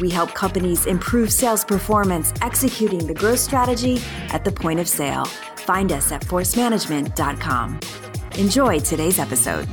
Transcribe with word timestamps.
we 0.00 0.10
help 0.10 0.34
companies 0.34 0.86
improve 0.86 1.32
sales 1.32 1.64
performance 1.64 2.32
executing 2.42 3.06
the 3.06 3.14
growth 3.14 3.38
strategy 3.38 4.00
at 4.30 4.44
the 4.44 4.52
point 4.52 4.80
of 4.80 4.88
sale. 4.88 5.24
Find 5.24 5.92
us 5.92 6.10
at 6.12 6.22
forcemanagement.com. 6.22 7.80
Enjoy 8.38 8.78
today's 8.78 9.18
episode. 9.18 9.68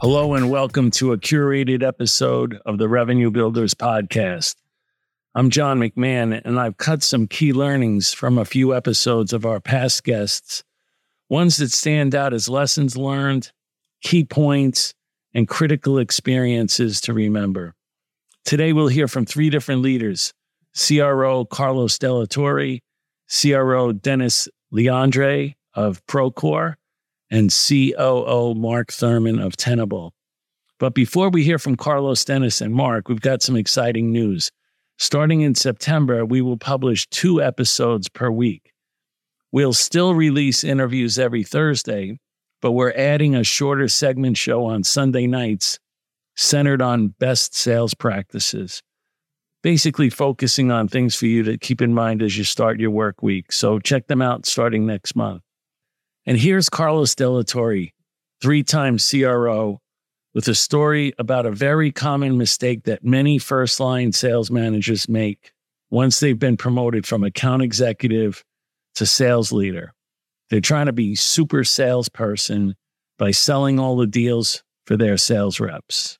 Hello, 0.00 0.34
and 0.34 0.48
welcome 0.48 0.92
to 0.92 1.12
a 1.12 1.18
curated 1.18 1.82
episode 1.82 2.60
of 2.64 2.78
the 2.78 2.88
Revenue 2.88 3.30
Builders 3.30 3.74
Podcast. 3.74 4.54
I'm 5.34 5.50
John 5.50 5.78
McMahon, 5.78 6.40
and 6.44 6.58
I've 6.58 6.76
cut 6.76 7.02
some 7.02 7.26
key 7.26 7.52
learnings 7.52 8.12
from 8.12 8.38
a 8.38 8.44
few 8.44 8.74
episodes 8.74 9.32
of 9.32 9.44
our 9.44 9.60
past 9.60 10.04
guests, 10.04 10.62
ones 11.28 11.56
that 11.56 11.72
stand 11.72 12.14
out 12.14 12.32
as 12.32 12.48
lessons 12.48 12.96
learned, 12.96 13.50
key 14.02 14.24
points, 14.24 14.94
and 15.34 15.48
critical 15.48 15.98
experiences 15.98 17.00
to 17.02 17.12
remember. 17.12 17.74
Today, 18.44 18.72
we'll 18.72 18.88
hear 18.88 19.08
from 19.08 19.26
three 19.26 19.50
different 19.50 19.82
leaders 19.82 20.32
CRO 20.74 21.44
Carlos 21.44 21.98
Delatorre, 21.98 22.80
CRO 23.28 23.92
Dennis 23.92 24.48
Lyandres 24.72 25.54
of 25.74 26.04
Procore, 26.06 26.74
and 27.30 27.50
COO 27.50 28.54
Mark 28.54 28.88
Thurmond 28.88 29.44
of 29.44 29.56
Tenable. 29.56 30.14
But 30.78 30.94
before 30.94 31.28
we 31.28 31.44
hear 31.44 31.58
from 31.58 31.76
Carlos, 31.76 32.24
Dennis, 32.24 32.60
and 32.60 32.72
Mark, 32.72 33.08
we've 33.08 33.20
got 33.20 33.42
some 33.42 33.56
exciting 33.56 34.12
news. 34.12 34.50
Starting 34.96 35.40
in 35.40 35.54
September, 35.54 36.24
we 36.24 36.40
will 36.40 36.56
publish 36.56 37.08
two 37.08 37.42
episodes 37.42 38.08
per 38.08 38.30
week. 38.30 38.72
We'll 39.50 39.72
still 39.72 40.14
release 40.14 40.62
interviews 40.62 41.18
every 41.18 41.42
Thursday, 41.42 42.18
but 42.60 42.72
we're 42.72 42.92
adding 42.92 43.34
a 43.34 43.44
shorter 43.44 43.88
segment 43.88 44.36
show 44.36 44.64
on 44.64 44.84
Sunday 44.84 45.26
nights 45.26 45.78
centered 46.38 46.80
on 46.80 47.08
best 47.18 47.52
sales 47.54 47.94
practices, 47.94 48.80
basically 49.62 50.08
focusing 50.08 50.70
on 50.70 50.86
things 50.86 51.16
for 51.16 51.26
you 51.26 51.42
to 51.42 51.58
keep 51.58 51.82
in 51.82 51.92
mind 51.92 52.22
as 52.22 52.38
you 52.38 52.44
start 52.44 52.78
your 52.78 52.92
work 52.92 53.22
week. 53.22 53.50
So 53.50 53.80
check 53.80 54.06
them 54.06 54.22
out 54.22 54.46
starting 54.46 54.86
next 54.86 55.16
month. 55.16 55.42
And 56.26 56.38
here's 56.38 56.68
Carlos 56.68 57.14
Delatorre, 57.16 57.92
three 58.40 58.62
time 58.62 58.98
CRO, 58.98 59.80
with 60.32 60.46
a 60.46 60.54
story 60.54 61.12
about 61.18 61.44
a 61.44 61.50
very 61.50 61.90
common 61.90 62.38
mistake 62.38 62.84
that 62.84 63.04
many 63.04 63.38
first 63.38 63.80
line 63.80 64.12
sales 64.12 64.48
managers 64.48 65.08
make 65.08 65.52
once 65.90 66.20
they've 66.20 66.38
been 66.38 66.56
promoted 66.56 67.04
from 67.04 67.24
account 67.24 67.62
executive 67.62 68.44
to 68.94 69.06
sales 69.06 69.50
leader. 69.50 69.92
They're 70.50 70.60
trying 70.60 70.86
to 70.86 70.92
be 70.92 71.16
super 71.16 71.64
salesperson 71.64 72.76
by 73.18 73.32
selling 73.32 73.80
all 73.80 73.96
the 73.96 74.06
deals 74.06 74.62
for 74.86 74.96
their 74.96 75.16
sales 75.16 75.58
reps 75.58 76.17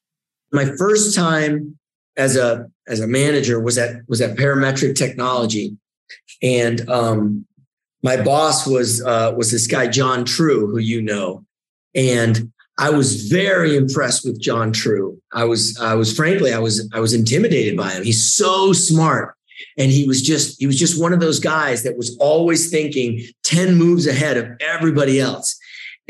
my 0.53 0.65
first 0.77 1.15
time 1.15 1.79
as 2.17 2.37
a 2.37 2.69
as 2.87 3.01
a 3.01 3.07
manager 3.07 3.61
was 3.61 3.79
at 3.79 4.09
was 4.09 4.21
at 4.21 4.37
Parametric 4.37 4.97
Technology, 4.97 5.77
and 6.43 6.89
um, 6.89 7.47
my 8.03 8.21
boss 8.23 8.67
was 8.67 9.03
uh, 9.05 9.33
was 9.37 9.51
this 9.51 9.67
guy 9.67 9.89
John 9.89 10.25
True, 10.25 10.69
who 10.69 10.79
you 10.79 11.03
know, 11.03 11.45
and 11.95 12.53
I 12.79 12.91
was 12.91 13.29
very 13.29 13.77
impressed 13.77 14.25
with 14.25 14.41
John 14.41 14.73
True. 14.73 15.21
I 15.33 15.45
was 15.45 15.79
I 15.81 15.95
was 15.95 16.15
frankly 16.15 16.53
I 16.53 16.59
was 16.59 16.89
I 16.93 17.01
was 17.01 17.15
intimidated 17.15 17.77
by 17.77 17.91
him. 17.91 18.05
He's 18.05 18.35
so 18.35 18.73
smart, 18.73 19.35
and 19.77 19.91
he 19.91 20.07
was 20.07 20.23
just 20.23 20.59
he 20.59 20.67
was 20.67 20.79
just 20.79 21.01
one 21.01 21.13
of 21.13 21.21
those 21.21 21.41
guys 21.41 21.83
that 21.83 21.97
was 21.97 22.17
always 22.19 22.71
thinking 22.71 23.23
ten 23.43 23.75
moves 23.77 24.07
ahead 24.07 24.37
of 24.37 24.49
everybody 24.61 25.21
else. 25.21 25.59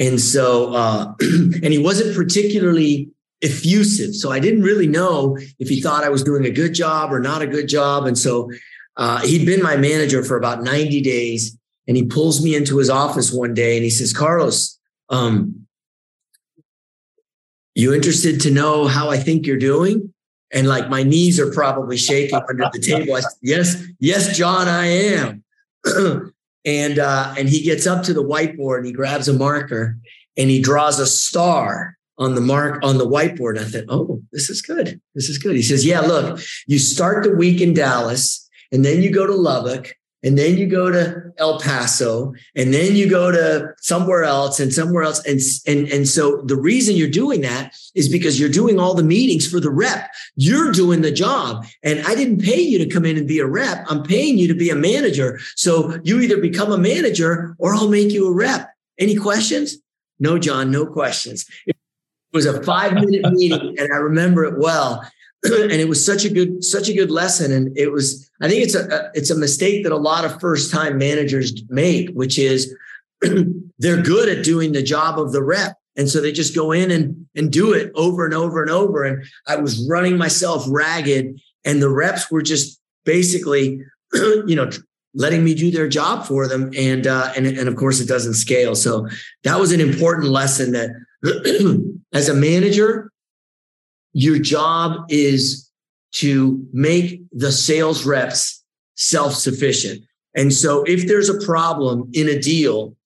And 0.00 0.20
so, 0.20 0.72
uh, 0.75 1.12
and 1.20 1.65
he 1.65 1.78
wasn't 1.78 2.15
particularly 2.15 3.10
effusive. 3.43 4.15
So 4.15 4.31
I 4.31 4.41
didn't 4.41 4.62
really 4.62 4.87
know 4.87 5.37
if 5.59 5.69
he 5.69 5.81
thought 5.81 6.04
I 6.04 6.09
was 6.09 6.22
doing 6.22 6.44
a 6.44 6.50
good 6.50 6.75
job 6.75 7.12
or 7.12 7.21
not 7.21 7.43
a 7.43 7.47
good 7.47 7.69
job. 7.69 8.06
And 8.06 8.19
so 8.19 8.50
uh, 8.97 9.21
he'd 9.21 9.47
been 9.47 9.62
my 9.62 9.76
manager 9.76 10.25
for 10.25 10.37
about 10.37 10.62
90 10.62 11.00
days. 11.03 11.56
And 11.87 11.97
he 11.97 12.04
pulls 12.04 12.44
me 12.44 12.54
into 12.54 12.76
his 12.76 12.91
office 12.91 13.32
one 13.32 13.54
day 13.54 13.76
and 13.76 13.84
he 13.84 13.91
says, 13.91 14.12
Carlos, 14.12 14.78
um, 15.09 15.66
you 17.75 17.94
interested 17.94 18.41
to 18.43 18.50
know 18.50 18.87
how 18.87 19.09
I 19.09 19.16
think 19.16 19.47
you're 19.47 19.56
doing? 19.56 20.12
And 20.53 20.66
like 20.66 20.88
my 20.88 21.03
knees 21.03 21.38
are 21.38 21.53
probably 21.53 21.97
shaking 21.97 22.34
under 22.34 22.69
the 22.72 22.81
table. 22.81 23.15
I 23.15 23.20
said, 23.20 23.32
yes, 23.41 23.84
yes, 24.00 24.37
John, 24.37 24.66
I 24.66 24.87
am. 24.87 25.44
and 26.65 26.99
uh, 26.99 27.34
and 27.38 27.49
he 27.49 27.62
gets 27.62 27.87
up 27.87 28.03
to 28.05 28.15
the 28.15 28.25
whiteboard 28.25 28.78
and 28.78 28.87
he 28.87 28.93
grabs 28.93 29.28
a 29.28 29.32
marker 29.32 29.97
and 30.37 30.50
he 30.50 30.60
draws 30.60 30.99
a 30.99 31.06
star 31.06 31.97
on 32.19 32.34
the 32.34 32.41
mark 32.41 32.83
on 32.84 32.99
the 32.99 33.09
whiteboard. 33.09 33.59
I 33.59 33.65
thought, 33.65 33.84
oh, 33.89 34.23
this 34.33 34.51
is 34.51 34.62
good. 34.62 35.01
This 35.15 35.29
is 35.29 35.39
good. 35.39 35.56
He 35.56 35.62
says, 35.62 35.87
yeah, 35.87 36.01
look, 36.01 36.41
you 36.67 36.79
start 36.79 37.25
the 37.25 37.34
week 37.34 37.61
in 37.61 37.75
Dallas 37.75 38.49
and 38.73 38.84
then 38.84 39.03
you 39.03 39.11
go 39.11 39.27
to 39.27 39.34
Lubbock 39.34 39.95
and 40.25 40.37
then 40.37 40.59
you 40.59 40.67
go 40.67 40.91
to 40.91 41.31
El 41.39 41.61
Paso 41.61 42.34
and 42.56 42.75
then 42.75 42.97
you 42.97 43.09
go 43.09 43.31
to 43.31 43.73
somewhere 43.79 44.25
else 44.25 44.59
and 44.59 44.73
somewhere 44.75 45.05
else. 45.05 45.25
And, 45.25 45.39
and, 45.67 45.89
and 45.93 46.09
so 46.09 46.43
the 46.43 46.56
reason 46.56 46.97
you're 46.97 47.09
doing 47.09 47.43
that 47.43 47.73
is 47.95 48.09
because 48.09 48.41
you're 48.41 48.49
doing 48.49 48.81
all 48.81 48.95
the 48.95 49.05
meetings 49.05 49.49
for 49.49 49.61
the 49.61 49.71
rep. 49.71 50.11
You're 50.35 50.73
doing 50.73 51.03
the 51.03 51.12
job. 51.12 51.67
And 51.85 52.05
I 52.05 52.17
didn't 52.17 52.43
pay 52.43 52.61
you 52.61 52.79
to 52.79 52.87
come 52.89 53.05
in 53.05 53.17
and 53.17 53.29
be 53.29 53.39
a 53.39 53.47
rep. 53.47 53.85
I'm 53.89 54.03
paying 54.03 54.39
you 54.39 54.49
to 54.49 54.55
be 54.55 54.71
a 54.71 54.75
manager. 54.75 55.39
So 55.55 56.00
you 56.03 56.21
either 56.21 56.39
become 56.39 56.73
a 56.73 56.79
manager 56.79 57.55
or 57.59 57.75
I'll 57.75 57.89
make 57.89 58.11
you 58.11 58.27
a 58.27 58.33
rep. 58.33 58.71
Any 58.99 59.15
questions? 59.15 59.77
No, 60.19 60.37
John, 60.37 60.73
no 60.73 60.85
questions. 60.85 61.47
It 62.33 62.37
was 62.37 62.47
a 62.47 62.62
five 62.62 62.94
minute 62.94 63.25
meeting, 63.33 63.77
and 63.78 63.93
I 63.93 63.97
remember 63.97 64.44
it 64.44 64.59
well. 64.59 65.03
and 65.44 65.72
it 65.72 65.89
was 65.89 66.05
such 66.05 66.25
a 66.25 66.31
good, 66.31 66.65
such 66.65 66.89
a 66.89 66.94
good 66.94 67.11
lesson. 67.11 67.53
And 67.53 67.77
it 67.78 67.93
was, 67.93 68.28
I 68.41 68.49
think 68.49 68.65
it's 68.65 68.75
a, 68.75 69.11
it's 69.15 69.31
a 69.31 69.39
mistake 69.39 69.84
that 69.84 69.93
a 69.93 69.97
lot 69.97 70.25
of 70.25 70.41
first 70.41 70.72
time 70.72 70.99
managers 70.99 71.62
make, 71.69 72.11
which 72.11 72.38
is 72.38 72.75
they're 73.78 74.03
good 74.03 74.28
at 74.28 74.44
doing 74.44 74.72
the 74.72 74.83
job 74.83 75.19
of 75.19 75.33
the 75.33 75.43
rep. 75.43 75.77
And 75.97 76.09
so 76.09 76.21
they 76.21 76.33
just 76.33 76.55
go 76.55 76.72
in 76.72 76.91
and, 76.91 77.27
and 77.37 77.53
do 77.53 77.72
it 77.72 77.93
over 77.94 78.25
and 78.25 78.34
over 78.34 78.62
and 78.62 78.71
over. 78.71 79.05
And 79.05 79.25
I 79.47 79.56
was 79.56 79.87
running 79.88 80.17
myself 80.17 80.65
ragged 80.69 81.41
and 81.65 81.83
the 81.83 81.91
reps 81.91 82.31
were 82.31 82.43
just 82.43 82.81
basically, 83.05 83.81
you 84.12 84.56
know, 84.56 84.71
letting 85.15 85.44
me 85.44 85.55
do 85.55 85.71
their 85.71 85.88
job 85.88 86.25
for 86.25 86.47
them. 86.47 86.71
And, 86.77 87.06
uh, 87.06 87.33
and, 87.37 87.47
and 87.47 87.69
of 87.69 87.77
course 87.77 88.00
it 88.00 88.09
doesn't 88.09 88.34
scale. 88.34 88.75
So 88.75 89.09
that 89.44 89.59
was 89.59 89.72
an 89.72 89.81
important 89.81 90.28
lesson 90.28 90.72
that 90.72 90.91
as 92.12 92.29
a 92.29 92.34
manager, 92.34 93.11
your 94.12 94.39
job 94.39 95.06
is 95.09 95.71
to 96.12 96.67
make 96.73 97.23
the 97.33 97.53
sales 97.53 98.06
reps 98.06 98.65
self 98.95 99.34
sufficient. 99.34 100.03
And 100.34 100.53
so 100.53 100.84
if 100.84 101.06
there's 101.06 101.29
a 101.29 101.45
problem 101.45 102.11
in 102.12 102.29
a 102.29 102.39
deal, 102.39 102.97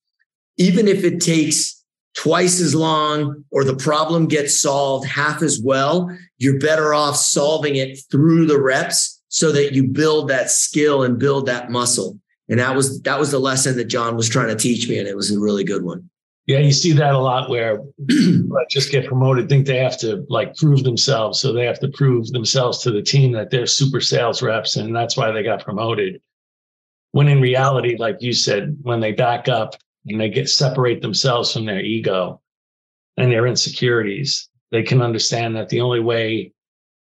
even 0.59 0.89
if 0.89 1.05
it 1.05 1.21
takes 1.21 1.83
twice 2.15 2.61
as 2.61 2.75
long 2.75 3.45
or 3.51 3.65
the 3.65 3.77
problem 3.77 4.27
gets 4.27 4.61
solved 4.61 5.07
half 5.07 5.43
as 5.43 5.61
well, 5.61 6.15
you're 6.39 6.59
better 6.59 6.93
off 6.93 7.17
solving 7.17 7.77
it 7.77 7.99
through 8.11 8.47
the 8.47 8.61
reps 8.61 9.23
so 9.29 9.51
that 9.53 9.73
you 9.73 9.85
build 9.85 10.29
that 10.29 10.51
skill 10.51 11.03
and 11.03 11.19
build 11.19 11.47
that 11.47 11.71
muscle. 11.71 12.19
And 12.49 12.61
that 12.61 12.77
was 12.77 13.01
that 13.03 13.19
was 13.19 13.31
the 13.31 13.39
lesson 13.39 13.77
that 13.77 13.87
John 13.87 14.17
was 14.17 14.29
trying 14.29 14.49
to 14.49 14.57
teach 14.57 14.89
me 14.89 14.99
and 14.99 15.09
it 15.09 15.17
was 15.17 15.31
a 15.35 15.41
really 15.41 15.65
good 15.65 15.83
one. 15.83 16.11
Yeah, 16.47 16.59
you 16.59 16.73
see 16.73 16.93
that 16.93 17.15
a 17.15 17.19
lot 17.19 17.49
where 17.49 17.81
just 18.69 18.91
get 18.91 19.07
promoted, 19.07 19.49
think 19.49 19.67
they 19.67 19.79
have 19.79 19.99
to 19.99 20.27
like 20.29 20.57
prove 20.57 20.83
themselves. 20.83 21.41
So 21.41 21.53
they 21.53 21.65
have 21.65 21.79
to 21.81 21.89
prove 21.89 22.27
themselves 22.29 22.79
to 22.79 22.91
the 22.91 23.03
team 23.03 23.33
that 23.33 23.51
they're 23.51 23.67
super 23.67 24.01
sales 24.01 24.43
reps 24.43 24.77
and 24.77 24.95
that's 24.95 25.17
why 25.17 25.31
they 25.31 25.45
got 25.45 25.65
promoted. 25.65 26.21
When 27.13 27.29
in 27.29 27.41
reality, 27.41 27.97
like 27.97 28.17
you 28.21 28.33
said, 28.33 28.77
when 28.83 28.99
they 28.99 29.13
back 29.13 29.49
up 29.49 29.77
and 30.07 30.21
they 30.21 30.31
get 30.31 30.49
separate 30.49 31.01
themselves 31.01 31.53
from 31.53 31.65
their 31.65 31.81
ego 31.81 32.41
and 33.17 33.31
their 33.31 33.47
insecurities, 33.47 34.49
they 34.73 34.83
can 34.83 35.01
understand 35.01 35.55
that 35.55 35.69
the 35.69 35.81
only 35.81 36.01
way 36.01 36.53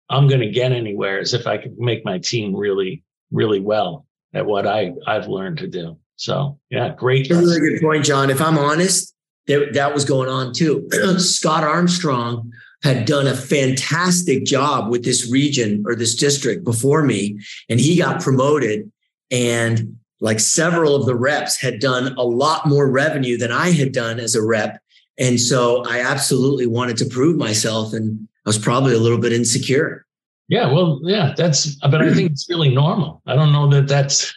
I'm 0.09 0.27
going 0.27 0.41
to 0.41 0.49
get 0.51 0.71
anywhere 0.71 1.19
is 1.19 1.33
if 1.33 1.47
I 1.47 1.57
can 1.57 1.75
make 1.79 2.05
my 2.05 2.19
team 2.19 2.55
really, 2.55 3.03
really 3.31 3.59
well 3.59 4.05
at 4.35 4.45
what 4.45 4.67
I, 4.67 4.93
I've 5.07 5.27
learned 5.27 5.57
to 5.59 5.67
do. 5.67 5.97
So 6.17 6.59
yeah, 6.69 6.93
great. 6.93 7.27
That's 7.29 7.41
a 7.41 7.43
really 7.43 7.71
good 7.71 7.81
point, 7.81 8.05
John. 8.05 8.29
If 8.29 8.41
I'm 8.41 8.57
honest, 8.57 9.14
that, 9.47 9.73
that 9.73 9.93
was 9.93 10.05
going 10.05 10.29
on 10.29 10.53
too. 10.53 10.87
Scott 11.17 11.63
Armstrong 11.63 12.51
had 12.83 13.05
done 13.05 13.27
a 13.27 13.35
fantastic 13.35 14.45
job 14.45 14.91
with 14.91 15.03
this 15.03 15.31
region 15.31 15.83
or 15.87 15.95
this 15.95 16.15
district 16.15 16.63
before 16.63 17.03
me, 17.03 17.39
and 17.69 17.79
he 17.79 17.97
got 17.97 18.21
promoted. 18.21 18.91
And 19.31 19.97
like 20.21 20.39
several 20.39 20.95
of 20.95 21.05
the 21.05 21.15
reps 21.15 21.59
had 21.59 21.79
done 21.79 22.15
a 22.17 22.23
lot 22.23 22.67
more 22.67 22.89
revenue 22.89 23.37
than 23.37 23.51
I 23.51 23.71
had 23.71 23.91
done 23.91 24.19
as 24.19 24.35
a 24.35 24.41
rep. 24.41 24.79
And 25.17 25.39
so 25.39 25.83
I 25.85 25.99
absolutely 25.99 26.67
wanted 26.67 26.97
to 26.97 27.05
prove 27.05 27.37
myself. 27.37 27.93
And 27.93 28.27
I 28.45 28.49
was 28.49 28.57
probably 28.57 28.93
a 28.93 28.99
little 28.99 29.17
bit 29.17 29.33
insecure. 29.33 30.05
Yeah. 30.47 30.71
Well, 30.71 31.01
yeah, 31.03 31.33
that's, 31.35 31.75
but 31.75 32.01
I 32.01 32.13
think 32.13 32.31
it's 32.31 32.47
really 32.49 32.73
normal. 32.73 33.21
I 33.25 33.35
don't 33.35 33.51
know 33.51 33.69
that 33.69 33.87
that's 33.87 34.33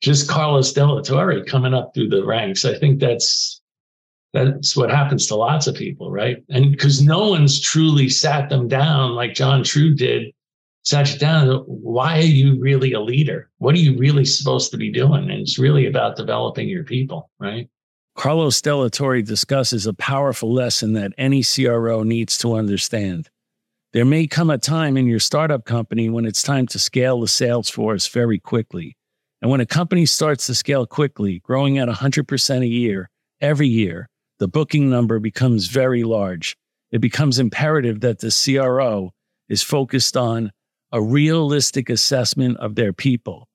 just 0.00 0.28
Carlos 0.28 0.72
Delatorre 0.72 1.44
coming 1.46 1.74
up 1.74 1.92
through 1.94 2.08
the 2.08 2.24
ranks. 2.24 2.64
I 2.64 2.78
think 2.78 3.00
that's, 3.00 3.57
that's 4.32 4.76
what 4.76 4.90
happens 4.90 5.26
to 5.26 5.36
lots 5.36 5.66
of 5.66 5.74
people, 5.74 6.10
right? 6.10 6.42
And 6.50 6.70
because 6.70 7.02
no 7.02 7.28
one's 7.28 7.60
truly 7.60 8.08
sat 8.08 8.48
them 8.48 8.68
down 8.68 9.12
like 9.12 9.34
John 9.34 9.64
True 9.64 9.94
did 9.94 10.32
sat 10.88 11.12
you 11.12 11.18
down. 11.18 11.48
Why 11.66 12.18
are 12.18 12.22
you 12.22 12.58
really 12.58 12.92
a 12.92 13.00
leader? 13.00 13.50
What 13.58 13.74
are 13.74 13.78
you 13.78 13.96
really 13.98 14.24
supposed 14.24 14.70
to 14.70 14.76
be 14.76 14.90
doing? 14.90 15.30
And 15.30 15.40
it's 15.40 15.58
really 15.58 15.86
about 15.86 16.16
developing 16.16 16.68
your 16.68 16.84
people, 16.84 17.30
right? 17.38 17.68
Carlos 18.16 18.60
Delatorre 18.60 19.24
discusses 19.24 19.86
a 19.86 19.94
powerful 19.94 20.52
lesson 20.52 20.94
that 20.94 21.12
any 21.18 21.42
CRO 21.42 22.02
needs 22.02 22.36
to 22.38 22.54
understand. 22.54 23.28
There 23.92 24.04
may 24.04 24.26
come 24.26 24.50
a 24.50 24.58
time 24.58 24.96
in 24.96 25.06
your 25.06 25.20
startup 25.20 25.64
company 25.64 26.10
when 26.10 26.26
it's 26.26 26.42
time 26.42 26.66
to 26.68 26.78
scale 26.78 27.20
the 27.20 27.28
sales 27.28 27.70
force 27.70 28.06
very 28.06 28.38
quickly. 28.38 28.96
And 29.40 29.50
when 29.50 29.60
a 29.60 29.66
company 29.66 30.04
starts 30.04 30.46
to 30.46 30.54
scale 30.54 30.84
quickly, 30.84 31.38
growing 31.40 31.78
at 31.78 31.88
100% 31.88 32.62
a 32.62 32.66
year, 32.66 33.08
every 33.40 33.68
year, 33.68 34.08
the 34.38 34.48
booking 34.48 34.88
number 34.88 35.18
becomes 35.18 35.66
very 35.66 36.04
large. 36.04 36.56
It 36.90 37.00
becomes 37.00 37.38
imperative 37.38 38.00
that 38.00 38.20
the 38.20 38.30
CRO 38.30 39.10
is 39.48 39.62
focused 39.62 40.16
on 40.16 40.52
a 40.92 41.02
realistic 41.02 41.90
assessment 41.90 42.56
of 42.58 42.74
their 42.74 42.92
people, 42.92 43.46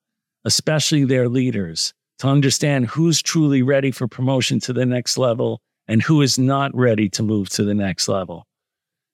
especially 0.46 1.04
their 1.04 1.28
leaders, 1.28 1.94
to 2.20 2.28
understand 2.28 2.88
who's 2.88 3.22
truly 3.22 3.62
ready 3.62 3.92
for 3.92 4.08
promotion 4.08 4.60
to 4.62 4.74
the 4.74 4.86
next 4.86 5.18
level 5.18 5.60
and 5.88 6.02
who 6.02 6.22
is 6.22 6.38
not 6.38 6.76
ready 6.76 7.10
to 7.10 7.24
move 7.24 7.50
to 7.50 7.64
the 7.64 7.74
next 7.74 8.08
level. 8.08 8.46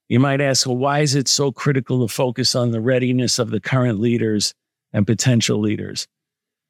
You 0.09 0.19
might 0.19 0.41
ask, 0.41 0.65
well, 0.65 0.75
why 0.75 0.99
is 0.99 1.15
it 1.15 1.27
so 1.27 1.51
critical 1.51 2.05
to 2.05 2.13
focus 2.13 2.55
on 2.55 2.71
the 2.71 2.81
readiness 2.81 3.39
of 3.39 3.51
the 3.51 3.59
current 3.59 3.99
leaders 3.99 4.53
and 4.91 5.05
potential 5.05 5.59
leaders? 5.59 6.07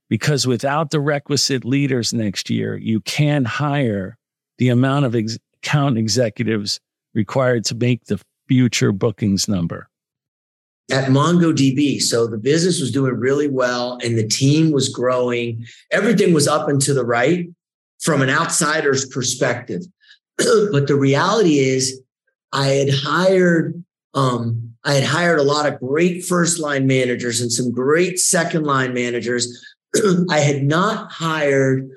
Because 0.10 0.46
without 0.46 0.92
the 0.92 1.00
requisite 1.00 1.64
leaders 1.64 2.14
next 2.14 2.50
year, 2.50 2.76
you 2.76 3.00
can't 3.02 3.48
hire 3.48 4.18
the 4.60 4.70
amount 4.70 5.06
of 5.06 5.16
ex- 5.16 5.40
account 5.64 5.98
executives 5.98 6.80
required 7.14 7.66
to 7.66 7.76
make 7.76 8.06
the 8.06 8.22
future 8.48 8.92
bookings 8.92 9.48
number 9.48 9.90
at 10.92 11.10
MongoDB. 11.10 12.02
So 12.02 12.28
the 12.28 12.38
business 12.38 12.80
was 12.80 12.92
doing 12.92 13.14
really 13.16 13.48
well 13.48 14.00
and 14.04 14.18
the 14.18 14.28
team 14.28 14.72
was 14.72 14.90
growing. 14.90 15.66
Everything 15.92 16.34
was 16.34 16.48
up 16.48 16.68
and 16.68 16.82
to 16.82 16.94
the 16.94 17.06
right 17.06 17.48
from 18.00 18.22
an 18.22 18.30
outsider's 18.30 19.06
perspective. 19.08 19.84
but 20.38 20.88
the 20.88 20.96
reality 20.96 21.60
is 21.60 22.02
I 22.54 22.68
had 22.68 22.90
hired 22.92 23.84
um, 24.16 24.74
I 24.84 24.94
had 24.94 25.04
hired 25.04 25.40
a 25.40 25.44
lot 25.44 25.72
of 25.72 25.80
great 25.80 26.26
first 26.26 26.58
line 26.58 26.88
managers 26.88 27.42
and 27.42 27.52
some 27.52 27.72
great 27.72 28.18
second 28.18 28.64
line 28.64 28.94
managers. 28.94 29.76
I 30.32 30.40
had 30.40 30.64
not 30.64 31.12
hired 31.12 31.88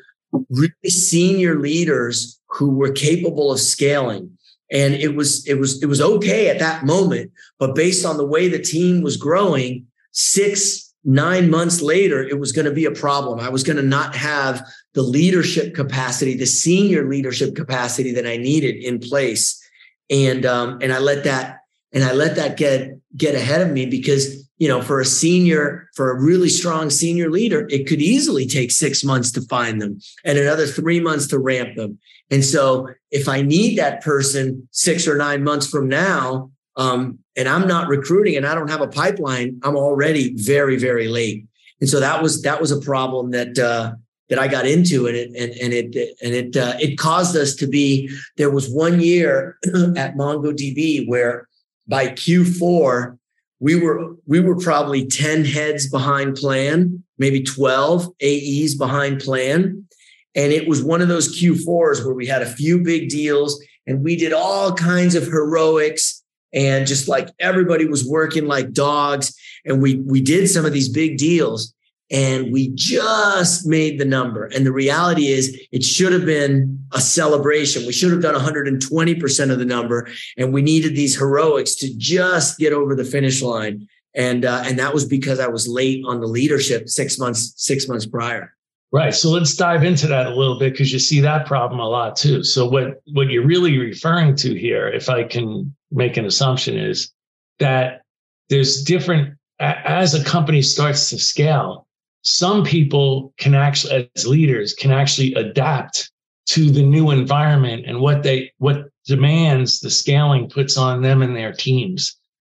really 0.50 0.72
senior 0.88 1.58
leaders 1.58 2.38
who 2.52 2.70
were 2.70 2.92
capable 2.92 3.50
of 3.50 3.60
scaling. 3.60 4.36
And 4.70 4.94
it 4.94 5.14
was 5.14 5.46
it 5.46 5.58
was 5.58 5.82
it 5.82 5.86
was 5.86 6.00
okay 6.00 6.48
at 6.48 6.58
that 6.58 6.84
moment 6.84 7.30
but 7.58 7.74
based 7.74 8.06
on 8.06 8.16
the 8.16 8.26
way 8.26 8.48
the 8.48 8.58
team 8.58 9.02
was 9.02 9.18
growing 9.18 9.86
six 10.12 10.94
nine 11.04 11.50
months 11.50 11.82
later 11.82 12.22
it 12.22 12.38
was 12.38 12.52
going 12.52 12.64
to 12.64 12.72
be 12.72 12.86
a 12.86 12.90
problem. 12.90 13.38
I 13.38 13.50
was 13.50 13.64
going 13.64 13.76
to 13.76 13.82
not 13.82 14.14
have 14.16 14.66
the 14.94 15.02
leadership 15.02 15.74
capacity 15.74 16.36
the 16.36 16.46
senior 16.46 17.06
leadership 17.08 17.54
capacity 17.54 18.12
that 18.12 18.26
i 18.26 18.36
needed 18.36 18.76
in 18.76 18.98
place. 18.98 19.60
And 20.08 20.46
um 20.46 20.78
and 20.80 20.92
i 20.92 20.98
let 20.98 21.24
that 21.24 21.58
and 21.92 22.02
i 22.02 22.12
let 22.12 22.36
that 22.36 22.56
get 22.56 22.98
get 23.14 23.34
ahead 23.34 23.60
of 23.60 23.70
me 23.70 23.86
because 23.86 24.41
you 24.62 24.68
know 24.68 24.80
for 24.80 24.98
a 25.00 25.04
senior 25.04 25.64
for 25.96 26.06
a 26.10 26.20
really 26.20 26.48
strong 26.48 26.90
senior 26.90 27.28
leader 27.30 27.66
it 27.70 27.86
could 27.88 28.00
easily 28.00 28.46
take 28.46 28.70
six 28.70 29.02
months 29.02 29.30
to 29.32 29.40
find 29.54 29.80
them 29.82 29.92
and 30.24 30.38
another 30.38 30.66
three 30.66 31.00
months 31.00 31.26
to 31.26 31.38
ramp 31.38 31.74
them 31.76 31.98
and 32.32 32.42
so 32.42 32.88
if 33.10 33.28
I 33.28 33.42
need 33.42 33.76
that 33.76 34.02
person 34.02 34.66
six 34.72 35.06
or 35.06 35.16
nine 35.16 35.44
months 35.44 35.68
from 35.68 35.86
now, 35.86 36.50
um, 36.76 37.18
and 37.36 37.46
I'm 37.46 37.68
not 37.68 37.88
recruiting 37.88 38.36
and 38.36 38.46
I 38.46 38.54
don't 38.54 38.70
have 38.70 38.80
a 38.80 38.88
pipeline, 38.88 39.60
I'm 39.62 39.76
already 39.76 40.34
very, 40.34 40.78
very 40.78 41.08
late. 41.08 41.44
And 41.82 41.90
so 41.90 42.00
that 42.00 42.22
was 42.22 42.40
that 42.42 42.58
was 42.58 42.72
a 42.72 42.80
problem 42.80 43.32
that 43.32 43.58
uh, 43.58 43.92
that 44.30 44.38
I 44.38 44.48
got 44.48 44.66
into, 44.66 45.06
and 45.08 45.16
it 45.16 45.28
and, 45.28 45.52
and 45.60 45.72
it 45.74 46.16
and 46.22 46.34
it 46.34 46.56
uh, 46.56 46.74
it 46.80 46.96
caused 46.96 47.36
us 47.36 47.54
to 47.56 47.66
be. 47.66 48.08
There 48.38 48.50
was 48.50 48.70
one 48.70 49.00
year 49.00 49.58
at 49.96 50.14
MongoDB 50.14 51.06
where 51.08 51.48
by 51.86 52.08
Q4 52.08 53.18
we 53.62 53.76
were 53.76 54.16
we 54.26 54.40
were 54.40 54.56
probably 54.56 55.06
10 55.06 55.44
heads 55.44 55.88
behind 55.88 56.34
plan, 56.34 57.04
maybe 57.16 57.44
12 57.44 58.08
AEs 58.20 58.74
behind 58.74 59.20
plan. 59.20 59.86
And 60.34 60.52
it 60.52 60.66
was 60.66 60.82
one 60.82 61.00
of 61.00 61.06
those 61.06 61.38
Q4s 61.38 62.04
where 62.04 62.14
we 62.14 62.26
had 62.26 62.42
a 62.42 62.46
few 62.46 62.82
big 62.82 63.08
deals 63.08 63.62
and 63.86 64.02
we 64.02 64.16
did 64.16 64.32
all 64.32 64.74
kinds 64.74 65.14
of 65.14 65.24
heroics 65.24 66.24
and 66.52 66.88
just 66.88 67.06
like 67.06 67.28
everybody 67.38 67.86
was 67.86 68.04
working 68.04 68.46
like 68.46 68.72
dogs. 68.72 69.32
And 69.64 69.80
we 69.80 69.94
we 69.94 70.20
did 70.20 70.48
some 70.48 70.64
of 70.64 70.72
these 70.72 70.88
big 70.88 71.16
deals 71.16 71.72
and 72.10 72.52
we 72.52 72.70
just 72.74 73.66
made 73.66 73.98
the 73.98 74.04
number. 74.04 74.44
And 74.46 74.66
the 74.66 74.72
reality 74.72 75.28
is 75.28 75.58
it 75.72 75.82
should 75.82 76.12
have 76.12 76.26
been 76.26 76.84
a 76.92 77.00
celebration. 77.00 77.86
We 77.86 77.92
should 77.92 78.12
have 78.12 78.20
done 78.20 78.34
120% 78.34 79.50
of 79.50 79.58
the 79.58 79.64
number. 79.64 80.08
And 80.36 80.52
we 80.52 80.60
needed 80.60 80.94
these 80.94 81.16
heroics 81.16 81.74
to 81.76 81.96
just 81.96 82.58
get 82.58 82.72
over 82.72 82.94
the 82.94 83.04
finish 83.04 83.40
line. 83.40 83.88
And 84.14 84.44
uh, 84.44 84.62
and 84.66 84.78
that 84.78 84.92
was 84.92 85.06
because 85.06 85.40
I 85.40 85.46
was 85.46 85.66
late 85.66 86.04
on 86.06 86.20
the 86.20 86.26
leadership 86.26 86.90
six 86.90 87.18
months, 87.18 87.54
six 87.56 87.88
months 87.88 88.04
prior. 88.04 88.54
Right. 88.92 89.14
So 89.14 89.30
let's 89.30 89.54
dive 89.54 89.84
into 89.84 90.06
that 90.08 90.26
a 90.26 90.34
little 90.34 90.58
bit 90.58 90.72
because 90.72 90.92
you 90.92 90.98
see 90.98 91.20
that 91.20 91.46
problem 91.46 91.80
a 91.80 91.88
lot 91.88 92.14
too. 92.14 92.44
So 92.44 92.68
what 92.68 93.00
what 93.12 93.30
you're 93.30 93.46
really 93.46 93.78
referring 93.78 94.36
to 94.36 94.54
here, 94.54 94.86
if 94.86 95.08
I 95.08 95.24
can 95.24 95.74
make 95.90 96.18
an 96.18 96.26
assumption, 96.26 96.76
is 96.76 97.10
that 97.58 98.02
there's 98.50 98.82
different 98.82 99.38
as 99.58 100.14
a 100.14 100.22
company 100.24 100.60
starts 100.60 101.08
to 101.08 101.18
scale, 101.18 101.86
some 102.22 102.64
people 102.64 103.34
can 103.36 103.54
actually 103.54 104.10
as 104.16 104.26
leaders 104.26 104.74
can 104.74 104.90
actually 104.90 105.34
adapt 105.34 106.10
to 106.46 106.70
the 106.70 106.82
new 106.82 107.10
environment 107.10 107.84
and 107.86 108.00
what 108.00 108.22
they 108.22 108.52
what 108.58 108.88
demands 109.04 109.80
the 109.80 109.90
scaling 109.90 110.48
puts 110.48 110.76
on 110.76 111.02
them 111.02 111.22
and 111.22 111.36
their 111.36 111.52
teams. 111.52 112.16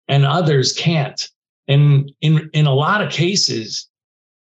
And 0.07 0.25
others 0.25 0.73
can't. 0.73 1.29
And 1.67 2.11
in 2.21 2.49
in 2.53 2.67
a 2.67 2.73
lot 2.73 3.01
of 3.01 3.11
cases 3.11 3.87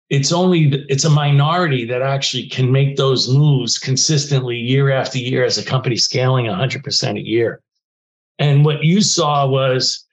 it's 0.08 0.32
only 0.32 0.84
it's 0.88 1.04
a 1.04 1.10
minority 1.10 1.84
that 1.86 2.02
actually 2.02 2.48
can 2.48 2.70
make 2.70 2.96
those 2.96 3.28
moves 3.28 3.78
consistently 3.78 4.56
year 4.56 4.90
after 4.90 5.18
year 5.18 5.44
as 5.44 5.58
a 5.58 5.64
company 5.64 5.96
scaling 5.96 6.46
100% 6.46 7.18
a 7.18 7.26
year. 7.26 7.60
And 8.38 8.64
what 8.64 8.84
you 8.84 9.00
saw 9.00 9.48
was 9.48 10.04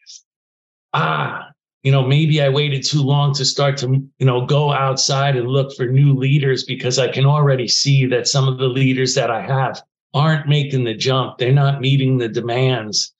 ah 0.93 1.52
you 1.83 1.91
know 1.91 2.05
maybe 2.05 2.41
i 2.41 2.49
waited 2.49 2.83
too 2.83 3.01
long 3.01 3.33
to 3.33 3.45
start 3.45 3.77
to 3.77 3.87
you 4.17 4.25
know 4.25 4.45
go 4.45 4.71
outside 4.71 5.35
and 5.35 5.47
look 5.47 5.75
for 5.75 5.85
new 5.85 6.13
leaders 6.13 6.63
because 6.63 6.97
i 6.97 7.07
can 7.07 7.25
already 7.25 7.67
see 7.67 8.05
that 8.05 8.27
some 8.27 8.47
of 8.47 8.57
the 8.57 8.67
leaders 8.67 9.15
that 9.15 9.29
i 9.29 9.41
have 9.41 9.81
aren't 10.13 10.47
making 10.47 10.83
the 10.83 10.93
jump 10.93 11.37
they're 11.37 11.51
not 11.51 11.81
meeting 11.81 12.17
the 12.17 12.29
demands 12.29 13.13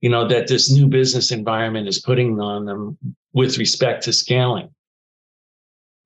you 0.00 0.10
know 0.10 0.26
that 0.26 0.48
this 0.48 0.70
new 0.70 0.86
business 0.86 1.30
environment 1.30 1.88
is 1.88 2.00
putting 2.00 2.40
on 2.40 2.64
them 2.64 2.96
with 3.32 3.58
respect 3.58 4.04
to 4.04 4.12
scaling 4.12 4.68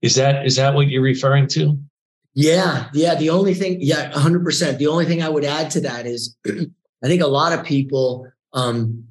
is 0.05 0.17
that 0.17 0.45
is 0.45 0.57
that 0.57 0.75
what 0.75 0.89
you're 0.89 1.01
referring 1.01 1.47
to? 1.57 1.79
Yeah, 2.35 2.91
yeah. 2.93 3.15
The 3.15 3.31
only 3.31 3.55
thing, 3.55 3.79
yeah, 3.81 4.11
100. 4.11 4.45
percent 4.45 4.79
The 4.79 4.87
only 4.87 5.07
thing 5.07 5.23
I 5.23 5.31
would 5.31 5.45
add 5.45 5.71
to 5.71 5.81
that 5.81 6.05
is, 6.05 6.37
I 6.47 7.07
think 7.07 7.23
a 7.23 7.27
lot 7.27 7.59
of 7.59 7.65
people 7.65 8.29
um, 8.53 9.05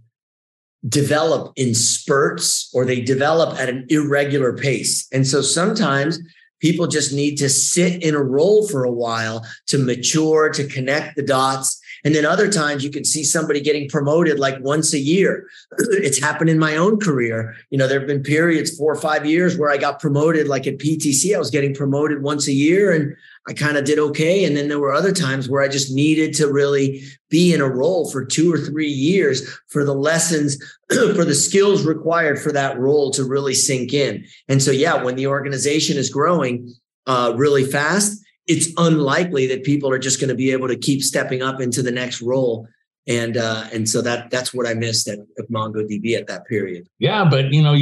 develop 0.87 1.53
in 1.55 1.73
spurts 1.73 2.69
or 2.73 2.85
they 2.85 3.01
develop 3.01 3.59
at 3.59 3.69
an 3.69 3.85
irregular 3.89 4.55
pace, 4.55 5.07
and 5.11 5.25
so 5.25 5.41
sometimes 5.41 6.19
people 6.59 6.87
just 6.87 7.11
need 7.11 7.35
to 7.35 7.49
sit 7.49 8.01
in 8.01 8.15
a 8.15 8.23
role 8.23 8.65
for 8.67 8.85
a 8.85 8.91
while 8.91 9.45
to 9.67 9.77
mature, 9.77 10.49
to 10.49 10.65
connect 10.65 11.15
the 11.17 11.23
dots, 11.23 11.81
and 12.05 12.13
then 12.13 12.25
other 12.25 12.51
times 12.51 12.83
you 12.83 12.89
can 12.89 13.05
see 13.05 13.23
somebody 13.23 13.61
getting 13.61 13.89
promoted 13.89 14.39
like 14.39 14.55
once 14.61 14.93
a 14.93 14.99
year. 14.99 15.47
it's 15.77 16.19
happened 16.19 16.49
in 16.49 16.59
my 16.59 16.75
own 16.75 16.99
career. 16.99 17.55
You 17.69 17.77
know, 17.77 17.87
there 17.87 17.99
have 17.99 18.07
been 18.07 18.23
periods, 18.23 18.75
four 18.75 18.91
or 18.91 18.99
five 18.99 19.25
years, 19.25 19.57
where 19.57 19.69
I 19.69 19.77
got 19.77 19.99
promoted, 19.99 20.47
like 20.47 20.67
at 20.67 20.79
PTC, 20.79 21.35
I 21.35 21.39
was 21.39 21.49
getting 21.49 21.73
promoted 21.73 22.21
once 22.21 22.47
a 22.47 22.53
year 22.53 22.91
and 22.91 23.15
I 23.47 23.53
kind 23.53 23.75
of 23.75 23.83
did 23.83 23.99
okay. 23.99 24.45
And 24.45 24.55
then 24.55 24.69
there 24.69 24.79
were 24.79 24.93
other 24.93 25.11
times 25.11 25.49
where 25.49 25.61
I 25.61 25.67
just 25.67 25.93
needed 25.93 26.33
to 26.35 26.51
really 26.51 27.03
be 27.29 27.53
in 27.53 27.59
a 27.59 27.69
role 27.69 28.09
for 28.09 28.23
two 28.23 28.53
or 28.53 28.57
three 28.57 28.87
years 28.87 29.59
for 29.67 29.83
the 29.83 29.93
lessons, 29.93 30.57
for 30.89 31.25
the 31.25 31.35
skills 31.35 31.85
required 31.85 32.39
for 32.39 32.51
that 32.53 32.79
role 32.79 33.11
to 33.11 33.23
really 33.23 33.53
sink 33.53 33.93
in. 33.93 34.25
And 34.47 34.61
so, 34.61 34.71
yeah, 34.71 35.03
when 35.03 35.15
the 35.15 35.27
organization 35.27 35.97
is 35.97 36.09
growing, 36.09 36.73
uh, 37.05 37.33
really 37.35 37.65
fast, 37.65 38.23
it's 38.47 38.69
unlikely 38.77 39.47
that 39.47 39.63
people 39.63 39.89
are 39.89 39.99
just 39.99 40.19
going 40.19 40.29
to 40.29 40.35
be 40.35 40.51
able 40.51 40.67
to 40.67 40.77
keep 40.77 41.01
stepping 41.01 41.41
up 41.41 41.59
into 41.59 41.81
the 41.81 41.91
next 41.91 42.21
role. 42.21 42.67
And 43.07 43.35
uh, 43.35 43.65
and 43.73 43.87
so 43.89 44.01
that 44.01 44.29
that's 44.29 44.53
what 44.53 44.65
I 44.65 44.73
missed 44.73 45.09
at, 45.09 45.19
at 45.37 45.51
MongoDB 45.51 46.15
at 46.17 46.27
that 46.27 46.45
period. 46.45 46.87
Yeah, 46.99 47.27
but 47.29 47.51
you 47.51 47.61
know, 47.61 47.75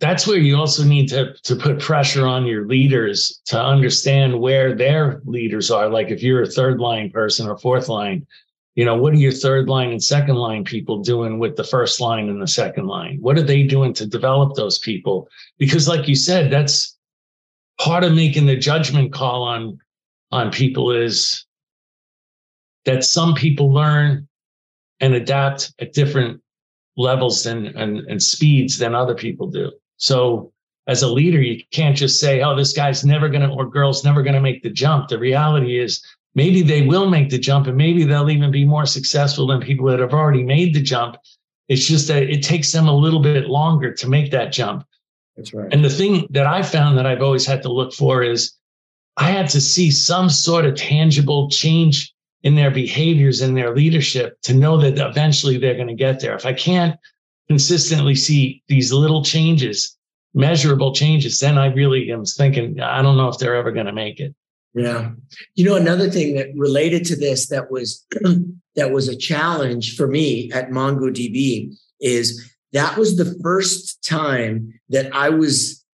that's 0.00 0.26
where 0.26 0.38
you 0.38 0.56
also 0.56 0.82
need 0.82 1.08
to 1.08 1.34
to 1.44 1.54
put 1.54 1.78
pressure 1.78 2.26
on 2.26 2.46
your 2.46 2.66
leaders 2.66 3.40
to 3.46 3.62
understand 3.62 4.40
where 4.40 4.74
their 4.74 5.20
leaders 5.24 5.70
are. 5.70 5.88
Like 5.88 6.10
if 6.10 6.22
you're 6.22 6.42
a 6.42 6.46
third 6.46 6.80
line 6.80 7.10
person 7.10 7.46
or 7.46 7.58
fourth 7.58 7.88
line, 7.88 8.26
you 8.74 8.84
know, 8.84 8.96
what 8.96 9.12
are 9.12 9.18
your 9.18 9.32
third 9.32 9.68
line 9.68 9.90
and 9.90 10.02
second 10.02 10.36
line 10.36 10.64
people 10.64 11.02
doing 11.02 11.38
with 11.38 11.56
the 11.56 11.64
first 11.64 12.00
line 12.00 12.30
and 12.30 12.40
the 12.40 12.48
second 12.48 12.86
line? 12.86 13.18
What 13.20 13.38
are 13.38 13.42
they 13.42 13.62
doing 13.62 13.92
to 13.94 14.06
develop 14.06 14.54
those 14.54 14.78
people? 14.78 15.28
Because 15.58 15.86
like 15.86 16.08
you 16.08 16.16
said, 16.16 16.50
that's 16.50 16.96
part 17.78 18.02
of 18.02 18.14
making 18.14 18.46
the 18.46 18.56
judgment 18.56 19.12
call 19.12 19.42
on 19.42 19.78
on 20.32 20.50
people 20.50 20.92
is 20.92 21.44
that 22.86 23.04
some 23.04 23.34
people 23.34 23.72
learn 23.72 24.26
and 25.00 25.14
adapt 25.14 25.74
at 25.78 25.92
different 25.92 26.40
levels 26.96 27.46
and, 27.46 27.66
and, 27.66 27.98
and 27.98 28.22
speeds 28.22 28.78
than 28.78 28.94
other 28.94 29.14
people 29.14 29.46
do. 29.46 29.70
So 30.00 30.52
as 30.86 31.02
a 31.02 31.08
leader, 31.08 31.40
you 31.40 31.62
can't 31.70 31.96
just 31.96 32.18
say, 32.18 32.42
oh, 32.42 32.56
this 32.56 32.72
guy's 32.72 33.04
never 33.04 33.28
going 33.28 33.48
to, 33.48 33.54
or 33.54 33.66
girl's 33.66 34.04
never 34.04 34.22
going 34.22 34.34
to 34.34 34.40
make 34.40 34.62
the 34.62 34.70
jump. 34.70 35.08
The 35.08 35.18
reality 35.18 35.78
is 35.78 36.02
maybe 36.34 36.62
they 36.62 36.82
will 36.82 37.08
make 37.08 37.28
the 37.28 37.38
jump 37.38 37.66
and 37.66 37.76
maybe 37.76 38.04
they'll 38.04 38.30
even 38.30 38.50
be 38.50 38.64
more 38.64 38.86
successful 38.86 39.46
than 39.46 39.60
people 39.60 39.86
that 39.86 40.00
have 40.00 40.14
already 40.14 40.42
made 40.42 40.74
the 40.74 40.82
jump. 40.82 41.16
It's 41.68 41.86
just 41.86 42.08
that 42.08 42.24
it 42.24 42.42
takes 42.42 42.72
them 42.72 42.88
a 42.88 42.96
little 42.96 43.20
bit 43.20 43.46
longer 43.46 43.92
to 43.94 44.08
make 44.08 44.30
that 44.32 44.52
jump. 44.52 44.84
That's 45.36 45.52
right. 45.54 45.72
And 45.72 45.84
the 45.84 45.90
thing 45.90 46.26
that 46.30 46.46
I 46.46 46.62
found 46.62 46.98
that 46.98 47.06
I've 47.06 47.22
always 47.22 47.46
had 47.46 47.62
to 47.62 47.72
look 47.72 47.92
for 47.92 48.22
is 48.22 48.52
I 49.16 49.30
had 49.30 49.50
to 49.50 49.60
see 49.60 49.90
some 49.90 50.30
sort 50.30 50.64
of 50.64 50.76
tangible 50.76 51.50
change 51.50 52.12
in 52.42 52.56
their 52.56 52.70
behaviors 52.70 53.42
and 53.42 53.54
their 53.54 53.76
leadership 53.76 54.40
to 54.42 54.54
know 54.54 54.78
that 54.78 54.98
eventually 54.98 55.58
they're 55.58 55.74
going 55.74 55.88
to 55.88 55.94
get 55.94 56.20
there. 56.20 56.34
If 56.34 56.46
I 56.46 56.54
can't 56.54 56.98
consistently 57.50 58.14
see 58.14 58.62
these 58.68 58.92
little 58.92 59.24
changes, 59.24 59.98
measurable 60.34 60.94
changes, 60.94 61.40
then 61.40 61.58
I 61.58 61.66
really 61.66 62.08
am 62.12 62.24
thinking, 62.24 62.78
I 62.80 63.02
don't 63.02 63.16
know 63.16 63.26
if 63.26 63.38
they're 63.38 63.56
ever 63.56 63.72
going 63.72 63.86
to 63.86 63.92
make 63.92 64.20
it. 64.20 64.36
Yeah. 64.72 65.10
You 65.56 65.64
know, 65.64 65.74
another 65.74 66.08
thing 66.08 66.36
that 66.36 66.46
related 66.54 67.04
to 67.06 67.16
this 67.16 67.48
that 67.48 67.68
was 67.68 68.06
that 68.76 68.92
was 68.92 69.08
a 69.08 69.16
challenge 69.16 69.96
for 69.96 70.06
me 70.06 70.52
at 70.52 70.70
MongoDB 70.70 71.74
is 72.00 72.54
that 72.72 72.96
was 72.96 73.16
the 73.16 73.36
first 73.42 74.04
time 74.08 74.72
that 74.90 75.12
I 75.12 75.30
was 75.30 75.84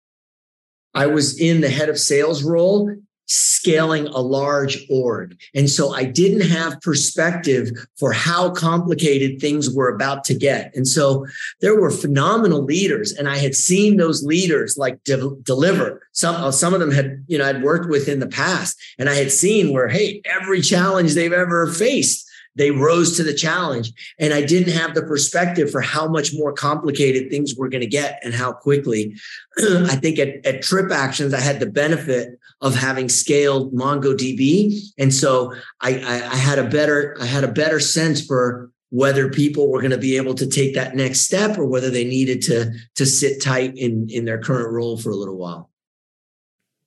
I 0.93 1.07
was 1.07 1.41
in 1.41 1.63
the 1.63 1.71
head 1.71 1.89
of 1.89 1.99
sales 1.99 2.43
role 2.43 2.95
scaling 3.27 4.07
a 4.09 4.21
large 4.21 4.87
org. 4.89 5.37
And 5.55 5.69
so 5.69 5.93
I 5.93 6.05
didn't 6.05 6.49
have 6.49 6.81
perspective 6.81 7.71
for 7.99 8.13
how 8.13 8.51
complicated 8.51 9.41
things 9.41 9.69
were 9.69 9.89
about 9.89 10.25
to 10.25 10.35
get. 10.35 10.75
And 10.75 10.87
so 10.87 11.27
there 11.61 11.79
were 11.79 11.91
phenomenal 11.91 12.63
leaders 12.63 13.13
and 13.13 13.29
I 13.29 13.39
had 13.39 13.55
seen 13.55 13.97
those 13.97 14.25
leaders 14.25 14.77
like 14.79 15.03
de- 15.05 15.37
deliver. 15.43 16.07
Some, 16.13 16.37
uh, 16.37 16.53
some 16.53 16.75
of 16.75 16.81
them 16.81 16.93
had, 16.93 17.25
you 17.27 17.39
know, 17.39 17.47
I'd 17.47 17.63
worked 17.63 17.89
with 17.91 18.09
in 18.09 18.21
the 18.21 18.29
past 18.29 18.79
and 18.99 19.09
I 19.09 19.15
had 19.15 19.33
seen 19.33 19.73
where, 19.73 19.89
Hey, 19.89 20.23
every 20.25 20.61
challenge 20.61 21.15
they've 21.15 21.33
ever 21.33 21.67
faced, 21.67 22.25
they 22.57 22.71
rose 22.71 23.17
to 23.17 23.23
the 23.23 23.35
challenge 23.35 23.93
and 24.19 24.33
i 24.33 24.43
didn't 24.43 24.73
have 24.73 24.95
the 24.95 25.03
perspective 25.03 25.71
for 25.71 25.81
how 25.81 26.09
much 26.09 26.31
more 26.33 26.53
complicated 26.53 27.31
things 27.31 27.55
were 27.55 27.69
going 27.69 27.83
to 27.83 27.87
get 27.87 28.19
and 28.25 28.35
how 28.35 28.51
quickly 28.51 29.15
i 29.59 29.95
think 29.97 30.19
at, 30.19 30.45
at 30.47 30.63
TripActions 30.63 31.35
i 31.35 31.41
had 31.41 31.61
the 31.61 31.67
benefit 31.67 32.39
of 32.61 32.75
having 32.75 33.09
scaled 33.09 33.75
MongoDB. 33.75 34.81
And 34.99 35.13
so 35.13 35.55
I, 35.81 35.99
I, 35.99 36.15
I 36.33 36.37
had 36.37 36.59
a 36.59 36.65
better, 36.65 37.17
I 37.21 37.27
had 37.27 37.45
a 37.45 37.53
better 37.53 37.81
sense 37.81 38.25
for 38.25 38.71
whether 38.91 39.29
people 39.29 39.71
were 39.71 39.81
going 39.81 39.91
to 39.91 39.99
be 39.99 40.17
able 40.17 40.35
to 40.35 40.47
take 40.47 40.75
that 40.75 40.95
next 40.95 41.21
step 41.21 41.59
or 41.59 41.67
whether 41.67 41.91
they 41.91 42.05
needed 42.05 42.41
to, 42.43 42.73
to 42.95 43.05
sit 43.05 43.43
tight 43.43 43.77
in, 43.77 44.07
in 44.11 44.25
their 44.25 44.39
current 44.39 44.73
role 44.73 44.97
for 44.97 45.11
a 45.11 45.17
little 45.17 45.37
while. 45.37 45.71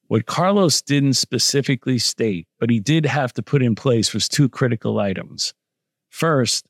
What 0.07 0.25
Carlos 0.25 0.81
didn't 0.81 1.13
specifically 1.13 1.99
state, 1.99 2.47
but 2.59 2.71
he 2.71 2.79
did 2.79 3.05
have 3.05 3.31
to 3.33 3.43
put 3.43 3.61
in 3.61 3.75
place 3.75 4.11
was 4.11 4.27
two 4.27 4.49
critical 4.49 4.99
items. 4.99 5.53
First, 6.09 6.65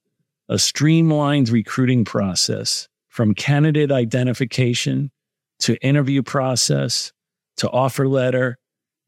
a 0.49 0.59
streamlined 0.59 1.47
recruiting 1.47 2.03
process 2.03 2.89
from 3.07 3.33
candidate 3.33 3.91
identification 3.91 5.11
to 5.59 5.77
interview 5.77 6.21
process 6.21 7.13
to 7.57 7.69
offer 7.69 8.07
letter 8.09 8.57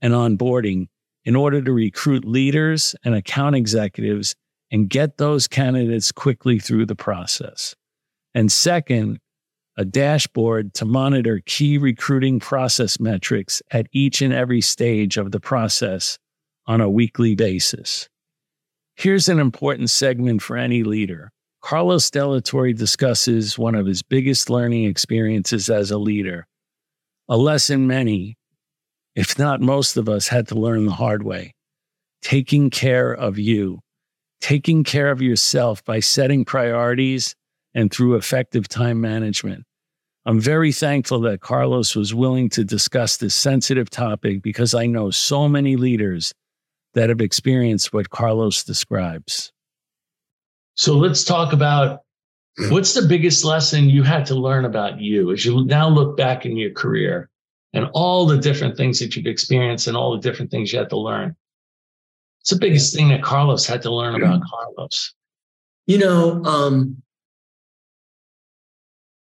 and 0.01 0.13
onboarding 0.13 0.87
in 1.23 1.35
order 1.35 1.61
to 1.61 1.71
recruit 1.71 2.25
leaders 2.25 2.95
and 3.03 3.13
account 3.15 3.55
executives 3.55 4.35
and 4.71 4.89
get 4.89 5.17
those 5.17 5.47
candidates 5.47 6.11
quickly 6.11 6.59
through 6.59 6.85
the 6.85 6.95
process. 6.95 7.75
And 8.33 8.51
second, 8.51 9.19
a 9.77 9.85
dashboard 9.85 10.73
to 10.75 10.85
monitor 10.85 11.41
key 11.45 11.77
recruiting 11.77 12.39
process 12.39 12.99
metrics 12.99 13.61
at 13.71 13.87
each 13.91 14.21
and 14.21 14.33
every 14.33 14.61
stage 14.61 15.17
of 15.17 15.31
the 15.31 15.39
process 15.39 16.17
on 16.67 16.81
a 16.81 16.89
weekly 16.89 17.35
basis. 17.35 18.09
Here's 18.95 19.29
an 19.29 19.39
important 19.39 19.89
segment 19.89 20.41
for 20.41 20.57
any 20.57 20.83
leader. 20.83 21.31
Carlos 21.61 22.09
Delatorre 22.09 22.75
discusses 22.75 23.57
one 23.57 23.75
of 23.75 23.85
his 23.85 24.01
biggest 24.01 24.49
learning 24.49 24.85
experiences 24.85 25.69
as 25.69 25.91
a 25.91 25.97
leader, 25.97 26.47
a 27.29 27.37
lesson 27.37 27.87
many, 27.87 28.35
if 29.15 29.37
not 29.37 29.61
most 29.61 29.97
of 29.97 30.07
us, 30.07 30.27
had 30.27 30.47
to 30.49 30.55
learn 30.55 30.85
the 30.85 30.93
hard 30.93 31.23
way. 31.23 31.53
Taking 32.21 32.69
care 32.69 33.11
of 33.11 33.37
you, 33.39 33.79
taking 34.39 34.83
care 34.83 35.11
of 35.11 35.21
yourself 35.21 35.83
by 35.83 35.99
setting 35.99 36.45
priorities 36.45 37.35
and 37.73 37.91
through 37.91 38.15
effective 38.15 38.67
time 38.67 39.01
management. 39.01 39.63
I'm 40.25 40.39
very 40.39 40.71
thankful 40.71 41.19
that 41.21 41.41
Carlos 41.41 41.95
was 41.95 42.13
willing 42.13 42.49
to 42.49 42.63
discuss 42.63 43.17
this 43.17 43.33
sensitive 43.33 43.89
topic 43.89 44.43
because 44.43 44.75
I 44.75 44.85
know 44.85 45.09
so 45.09 45.49
many 45.49 45.75
leaders 45.75 46.31
that 46.93 47.09
have 47.09 47.21
experienced 47.21 47.91
what 47.91 48.11
Carlos 48.11 48.63
describes. 48.63 49.51
So 50.75 50.95
let's 50.95 51.23
talk 51.23 51.53
about 51.53 52.01
what's 52.69 52.93
the 52.93 53.07
biggest 53.07 53.43
lesson 53.43 53.89
you 53.89 54.03
had 54.03 54.27
to 54.27 54.35
learn 54.35 54.65
about 54.65 54.99
you 55.01 55.31
as 55.31 55.43
you 55.43 55.65
now 55.65 55.89
look 55.89 56.17
back 56.17 56.45
in 56.45 56.55
your 56.55 56.71
career? 56.71 57.30
And 57.73 57.89
all 57.93 58.25
the 58.25 58.37
different 58.37 58.77
things 58.77 58.99
that 58.99 59.15
you've 59.15 59.25
experienced 59.25 59.87
and 59.87 59.95
all 59.95 60.11
the 60.11 60.21
different 60.21 60.51
things 60.51 60.71
you 60.71 60.79
had 60.79 60.89
to 60.89 60.97
learn. 60.97 61.35
It's 62.41 62.49
the 62.49 62.59
biggest 62.59 62.95
thing 62.95 63.09
that 63.09 63.23
Carlos 63.23 63.65
had 63.65 63.81
to 63.83 63.93
learn 63.93 64.15
about 64.15 64.41
Carlos. 64.49 65.13
You 65.85 65.99
know, 65.99 66.43
um, 66.43 67.01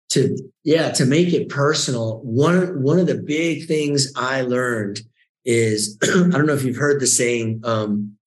to 0.10 0.38
yeah, 0.64 0.92
to 0.92 1.06
make 1.06 1.34
it 1.34 1.50
personal, 1.50 2.22
one 2.22 2.82
one 2.82 3.00
of 3.00 3.08
the 3.08 3.16
big 3.16 3.68
things 3.68 4.14
I 4.16 4.42
learned 4.42 5.02
is 5.46 5.98
I 6.04 6.08
don't 6.08 6.46
know 6.46 6.54
if 6.54 6.64
you've 6.64 6.78
heard 6.78 7.02
the 7.02 7.08
saying, 7.08 7.62
um, 7.64 8.18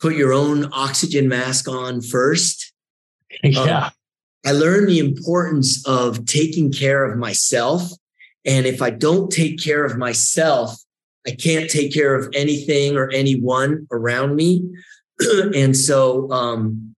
put 0.00 0.16
your 0.16 0.32
own 0.32 0.70
oxygen 0.72 1.28
mask 1.28 1.68
on 1.68 2.00
first. 2.00 2.72
Yeah. 3.44 3.86
Um, 3.86 3.90
I 4.44 4.52
learned 4.52 4.88
the 4.88 4.98
importance 4.98 5.86
of 5.86 6.26
taking 6.26 6.72
care 6.72 7.04
of 7.04 7.16
myself 7.16 7.92
and 8.44 8.66
if 8.66 8.80
I 8.82 8.90
don't 8.90 9.30
take 9.30 9.62
care 9.62 9.84
of 9.84 9.98
myself, 9.98 10.76
I 11.26 11.32
can't 11.32 11.68
take 11.68 11.92
care 11.92 12.14
of 12.14 12.28
anything 12.34 12.96
or 12.96 13.10
anyone 13.10 13.86
around 13.92 14.36
me. 14.36 14.62
and 15.54 15.76
so, 15.76 16.30
um, 16.30 16.94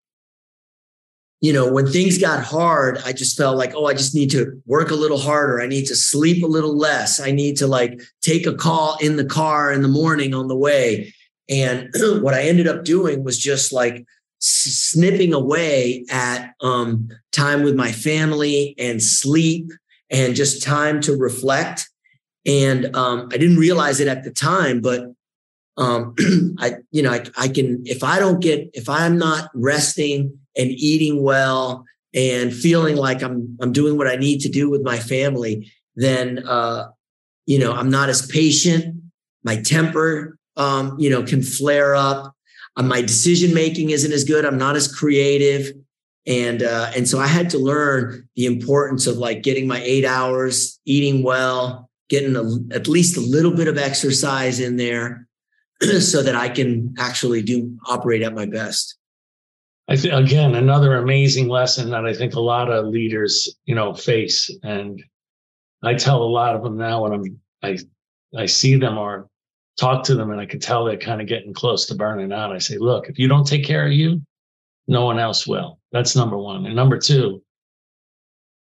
you 1.41 1.51
know, 1.51 1.71
when 1.71 1.87
things 1.87 2.19
got 2.19 2.43
hard, 2.43 2.99
I 3.03 3.13
just 3.13 3.35
felt 3.35 3.57
like, 3.57 3.73
oh, 3.75 3.87
I 3.87 3.93
just 3.93 4.13
need 4.13 4.29
to 4.31 4.61
work 4.67 4.91
a 4.91 4.95
little 4.95 5.17
harder. 5.17 5.59
I 5.59 5.65
need 5.65 5.85
to 5.87 5.95
sleep 5.95 6.43
a 6.43 6.47
little 6.47 6.77
less. 6.77 7.19
I 7.19 7.31
need 7.31 7.57
to 7.57 7.67
like 7.67 7.99
take 8.21 8.45
a 8.45 8.53
call 8.53 8.97
in 9.01 9.15
the 9.15 9.25
car 9.25 9.71
in 9.71 9.81
the 9.81 9.87
morning 9.87 10.35
on 10.35 10.47
the 10.47 10.55
way. 10.55 11.13
And 11.49 11.89
what 12.21 12.35
I 12.35 12.43
ended 12.43 12.67
up 12.67 12.83
doing 12.83 13.23
was 13.23 13.39
just 13.39 13.73
like 13.73 14.05
snipping 14.37 15.33
away 15.33 16.05
at 16.11 16.53
um, 16.61 17.09
time 17.31 17.63
with 17.63 17.75
my 17.75 17.91
family 17.91 18.75
and 18.77 19.01
sleep 19.01 19.71
and 20.11 20.35
just 20.35 20.61
time 20.61 21.01
to 21.01 21.15
reflect. 21.15 21.89
And 22.45 22.95
um, 22.95 23.29
I 23.31 23.37
didn't 23.37 23.57
realize 23.57 23.99
it 23.99 24.07
at 24.07 24.23
the 24.23 24.31
time, 24.31 24.81
but 24.81 25.05
um, 25.77 26.15
I, 26.59 26.75
you 26.91 27.01
know, 27.01 27.11
I, 27.11 27.23
I 27.37 27.47
can, 27.47 27.81
if 27.85 28.03
I 28.03 28.19
don't 28.19 28.41
get, 28.41 28.69
if 28.73 28.89
I'm 28.89 29.17
not 29.17 29.49
resting 29.53 30.37
and 30.57 30.69
eating 30.69 31.23
well 31.23 31.85
and 32.13 32.53
feeling 32.53 32.97
like 32.97 33.23
I'm, 33.23 33.57
I'm 33.61 33.71
doing 33.71 33.97
what 33.97 34.07
I 34.07 34.17
need 34.17 34.41
to 34.41 34.49
do 34.49 34.69
with 34.69 34.81
my 34.81 34.99
family, 34.99 35.71
then, 35.95 36.39
uh, 36.45 36.89
you 37.45 37.57
know, 37.57 37.73
I'm 37.73 37.89
not 37.89 38.09
as 38.09 38.25
patient. 38.25 38.95
My 39.43 39.61
temper, 39.61 40.37
um, 40.57 40.99
you 40.99 41.09
know, 41.09 41.23
can 41.23 41.41
flare 41.41 41.95
up. 41.95 42.35
Uh, 42.75 42.83
my 42.83 43.01
decision 43.01 43.53
making 43.53 43.89
isn't 43.89 44.11
as 44.11 44.23
good. 44.23 44.45
I'm 44.45 44.57
not 44.57 44.75
as 44.75 44.93
creative 44.93 45.73
and 46.27 46.61
uh, 46.61 46.91
and 46.95 47.07
so 47.07 47.19
I 47.19 47.27
had 47.27 47.49
to 47.51 47.57
learn 47.57 48.27
the 48.35 48.45
importance 48.45 49.07
of 49.07 49.17
like 49.17 49.41
getting 49.41 49.67
my 49.67 49.81
eight 49.83 50.05
hours, 50.05 50.79
eating 50.85 51.23
well, 51.23 51.89
getting 52.09 52.35
a, 52.35 52.75
at 52.75 52.87
least 52.87 53.17
a 53.17 53.21
little 53.21 53.55
bit 53.55 53.67
of 53.67 53.77
exercise 53.77 54.59
in 54.59 54.77
there 54.77 55.27
so 55.99 56.21
that 56.21 56.35
I 56.35 56.49
can 56.49 56.93
actually 56.99 57.41
do 57.41 57.77
operate 57.87 58.21
at 58.21 58.35
my 58.35 58.45
best. 58.45 58.97
I 59.87 59.95
think 59.97 60.13
again 60.13 60.55
another 60.55 60.95
amazing 60.95 61.49
lesson 61.49 61.89
that 61.89 62.05
I 62.05 62.13
think 62.13 62.35
a 62.35 62.39
lot 62.39 62.71
of 62.71 62.85
leaders, 62.85 63.55
you 63.65 63.73
know, 63.73 63.93
face, 63.93 64.49
and 64.63 65.03
I 65.83 65.95
tell 65.95 66.21
a 66.21 66.23
lot 66.23 66.55
of 66.55 66.63
them 66.63 66.77
now 66.77 67.03
when 67.03 67.13
I'm 67.13 67.39
I 67.63 67.79
I 68.37 68.45
see 68.45 68.75
them 68.75 68.97
or 68.97 69.27
talk 69.79 70.03
to 70.05 70.15
them, 70.15 70.29
and 70.29 70.39
I 70.39 70.45
can 70.45 70.59
tell 70.59 70.85
they're 70.85 70.97
kind 70.97 71.19
of 71.19 71.27
getting 71.27 71.53
close 71.53 71.87
to 71.87 71.95
burning 71.95 72.31
out. 72.31 72.53
I 72.53 72.59
say, 72.59 72.77
look, 72.77 73.09
if 73.09 73.17
you 73.17 73.27
don't 73.27 73.47
take 73.47 73.65
care 73.65 73.87
of 73.87 73.91
you, 73.91 74.21
no 74.91 75.05
one 75.05 75.19
else 75.19 75.47
will. 75.47 75.79
That's 75.93 76.17
number 76.17 76.37
one, 76.37 76.65
and 76.65 76.75
number 76.75 76.97
two, 76.97 77.41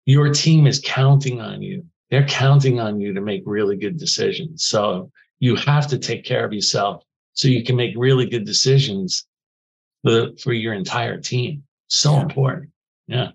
your 0.05 0.33
team 0.33 0.65
is 0.67 0.81
counting 0.83 1.41
on 1.41 1.61
you. 1.61 1.85
They're 2.09 2.25
counting 2.25 2.79
on 2.79 2.99
you 2.99 3.13
to 3.13 3.21
make 3.21 3.43
really 3.45 3.75
good 3.75 3.97
decisions. 3.97 4.65
So 4.65 5.11
you 5.39 5.55
have 5.57 5.87
to 5.87 5.97
take 5.97 6.23
care 6.23 6.45
of 6.45 6.53
yourself 6.53 7.03
so 7.33 7.47
you 7.49 7.63
can 7.63 7.75
make 7.75 7.93
really 7.97 8.25
good 8.25 8.45
decisions 8.45 9.25
for, 10.03 10.29
for 10.41 10.53
your 10.53 10.73
entire 10.73 11.19
team. 11.19 11.63
So 11.87 12.13
yeah. 12.13 12.21
important. 12.21 12.69
Yeah. 13.07 13.27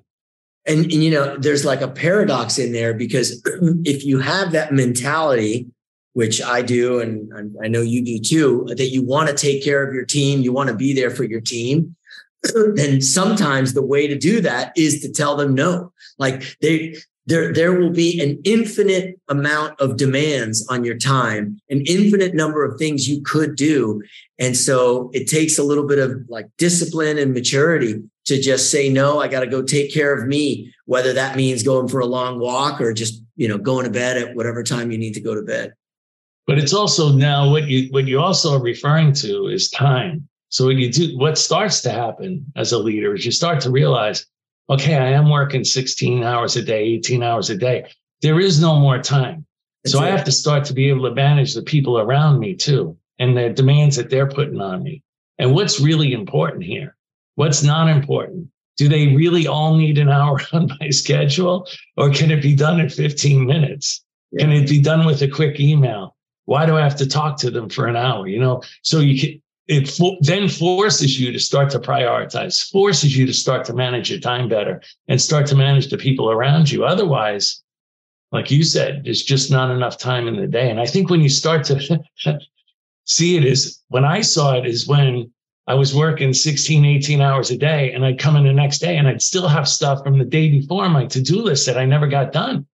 And, 0.66 0.84
and, 0.84 0.92
you 0.92 1.10
know, 1.10 1.36
there's 1.36 1.64
like 1.64 1.82
a 1.82 1.88
paradox 1.88 2.58
in 2.58 2.72
there 2.72 2.94
because 2.94 3.42
if 3.84 4.04
you 4.04 4.18
have 4.20 4.52
that 4.52 4.72
mentality, 4.72 5.66
which 6.14 6.40
I 6.42 6.62
do, 6.62 7.00
and 7.00 7.56
I 7.62 7.68
know 7.68 7.82
you 7.82 8.04
do 8.04 8.18
too, 8.18 8.64
that 8.76 8.88
you 8.88 9.02
want 9.02 9.28
to 9.28 9.34
take 9.34 9.62
care 9.62 9.86
of 9.86 9.94
your 9.94 10.04
team, 10.04 10.40
you 10.40 10.52
want 10.52 10.68
to 10.68 10.74
be 10.74 10.94
there 10.94 11.10
for 11.10 11.24
your 11.24 11.40
team, 11.40 11.96
then 12.74 13.00
sometimes 13.00 13.74
the 13.74 13.82
way 13.82 14.06
to 14.06 14.16
do 14.16 14.40
that 14.40 14.72
is 14.76 15.00
to 15.02 15.12
tell 15.12 15.36
them 15.36 15.54
no. 15.54 15.92
Like 16.18 16.56
they, 16.60 16.96
there, 17.28 17.52
there 17.52 17.78
will 17.78 17.90
be 17.90 18.20
an 18.22 18.40
infinite 18.44 19.20
amount 19.28 19.78
of 19.80 19.98
demands 19.98 20.66
on 20.68 20.82
your 20.82 20.96
time, 20.96 21.60
an 21.68 21.82
infinite 21.86 22.34
number 22.34 22.64
of 22.64 22.78
things 22.78 23.06
you 23.06 23.20
could 23.20 23.54
do. 23.54 24.02
And 24.38 24.56
so 24.56 25.10
it 25.12 25.28
takes 25.28 25.58
a 25.58 25.62
little 25.62 25.86
bit 25.86 25.98
of 25.98 26.12
like 26.30 26.46
discipline 26.56 27.18
and 27.18 27.34
maturity 27.34 28.02
to 28.24 28.40
just 28.40 28.70
say, 28.70 28.88
no, 28.88 29.20
I 29.20 29.28
got 29.28 29.40
to 29.40 29.46
go 29.46 29.62
take 29.62 29.92
care 29.92 30.14
of 30.14 30.26
me, 30.26 30.72
whether 30.86 31.12
that 31.12 31.36
means 31.36 31.62
going 31.62 31.88
for 31.88 32.00
a 32.00 32.06
long 32.06 32.40
walk 32.40 32.80
or 32.80 32.94
just, 32.94 33.22
you 33.36 33.46
know, 33.46 33.58
going 33.58 33.84
to 33.84 33.90
bed 33.90 34.16
at 34.16 34.34
whatever 34.34 34.62
time 34.62 34.90
you 34.90 34.96
need 34.96 35.14
to 35.14 35.20
go 35.20 35.34
to 35.34 35.42
bed. 35.42 35.74
But 36.46 36.58
it's 36.58 36.72
also 36.72 37.12
now 37.12 37.50
what 37.50 37.68
you, 37.68 37.90
what 37.90 38.06
you 38.06 38.20
also 38.20 38.54
are 38.54 38.62
referring 38.62 39.12
to 39.14 39.48
is 39.48 39.68
time. 39.68 40.26
So 40.50 40.66
when 40.66 40.78
you 40.78 40.90
do, 40.90 41.16
what 41.18 41.38
starts 41.38 41.80
to 41.82 41.90
happen 41.90 42.46
as 42.56 42.72
a 42.72 42.78
leader 42.78 43.14
is 43.14 43.24
you 43.26 43.32
start 43.32 43.60
to 43.62 43.70
realize, 43.70 44.26
okay, 44.70 44.96
I 44.96 45.10
am 45.10 45.30
working 45.30 45.64
16 45.64 46.22
hours 46.22 46.56
a 46.56 46.62
day, 46.62 46.84
18 46.84 47.22
hours 47.22 47.50
a 47.50 47.56
day. 47.56 47.86
There 48.22 48.40
is 48.40 48.60
no 48.60 48.76
more 48.76 48.98
time. 48.98 49.46
That's 49.84 49.92
so 49.92 50.02
it. 50.02 50.06
I 50.06 50.10
have 50.10 50.24
to 50.24 50.32
start 50.32 50.64
to 50.66 50.74
be 50.74 50.88
able 50.88 51.08
to 51.08 51.14
manage 51.14 51.54
the 51.54 51.62
people 51.62 51.98
around 51.98 52.38
me 52.38 52.54
too 52.54 52.96
and 53.18 53.36
the 53.36 53.50
demands 53.50 53.96
that 53.96 54.10
they're 54.10 54.28
putting 54.28 54.60
on 54.60 54.82
me. 54.82 55.02
And 55.38 55.54
what's 55.54 55.80
really 55.80 56.12
important 56.12 56.64
here? 56.64 56.96
What's 57.34 57.62
not 57.62 57.88
important? 57.88 58.48
Do 58.76 58.88
they 58.88 59.14
really 59.14 59.46
all 59.46 59.76
need 59.76 59.98
an 59.98 60.08
hour 60.18 60.40
on 60.52 60.70
my 60.80 60.90
schedule 60.90 61.68
or 61.96 62.10
can 62.10 62.30
it 62.30 62.42
be 62.42 62.54
done 62.54 62.80
in 62.80 62.88
15 62.88 63.46
minutes? 63.46 64.04
Yeah. 64.32 64.44
Can 64.44 64.52
it 64.52 64.68
be 64.68 64.80
done 64.80 65.06
with 65.06 65.22
a 65.22 65.28
quick 65.28 65.60
email? 65.60 66.16
Why 66.46 66.64
do 66.64 66.76
I 66.76 66.82
have 66.82 66.96
to 66.96 67.06
talk 67.06 67.36
to 67.38 67.50
them 67.50 67.68
for 67.68 67.86
an 67.86 67.96
hour? 67.96 68.26
You 68.26 68.40
know, 68.40 68.62
so 68.82 69.00
you 69.00 69.20
can, 69.20 69.42
it 69.68 69.86
fo- 69.88 70.16
then 70.20 70.48
forces 70.48 71.20
you 71.20 71.30
to 71.30 71.38
start 71.38 71.70
to 71.70 71.78
prioritize, 71.78 72.68
forces 72.70 73.16
you 73.16 73.26
to 73.26 73.34
start 73.34 73.66
to 73.66 73.74
manage 73.74 74.10
your 74.10 74.18
time 74.18 74.48
better 74.48 74.80
and 75.08 75.20
start 75.20 75.46
to 75.46 75.54
manage 75.54 75.88
the 75.88 75.98
people 75.98 76.30
around 76.30 76.70
you. 76.70 76.84
Otherwise, 76.84 77.62
like 78.32 78.50
you 78.50 78.64
said, 78.64 79.04
there's 79.04 79.22
just 79.22 79.50
not 79.50 79.70
enough 79.70 79.98
time 79.98 80.26
in 80.26 80.36
the 80.36 80.46
day. 80.46 80.70
And 80.70 80.80
I 80.80 80.86
think 80.86 81.10
when 81.10 81.20
you 81.20 81.28
start 81.28 81.64
to 81.64 82.00
see 83.04 83.36
it 83.36 83.44
is 83.44 83.82
when 83.88 84.04
I 84.04 84.22
saw 84.22 84.54
it 84.54 84.66
is 84.66 84.88
when 84.88 85.30
I 85.66 85.74
was 85.74 85.94
working 85.94 86.32
16, 86.32 86.86
18 86.86 87.20
hours 87.20 87.50
a 87.50 87.58
day 87.58 87.92
and 87.92 88.04
I'd 88.04 88.18
come 88.18 88.36
in 88.36 88.44
the 88.44 88.54
next 88.54 88.78
day 88.78 88.96
and 88.96 89.06
I'd 89.06 89.20
still 89.20 89.48
have 89.48 89.68
stuff 89.68 90.02
from 90.02 90.18
the 90.18 90.24
day 90.24 90.48
before 90.48 90.84
on 90.84 90.92
my 90.92 91.04
to-do 91.04 91.42
list 91.42 91.66
that 91.66 91.76
I 91.76 91.84
never 91.84 92.06
got 92.06 92.32
done. 92.32 92.66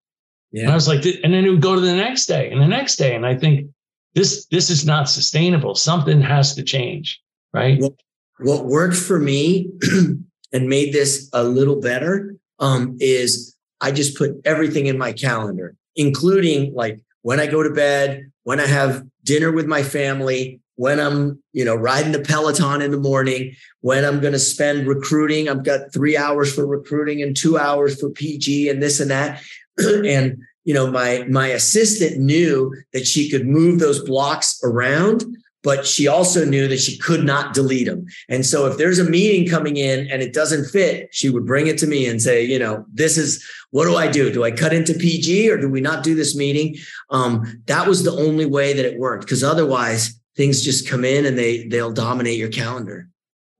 Yeah. 0.52 0.62
And 0.62 0.70
I 0.70 0.74
was 0.74 0.86
like, 0.86 1.04
and 1.04 1.34
then 1.34 1.44
it 1.44 1.50
would 1.50 1.60
go 1.60 1.74
to 1.74 1.80
the 1.80 1.94
next 1.94 2.26
day 2.26 2.52
and 2.52 2.62
the 2.62 2.68
next 2.68 2.96
day. 2.96 3.16
And 3.16 3.26
I 3.26 3.34
think 3.36 3.70
this 4.14 4.46
this 4.46 4.70
is 4.70 4.86
not 4.86 5.08
sustainable. 5.08 5.74
Something 5.74 6.20
has 6.20 6.54
to 6.54 6.62
change, 6.62 7.20
right? 7.52 7.80
What, 7.80 7.94
what 8.38 8.66
worked 8.66 8.96
for 8.96 9.18
me 9.18 9.70
and 10.52 10.68
made 10.68 10.92
this 10.92 11.28
a 11.32 11.44
little 11.44 11.80
better 11.80 12.36
um, 12.58 12.96
is 13.00 13.56
I 13.80 13.90
just 13.90 14.16
put 14.16 14.32
everything 14.44 14.86
in 14.86 14.98
my 14.98 15.12
calendar, 15.12 15.76
including 15.96 16.74
like 16.74 17.00
when 17.22 17.40
I 17.40 17.46
go 17.46 17.62
to 17.62 17.70
bed, 17.70 18.30
when 18.44 18.60
I 18.60 18.66
have 18.66 19.04
dinner 19.24 19.50
with 19.50 19.66
my 19.66 19.82
family, 19.82 20.60
when 20.76 20.98
I'm, 21.00 21.42
you 21.52 21.64
know, 21.64 21.74
riding 21.74 22.12
the 22.12 22.20
Peloton 22.20 22.82
in 22.82 22.90
the 22.90 22.98
morning, 22.98 23.54
when 23.80 24.04
I'm 24.04 24.20
going 24.20 24.32
to 24.32 24.38
spend 24.38 24.86
recruiting. 24.86 25.48
I've 25.48 25.64
got 25.64 25.92
three 25.92 26.16
hours 26.16 26.54
for 26.54 26.66
recruiting 26.66 27.22
and 27.22 27.36
two 27.36 27.58
hours 27.58 28.00
for 28.00 28.10
PG 28.10 28.68
and 28.68 28.82
this 28.82 29.00
and 29.00 29.10
that. 29.10 29.42
and 29.78 30.38
you 30.64 30.74
know, 30.74 30.90
my 30.90 31.24
my 31.28 31.48
assistant 31.48 32.18
knew 32.18 32.74
that 32.92 33.06
she 33.06 33.30
could 33.30 33.46
move 33.46 33.78
those 33.78 34.02
blocks 34.02 34.60
around, 34.64 35.24
but 35.62 35.86
she 35.86 36.06
also 36.08 36.44
knew 36.44 36.68
that 36.68 36.80
she 36.80 36.98
could 36.98 37.24
not 37.24 37.54
delete 37.54 37.86
them. 37.86 38.06
And 38.28 38.44
so 38.44 38.66
if 38.66 38.76
there's 38.76 38.98
a 38.98 39.08
meeting 39.08 39.48
coming 39.48 39.76
in 39.76 40.08
and 40.10 40.22
it 40.22 40.32
doesn't 40.32 40.66
fit, 40.66 41.08
she 41.12 41.30
would 41.30 41.46
bring 41.46 41.66
it 41.66 41.78
to 41.78 41.86
me 41.86 42.06
and 42.06 42.20
say, 42.20 42.44
you 42.44 42.58
know, 42.58 42.84
this 42.92 43.16
is 43.18 43.44
what 43.70 43.86
do 43.86 43.96
I 43.96 44.10
do? 44.10 44.32
Do 44.32 44.44
I 44.44 44.50
cut 44.50 44.72
into 44.72 44.94
PG 44.94 45.50
or 45.50 45.60
do 45.60 45.68
we 45.68 45.80
not 45.80 46.04
do 46.04 46.14
this 46.14 46.36
meeting? 46.36 46.76
Um, 47.10 47.62
that 47.66 47.88
was 47.88 48.04
the 48.04 48.12
only 48.12 48.46
way 48.46 48.72
that 48.72 48.84
it 48.84 48.98
worked 48.98 49.24
because 49.24 49.42
otherwise 49.42 50.18
things 50.36 50.62
just 50.62 50.88
come 50.88 51.04
in 51.04 51.26
and 51.26 51.38
they 51.38 51.66
they'll 51.68 51.92
dominate 51.92 52.38
your 52.38 52.50
calendar. 52.50 53.08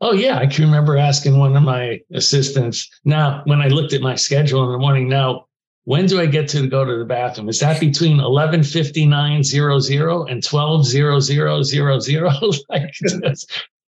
Oh 0.00 0.12
yeah, 0.12 0.38
I 0.38 0.46
can 0.46 0.64
remember 0.64 0.98
asking 0.98 1.38
one 1.38 1.56
of 1.56 1.62
my 1.62 2.00
assistants. 2.12 2.88
Now, 3.04 3.42
when 3.46 3.62
I 3.62 3.68
looked 3.68 3.94
at 3.94 4.02
my 4.02 4.16
schedule 4.16 4.64
in 4.66 4.72
the 4.72 4.78
morning, 4.78 5.08
now 5.08 5.46
when 5.84 6.06
do 6.06 6.18
I 6.18 6.26
get 6.26 6.48
to 6.50 6.66
go 6.66 6.84
to 6.84 6.98
the 6.98 7.04
bathroom? 7.04 7.48
Is 7.48 7.60
that 7.60 7.78
between 7.78 8.18
11:59:00 8.18 10.30
and 10.30 10.42
12:00:00? 10.42 12.60
like 12.68 12.92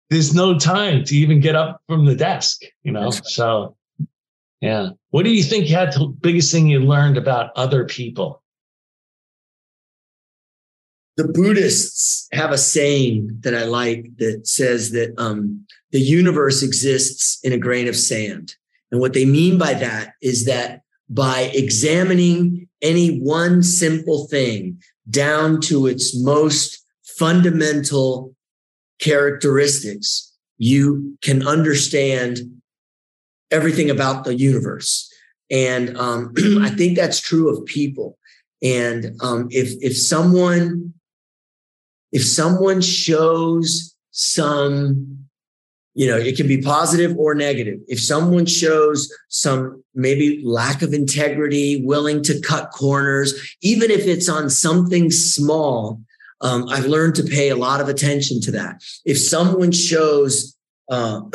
there's 0.10 0.36
no 0.36 0.60
time 0.60 1.03
to 1.05 1.15
even 1.15 1.39
get 1.39 1.55
up 1.55 1.81
from 1.88 2.05
the 2.05 2.15
desk, 2.15 2.62
you 2.84 2.91
know? 2.91 3.10
So 3.10 3.75
yeah. 4.62 4.89
What 5.12 5.23
do 5.23 5.31
you 5.31 5.43
think 5.43 5.69
you 5.69 5.75
had 5.75 5.93
the 5.93 6.08
biggest 6.08 6.51
thing 6.51 6.67
you 6.67 6.79
learned 6.79 7.17
about 7.17 7.51
other 7.55 7.86
people? 7.86 8.41
The 11.17 11.27
Buddhists 11.27 12.27
have 12.34 12.51
a 12.51 12.58
saying 12.58 13.39
that 13.41 13.55
I 13.55 13.63
like 13.63 14.05
that 14.17 14.47
says 14.47 14.91
that 14.91 15.13
um, 15.17 15.65
the 15.91 16.01
universe 16.01 16.62
exists 16.62 17.39
in 17.43 17.53
a 17.53 17.58
grain 17.58 17.88
of 17.88 17.95
sand. 17.95 18.55
And 18.91 18.99
what 18.99 19.13
they 19.13 19.25
mean 19.25 19.58
by 19.58 19.75
that 19.75 20.13
is 20.21 20.45
that 20.45 20.81
by 21.09 21.51
examining 21.53 22.67
any 22.81 23.19
one 23.19 23.63
simple 23.63 24.27
thing 24.27 24.81
down 25.09 25.61
to 25.61 25.87
its 25.87 26.19
most 26.21 26.83
fundamental 27.03 28.35
characteristics, 28.99 30.33
you 30.57 31.17
can 31.21 31.45
understand 31.47 32.39
everything 33.51 33.89
about 33.89 34.23
the 34.23 34.35
universe. 34.35 35.11
And 35.51 35.95
um, 35.97 36.33
I 36.61 36.69
think 36.69 36.97
that's 36.97 37.21
true 37.21 37.49
of 37.49 37.65
people. 37.65 38.17
And 38.63 39.15
um, 39.21 39.47
if 39.51 39.73
if 39.81 39.97
someone 39.97 40.93
if 42.11 42.25
someone 42.25 42.81
shows 42.81 43.95
some 44.11 45.24
you 45.95 46.05
know 46.05 46.17
it 46.17 46.38
can 46.38 46.47
be 46.47 46.62
positive 46.62 47.17
or 47.17 47.34
negative. 47.34 47.79
If 47.88 47.99
someone 47.99 48.45
shows 48.45 49.12
some 49.29 49.84
maybe 49.95 50.41
lack 50.43 50.81
of 50.81 50.93
integrity 50.93 51.84
willing 51.84 52.21
to 52.23 52.39
cut 52.41 52.71
corners 52.71 53.55
even 53.62 53.89
if 53.89 54.05
it's 54.05 54.29
on 54.29 54.49
something 54.49 55.10
small 55.10 56.01
um, 56.41 56.67
i've 56.69 56.86
learned 56.86 57.15
to 57.15 57.23
pay 57.23 57.49
a 57.49 57.55
lot 57.55 57.81
of 57.81 57.89
attention 57.89 58.41
to 58.41 58.51
that. 58.51 58.84
If 59.05 59.17
someone 59.17 59.71
shows 59.71 60.55
uh, 60.89 61.21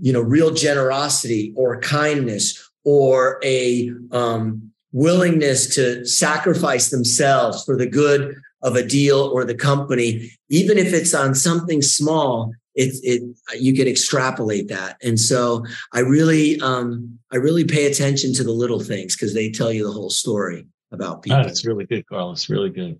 you 0.00 0.12
know 0.12 0.20
real 0.20 0.52
generosity 0.52 1.52
or 1.56 1.80
kindness 1.80 2.70
or 2.84 3.40
a 3.42 3.90
um, 4.12 4.70
willingness 4.92 5.74
to 5.74 6.04
sacrifice 6.04 6.90
themselves 6.90 7.64
for 7.64 7.76
the 7.76 7.86
good 7.86 8.34
of 8.62 8.76
a 8.76 8.86
deal 8.86 9.18
or 9.18 9.44
the 9.44 9.54
company 9.54 10.30
even 10.48 10.78
if 10.78 10.92
it's 10.92 11.14
on 11.14 11.34
something 11.34 11.82
small 11.82 12.52
it 12.74 12.94
it 13.02 13.22
you 13.60 13.74
can 13.74 13.86
extrapolate 13.86 14.68
that 14.68 14.96
and 15.02 15.18
so 15.18 15.64
i 15.92 16.00
really 16.00 16.60
um 16.60 17.18
i 17.32 17.36
really 17.36 17.64
pay 17.64 17.86
attention 17.86 18.32
to 18.32 18.42
the 18.42 18.52
little 18.52 18.80
things 18.80 19.14
because 19.14 19.34
they 19.34 19.50
tell 19.50 19.72
you 19.72 19.84
the 19.84 19.92
whole 19.92 20.10
story 20.10 20.66
about 20.90 21.22
people 21.22 21.42
that's 21.42 21.64
really 21.64 21.84
good 21.84 22.06
carlos 22.06 22.48
really 22.48 22.70
good 22.70 22.98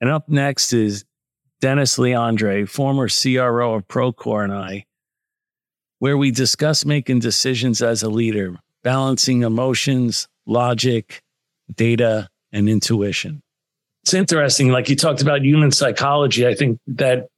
and 0.00 0.10
up 0.10 0.28
next 0.28 0.72
is 0.72 1.04
dennis 1.60 1.98
lyandres 1.98 2.68
former 2.68 3.08
cro 3.08 3.74
of 3.74 3.88
procore 3.88 4.44
and 4.44 4.52
i 4.52 4.84
where 5.98 6.16
we 6.16 6.30
discuss 6.30 6.84
making 6.84 7.18
decisions 7.18 7.80
as 7.80 8.02
a 8.02 8.08
leader 8.08 8.56
balancing 8.82 9.42
emotions 9.42 10.28
logic 10.46 11.22
data 11.74 12.28
and 12.52 12.68
intuition 12.68 13.42
it's 14.02 14.14
interesting. 14.14 14.70
Like 14.70 14.88
you 14.88 14.96
talked 14.96 15.22
about 15.22 15.44
human 15.44 15.70
psychology. 15.70 16.46
I 16.46 16.54
think 16.54 16.78
that 16.88 17.28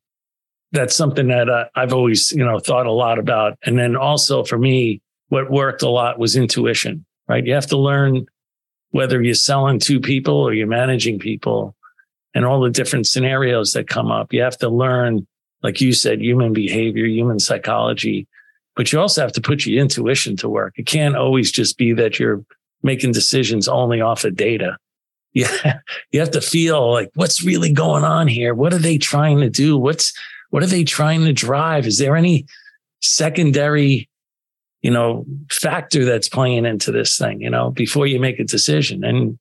that's 0.75 0.97
something 0.97 1.29
that 1.29 1.49
uh, 1.49 1.67
I've 1.75 1.93
always, 1.93 2.33
you 2.33 2.45
know, 2.45 2.59
thought 2.59 2.87
a 2.87 2.93
lot 2.93 3.19
about. 3.19 3.59
And 3.65 3.79
then 3.79 3.97
also 3.97 4.45
for 4.45 4.59
me, 4.59 5.01
what 5.29 5.51
worked 5.51 5.83
a 5.83 5.89
lot 5.89 6.19
was 6.19 6.37
intuition, 6.37 7.05
right? 7.29 7.47
You 7.47 7.55
have 7.55 7.69
to 7.69 7.79
learn 7.79 8.27
whether 8.91 9.23
you're 9.23 9.35
selling 9.35 9.79
to 9.81 10.01
people 10.01 10.35
or 10.35 10.53
you're 10.53 10.67
managing 10.67 11.19
people 11.19 11.75
and 12.35 12.45
all 12.45 12.61
the 12.61 12.71
different 12.71 13.07
scenarios 13.07 13.73
that 13.73 13.89
come 13.89 14.11
up. 14.11 14.33
You 14.33 14.43
have 14.43 14.59
to 14.59 14.69
learn, 14.69 15.27
like 15.63 15.81
you 15.81 15.93
said, 15.93 16.21
human 16.21 16.53
behavior, 16.53 17.07
human 17.07 17.39
psychology, 17.39 18.27
but 18.77 18.93
you 18.93 19.01
also 19.01 19.23
have 19.23 19.33
to 19.33 19.41
put 19.41 19.65
your 19.65 19.81
intuition 19.81 20.37
to 20.39 20.49
work. 20.49 20.75
It 20.77 20.87
can't 20.87 21.17
always 21.17 21.51
just 21.51 21.79
be 21.79 21.93
that 21.95 22.19
you're 22.19 22.45
making 22.83 23.13
decisions 23.13 23.69
only 23.69 24.01
off 24.01 24.25
of 24.25 24.37
data. 24.37 24.77
Yeah, 25.33 25.79
you 26.13 26.21
have 26.21 26.33
to 26.33 26.41
feel 26.41 26.93
like 26.93 27.11
what's 27.15 27.45
really 27.45 27.73
going 27.73 28.05
on 28.05 28.27
here. 28.29 28.55
What 28.55 28.75
are 28.75 28.79
they 28.79 28.99
trying 28.99 29.41
to 29.41 29.51
do? 29.51 29.79
What's 29.79 30.13
what 30.55 30.63
are 30.63 30.67
they 30.67 30.85
trying 30.85 31.25
to 31.25 31.33
drive? 31.33 31.85
Is 31.85 31.99
there 31.99 32.15
any 32.15 32.47
secondary, 33.03 34.09
you 34.83 34.91
know, 34.93 35.27
factor 35.51 36.05
that's 36.05 36.29
playing 36.29 36.65
into 36.65 36.93
this 36.93 37.19
thing? 37.19 37.41
You 37.41 37.51
know, 37.51 37.73
before 37.73 38.07
you 38.07 38.21
make 38.21 38.39
a 38.39 38.45
decision, 38.45 39.03
and 39.03 39.37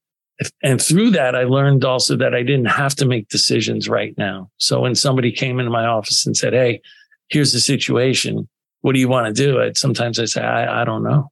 and 0.63 0.81
through 0.81 1.11
that, 1.11 1.35
I 1.35 1.43
learned 1.43 1.85
also 1.85 2.17
that 2.17 2.33
I 2.33 2.41
didn't 2.41 2.65
have 2.65 2.95
to 2.95 3.05
make 3.05 3.29
decisions 3.29 3.87
right 3.87 4.15
now. 4.17 4.49
So 4.57 4.79
when 4.79 4.95
somebody 4.95 5.31
came 5.31 5.59
into 5.59 5.69
my 5.69 5.85
office 5.85 6.25
and 6.25 6.35
said, 6.35 6.53
"Hey, 6.53 6.81
here's 7.29 7.53
the 7.53 7.59
situation. 7.59 8.49
What 8.81 8.93
do 8.93 8.99
you 8.99 9.07
want 9.07 9.27
to 9.27 9.33
do?" 9.33 9.61
I'd, 9.61 9.77
sometimes 9.77 10.17
I 10.17 10.25
say, 10.25 10.41
I, 10.41 10.81
"I 10.81 10.83
don't 10.83 11.03
know." 11.03 11.29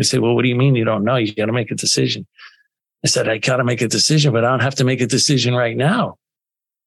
I 0.00 0.02
say, 0.02 0.18
"Well, 0.18 0.34
what 0.34 0.42
do 0.42 0.48
you 0.48 0.56
mean 0.56 0.74
you 0.74 0.84
don't 0.84 1.04
know? 1.04 1.14
You 1.14 1.32
got 1.32 1.46
to 1.46 1.52
make 1.52 1.70
a 1.70 1.76
decision." 1.76 2.26
I 3.04 3.06
said, 3.06 3.28
I 3.28 3.38
got 3.38 3.58
to 3.58 3.64
make 3.64 3.82
a 3.82 3.88
decision, 3.88 4.32
but 4.32 4.44
I 4.44 4.50
don't 4.50 4.62
have 4.62 4.76
to 4.76 4.84
make 4.84 5.00
a 5.00 5.06
decision 5.06 5.54
right 5.54 5.76
now. 5.76 6.18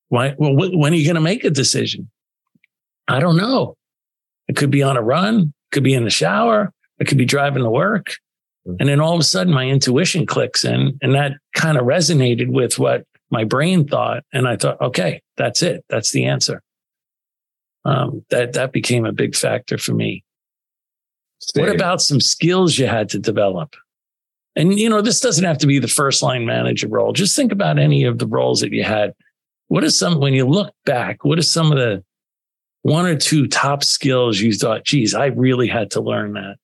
Why? 0.09 0.35
Well, 0.37 0.53
when 0.53 0.91
are 0.91 0.97
you 0.97 1.05
going 1.05 1.15
to 1.15 1.21
make 1.21 1.45
a 1.45 1.49
decision? 1.49 2.09
I 3.07 3.19
don't 3.19 3.37
know. 3.37 3.75
It 4.47 4.55
could 4.55 4.71
be 4.71 4.83
on 4.83 4.97
a 4.97 5.01
run, 5.01 5.53
could 5.71 5.83
be 5.83 5.93
in 5.93 6.03
the 6.03 6.09
shower, 6.09 6.71
it 6.99 7.07
could 7.07 7.17
be 7.17 7.25
driving 7.25 7.63
to 7.63 7.69
work. 7.69 8.15
Hmm. 8.65 8.75
And 8.79 8.89
then 8.89 9.01
all 9.01 9.13
of 9.13 9.19
a 9.19 9.23
sudden 9.23 9.53
my 9.53 9.65
intuition 9.65 10.25
clicks 10.25 10.63
in 10.63 10.97
and 11.01 11.15
that 11.15 11.33
kind 11.53 11.77
of 11.77 11.85
resonated 11.85 12.49
with 12.49 12.79
what 12.79 13.05
my 13.29 13.43
brain 13.43 13.87
thought. 13.87 14.23
And 14.33 14.47
I 14.47 14.55
thought, 14.55 14.79
okay, 14.81 15.21
that's 15.37 15.61
it. 15.61 15.83
That's 15.89 16.11
the 16.11 16.25
answer. 16.25 16.61
Um, 17.83 18.25
that, 18.29 18.53
that 18.53 18.71
became 18.71 19.05
a 19.05 19.11
big 19.11 19.35
factor 19.35 19.77
for 19.77 19.93
me. 19.93 20.23
Same. 21.39 21.65
What 21.65 21.75
about 21.75 22.01
some 22.01 22.19
skills 22.19 22.77
you 22.77 22.87
had 22.87 23.09
to 23.09 23.19
develop? 23.19 23.75
And, 24.55 24.79
you 24.79 24.89
know, 24.89 25.01
this 25.01 25.19
doesn't 25.19 25.43
have 25.43 25.57
to 25.59 25.67
be 25.67 25.79
the 25.79 25.87
first 25.87 26.23
line 26.23 26.45
manager 26.45 26.87
role. 26.87 27.11
Just 27.13 27.35
think 27.35 27.51
about 27.51 27.77
any 27.77 28.05
of 28.05 28.19
the 28.19 28.25
roles 28.25 28.61
that 28.61 28.71
you 28.71 28.83
had. 28.83 29.13
What 29.67 29.83
are 29.83 29.89
some, 29.89 30.19
when 30.19 30.33
you 30.33 30.45
look 30.45 30.73
back, 30.85 31.25
what 31.25 31.37
are 31.37 31.43
some 31.43 31.71
of 31.71 31.77
the 31.77 32.03
one 32.85 33.07
or 33.07 33.15
two 33.15 33.47
top 33.47 33.83
skills 33.83 34.39
you 34.39 34.53
thought, 34.53 34.83
geez, 34.83 35.15
I 35.15 35.25
really 35.25 35.67
had 35.67 35.89
to 35.91 36.01
learn 36.01 36.33
that? 36.33 36.57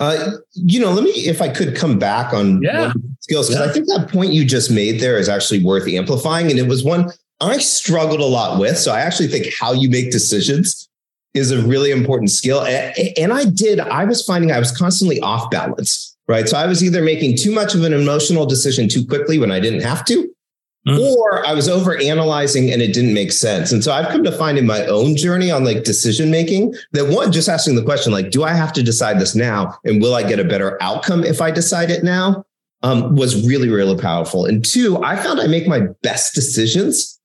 Uh, 0.00 0.30
you 0.54 0.80
know, 0.80 0.92
let 0.92 1.04
me, 1.04 1.10
if 1.10 1.42
I 1.42 1.50
could 1.50 1.76
come 1.76 1.98
back 1.98 2.32
on 2.32 2.62
yeah. 2.62 2.90
skills, 3.20 3.48
because 3.48 3.60
yeah. 3.60 3.66
I 3.66 3.68
think 3.68 3.86
that 3.88 4.08
point 4.10 4.32
you 4.32 4.46
just 4.46 4.70
made 4.70 5.00
there 5.00 5.18
is 5.18 5.28
actually 5.28 5.62
worth 5.62 5.86
amplifying. 5.86 6.50
And 6.50 6.58
it 6.58 6.68
was 6.68 6.82
one 6.82 7.10
I 7.42 7.58
struggled 7.58 8.20
a 8.20 8.24
lot 8.24 8.58
with. 8.58 8.78
So 8.78 8.92
I 8.92 9.00
actually 9.00 9.28
think 9.28 9.52
how 9.60 9.74
you 9.74 9.90
make 9.90 10.10
decisions 10.10 10.88
is 11.34 11.50
a 11.50 11.60
really 11.66 11.90
important 11.90 12.30
skill. 12.30 12.64
And 12.64 13.30
I 13.30 13.44
did, 13.44 13.80
I 13.80 14.06
was 14.06 14.24
finding 14.24 14.52
I 14.52 14.58
was 14.58 14.74
constantly 14.74 15.20
off 15.20 15.50
balance 15.50 16.16
right? 16.26 16.48
So 16.48 16.56
I 16.56 16.66
was 16.66 16.82
either 16.82 17.02
making 17.02 17.36
too 17.36 17.52
much 17.52 17.74
of 17.74 17.84
an 17.84 17.92
emotional 17.92 18.46
decision 18.46 18.88
too 18.88 19.06
quickly 19.06 19.38
when 19.38 19.50
I 19.50 19.60
didn't 19.60 19.82
have 19.82 20.06
to, 20.06 20.33
mm-hmm. 20.86 21.00
or 21.00 21.46
I 21.46 21.52
was 21.52 21.68
over 21.68 21.96
analyzing 21.96 22.70
and 22.70 22.82
it 22.82 22.92
didn't 22.92 23.14
make 23.14 23.32
sense. 23.32 23.72
And 23.72 23.82
so 23.82 23.92
I've 23.92 24.08
come 24.08 24.24
to 24.24 24.32
find 24.32 24.58
in 24.58 24.66
my 24.66 24.86
own 24.86 25.16
journey 25.16 25.50
on 25.50 25.64
like 25.64 25.84
decision 25.84 26.30
making 26.30 26.74
that 26.92 27.08
one, 27.08 27.32
just 27.32 27.48
asking 27.48 27.76
the 27.76 27.82
question, 27.82 28.12
like, 28.12 28.30
do 28.30 28.44
I 28.44 28.52
have 28.52 28.72
to 28.74 28.82
decide 28.82 29.18
this 29.18 29.34
now? 29.34 29.78
And 29.84 30.00
will 30.00 30.14
I 30.14 30.22
get 30.22 30.40
a 30.40 30.44
better 30.44 30.80
outcome 30.82 31.24
if 31.24 31.40
I 31.40 31.50
decide 31.50 31.90
it 31.90 32.04
now? 32.04 32.44
Um, 32.82 33.16
was 33.16 33.46
really, 33.46 33.70
really 33.70 33.98
powerful. 33.98 34.44
And 34.44 34.62
two, 34.62 35.02
I 35.02 35.16
found 35.16 35.40
I 35.40 35.46
make 35.46 35.66
my 35.66 35.86
best 36.02 36.34
decisions 36.34 37.18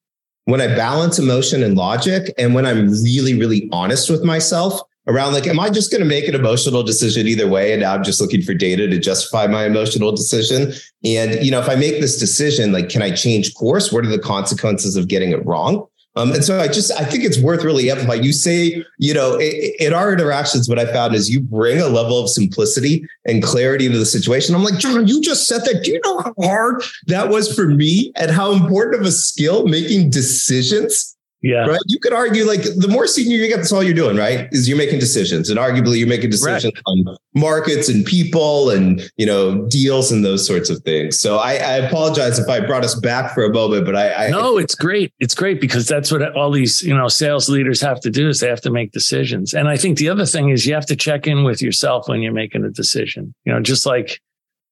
when 0.46 0.62
I 0.62 0.68
balance 0.68 1.20
emotion 1.20 1.64
and 1.64 1.76
logic 1.76 2.34
and 2.38 2.56
when 2.56 2.66
I'm 2.66 2.90
really, 3.04 3.38
really 3.38 3.68
honest 3.74 4.10
with 4.10 4.24
myself 4.24 4.82
around 5.10 5.34
like, 5.34 5.48
am 5.48 5.60
I 5.60 5.70
just 5.70 5.92
going 5.92 6.02
to 6.02 6.08
make 6.08 6.28
an 6.28 6.36
emotional 6.36 6.84
decision 6.84 7.28
either 7.28 7.48
way? 7.48 7.74
And 7.74 7.82
now 7.82 7.96
I'm 7.96 8.04
just 8.04 8.22
looking 8.22 8.42
for 8.44 8.54
data 8.54 8.88
to 8.88 9.00
justify 9.00 9.48
my 9.48 9.66
emotional 9.66 10.12
decision. 10.12 10.72
And, 11.04 11.44
you 11.44 11.52
know, 11.52 11.60
if 11.60 11.68
I 11.68 11.76
make 11.76 12.00
this 12.00 12.20
decision, 12.20 12.72
like, 12.72 12.90
can 12.90 13.02
I 13.02 13.12
change 13.12 13.56
course? 13.56 13.92
What 13.92 14.06
are 14.06 14.10
the 14.10 14.20
consequences 14.20 14.96
of 14.96 15.08
getting 15.08 15.32
it 15.32 15.44
wrong? 15.46 15.88
Um, 16.16 16.32
and 16.34 16.44
so 16.44 16.60
I 16.60 16.68
just 16.68 16.92
I 17.00 17.06
think 17.06 17.24
it's 17.24 17.40
worth 17.40 17.64
really 17.64 17.90
amplifying. 17.90 18.24
You 18.24 18.34
say, 18.34 18.84
you 18.98 19.14
know, 19.14 19.40
in 19.40 19.94
our 19.94 20.12
interactions, 20.12 20.68
what 20.68 20.80
I 20.80 20.92
found 20.92 21.14
is 21.14 21.30
you 21.30 21.40
bring 21.40 21.80
a 21.80 21.88
level 21.88 22.20
of 22.20 22.30
simplicity 22.30 23.08
and 23.26 23.44
clarity 23.44 23.88
to 23.88 23.98
the 23.98 24.06
situation. 24.06 24.56
I'm 24.56 24.64
like, 24.64 24.80
John, 24.80 25.08
you 25.08 25.22
just 25.22 25.48
said 25.48 25.60
that. 25.66 25.84
Do 25.84 25.92
you 25.92 26.02
know 26.04 26.20
how 26.20 26.34
hard 26.42 26.84
that 27.08 27.30
was 27.30 27.54
for 27.54 27.68
me 27.68 28.12
and 28.16 28.32
how 28.32 28.52
important 28.52 29.00
of 29.00 29.08
a 29.08 29.12
skill 29.12 29.68
making 29.68 30.10
decisions 30.10 31.16
yeah. 31.42 31.66
Right. 31.66 31.80
You 31.88 32.00
could 32.00 32.12
argue 32.12 32.46
like 32.46 32.64
the 32.64 32.90
more 32.90 33.08
senior 33.08 33.38
you 33.38 33.48
get, 33.48 33.58
that's 33.58 33.72
all 33.72 33.82
you're 33.82 33.94
doing, 33.94 34.18
right? 34.18 34.50
Is 34.52 34.68
you're 34.68 34.78
making 34.78 35.00
decisions. 35.00 35.50
And 35.50 35.58
arguably 35.58 35.98
you're 35.98 36.08
making 36.08 36.32
decisions 36.32 36.74
right. 36.76 36.84
on 36.86 37.18
markets 37.34 37.88
and 37.88 38.06
people 38.06 38.70
and, 38.72 39.10
you 39.16 39.26
know, 39.26 39.66
deals 39.68 40.12
and 40.12 40.26
those 40.26 40.46
sorts 40.46 40.70
of 40.70 40.84
things. 40.84 41.18
So 41.20 41.38
I, 41.38 41.54
I 41.54 41.74
apologize 41.78 42.40
if 42.40 42.50
I 42.50 42.60
brought 42.60 42.84
us 42.84 42.96
back 42.96 43.34
for 43.34 43.46
a 43.46 43.54
moment, 43.54 43.86
but 43.86 43.96
I, 43.96 44.28
I 44.28 44.30
No, 44.30 44.58
it's 44.58 44.76
great. 44.76 45.14
It's 45.20 45.34
great 45.34 45.62
because 45.62 45.88
that's 45.88 46.12
what 46.12 46.36
all 46.36 46.52
these, 46.52 46.82
you 46.82 46.96
know, 46.96 47.08
sales 47.08 47.48
leaders 47.48 47.80
have 47.80 48.02
to 48.02 48.10
do 48.10 48.28
is 48.28 48.42
they 48.42 48.50
have 48.50 48.62
to 48.62 48.72
make 48.72 48.92
decisions. 48.92 49.54
And 49.54 49.70
I 49.70 49.78
think 49.78 49.98
the 49.98 50.10
other 50.10 50.26
thing 50.26 50.50
is 50.50 50.66
you 50.66 50.74
have 50.74 50.88
to 50.88 50.96
check 50.96 51.26
in 51.26 51.46
with 51.46 51.62
yourself 51.62 52.10
when 52.10 52.22
you're 52.22 52.34
making 52.34 52.66
a 52.66 52.70
decision. 52.70 53.34
You 53.46 53.54
know, 53.54 53.62
just 53.62 53.86
like 53.86 54.20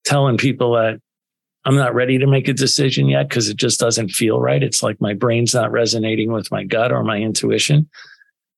telling 0.03 0.37
people 0.37 0.73
that 0.73 0.99
I'm 1.67 1.75
not 1.75 1.93
ready 1.93 2.17
to 2.17 2.27
make 2.27 2.47
a 2.47 2.53
decision 2.53 3.09
yet 3.09 3.27
because 3.27 3.49
it 3.49 3.57
just 3.57 3.77
doesn't 3.77 4.11
feel 4.11 4.39
right. 4.39 4.63
It's 4.63 4.81
like 4.81 5.01
my 5.01 5.13
brain's 5.13 5.53
not 5.53 5.69
resonating 5.69 6.31
with 6.31 6.49
my 6.49 6.63
gut 6.63 6.93
or 6.93 7.03
my 7.03 7.17
intuition. 7.17 7.89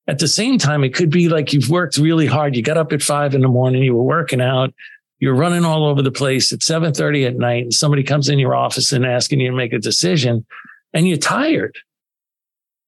At 0.06 0.20
the 0.20 0.28
same 0.28 0.58
time, 0.58 0.84
it 0.84 0.94
could 0.94 1.10
be 1.10 1.28
like 1.28 1.52
you've 1.52 1.70
worked 1.70 1.96
really 1.96 2.26
hard. 2.26 2.54
You 2.54 2.62
got 2.62 2.76
up 2.76 2.92
at 2.92 3.02
five 3.02 3.34
in 3.34 3.40
the 3.40 3.48
morning, 3.48 3.82
you 3.82 3.96
were 3.96 4.04
working 4.04 4.40
out, 4.40 4.72
you're 5.18 5.34
running 5.34 5.64
all 5.64 5.86
over 5.86 6.02
the 6.02 6.12
place 6.12 6.52
at 6.52 6.60
7:30 6.60 7.26
at 7.26 7.36
night, 7.36 7.64
and 7.64 7.74
somebody 7.74 8.04
comes 8.04 8.28
in 8.28 8.38
your 8.38 8.54
office 8.54 8.92
and 8.92 9.04
asking 9.04 9.40
you 9.40 9.50
to 9.50 9.56
make 9.56 9.72
a 9.72 9.80
decision, 9.80 10.46
and 10.94 11.08
you're 11.08 11.18
tired. 11.18 11.76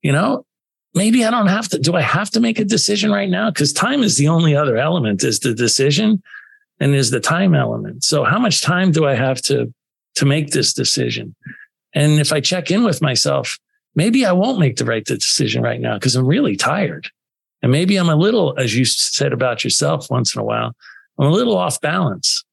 You 0.02 0.12
know, 0.12 0.46
maybe 0.94 1.24
I 1.24 1.32
don't 1.32 1.48
have 1.48 1.66
to. 1.70 1.80
Do 1.80 1.96
I 1.96 2.00
have 2.00 2.30
to 2.30 2.40
make 2.40 2.61
a 2.61 2.64
decision 2.64 3.11
right 3.11 3.28
now? 3.28 3.50
Because 3.50 3.72
time 3.72 4.04
is 4.04 4.18
the 4.18 4.28
only 4.28 4.54
other 4.54 4.76
element, 4.76 5.24
is 5.24 5.40
the 5.40 5.52
decision 5.52 6.22
and 6.78 6.94
is 6.94 7.11
the 7.11 7.20
time 7.20 7.56
element. 7.56 8.04
So 8.04 8.22
how 8.22 8.38
much 8.38 8.61
time 8.61 8.92
do 8.92 9.04
I 9.04 9.14
have 9.14 9.42
to 9.42 9.72
to 10.16 10.27
make 10.27 10.51
this 10.51 10.72
decision. 10.72 11.35
And 11.94 12.20
if 12.20 12.33
I 12.33 12.40
check 12.40 12.70
in 12.70 12.85
with 12.85 13.03
myself, 13.03 13.59
maybe 13.94 14.25
I 14.25 14.33
won't 14.33 14.59
make 14.59 14.77
the 14.77 14.85
right 14.85 15.05
decision 15.05 15.62
right 15.62 15.81
now 15.81 15.94
because 15.94 16.16
I'm 16.16 16.27
really 16.27 16.57
tired. 16.57 17.09
And 17.62 17.70
maybe 17.70 17.96
I'm 17.96 18.09
a 18.09 18.16
little, 18.16 18.55
as 18.59 18.77
you 18.77 18.85
said 18.85 19.33
about 19.33 19.62
yourself 19.62 20.11
once 20.11 20.35
in 20.35 20.40
a 20.40 20.44
while, 20.44 20.75
I'm 21.18 21.27
a 21.27 21.31
little 21.31 21.57
off 21.57 21.81
balance. 21.81 22.44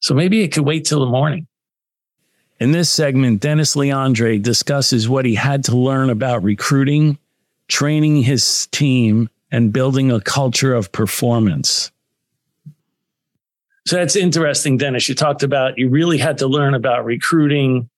So 0.00 0.14
maybe 0.14 0.42
it 0.42 0.48
could 0.48 0.64
wait 0.64 0.84
till 0.84 1.00
the 1.00 1.06
morning. 1.06 1.46
In 2.60 2.72
this 2.72 2.90
segment, 2.90 3.40
Dennis 3.40 3.74
Lyandres 3.74 4.42
discusses 4.42 5.08
what 5.08 5.24
he 5.24 5.34
had 5.34 5.64
to 5.64 5.76
learn 5.76 6.10
about 6.10 6.42
recruiting, 6.42 7.18
training 7.68 8.22
his 8.22 8.66
team, 8.68 9.28
and 9.50 9.72
building 9.72 10.10
a 10.10 10.20
culture 10.20 10.74
of 10.74 10.92
performance. 10.92 11.90
So 13.88 13.96
that's 13.96 14.16
interesting, 14.16 14.76
Dennis. 14.76 15.08
You 15.08 15.14
talked 15.14 15.42
about 15.42 15.78
you 15.78 15.88
really 15.88 16.18
had 16.18 16.36
to 16.38 16.46
learn 16.46 16.74
about 16.74 17.06
recruiting, 17.06 17.88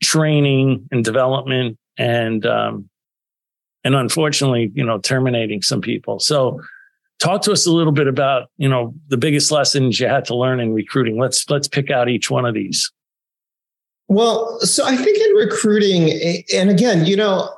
training, 0.00 0.86
and 0.92 1.04
development, 1.04 1.78
and 1.98 2.46
um, 2.46 2.88
and 3.82 3.96
unfortunately, 3.96 4.70
you 4.72 4.84
know, 4.84 5.00
terminating 5.00 5.62
some 5.62 5.80
people. 5.80 6.20
So, 6.20 6.62
talk 7.18 7.42
to 7.42 7.50
us 7.50 7.66
a 7.66 7.72
little 7.72 7.92
bit 7.92 8.06
about 8.06 8.50
you 8.56 8.68
know 8.68 8.94
the 9.08 9.16
biggest 9.16 9.50
lessons 9.50 9.98
you 9.98 10.06
had 10.06 10.24
to 10.26 10.36
learn 10.36 10.60
in 10.60 10.72
recruiting. 10.72 11.18
Let's 11.18 11.50
let's 11.50 11.66
pick 11.66 11.90
out 11.90 12.08
each 12.08 12.30
one 12.30 12.46
of 12.46 12.54
these. 12.54 12.92
Well, 14.06 14.60
so 14.60 14.84
I 14.86 14.94
think 14.96 15.18
in 15.18 15.34
recruiting, 15.34 16.44
and 16.54 16.70
again, 16.70 17.04
you 17.04 17.16
know, 17.16 17.50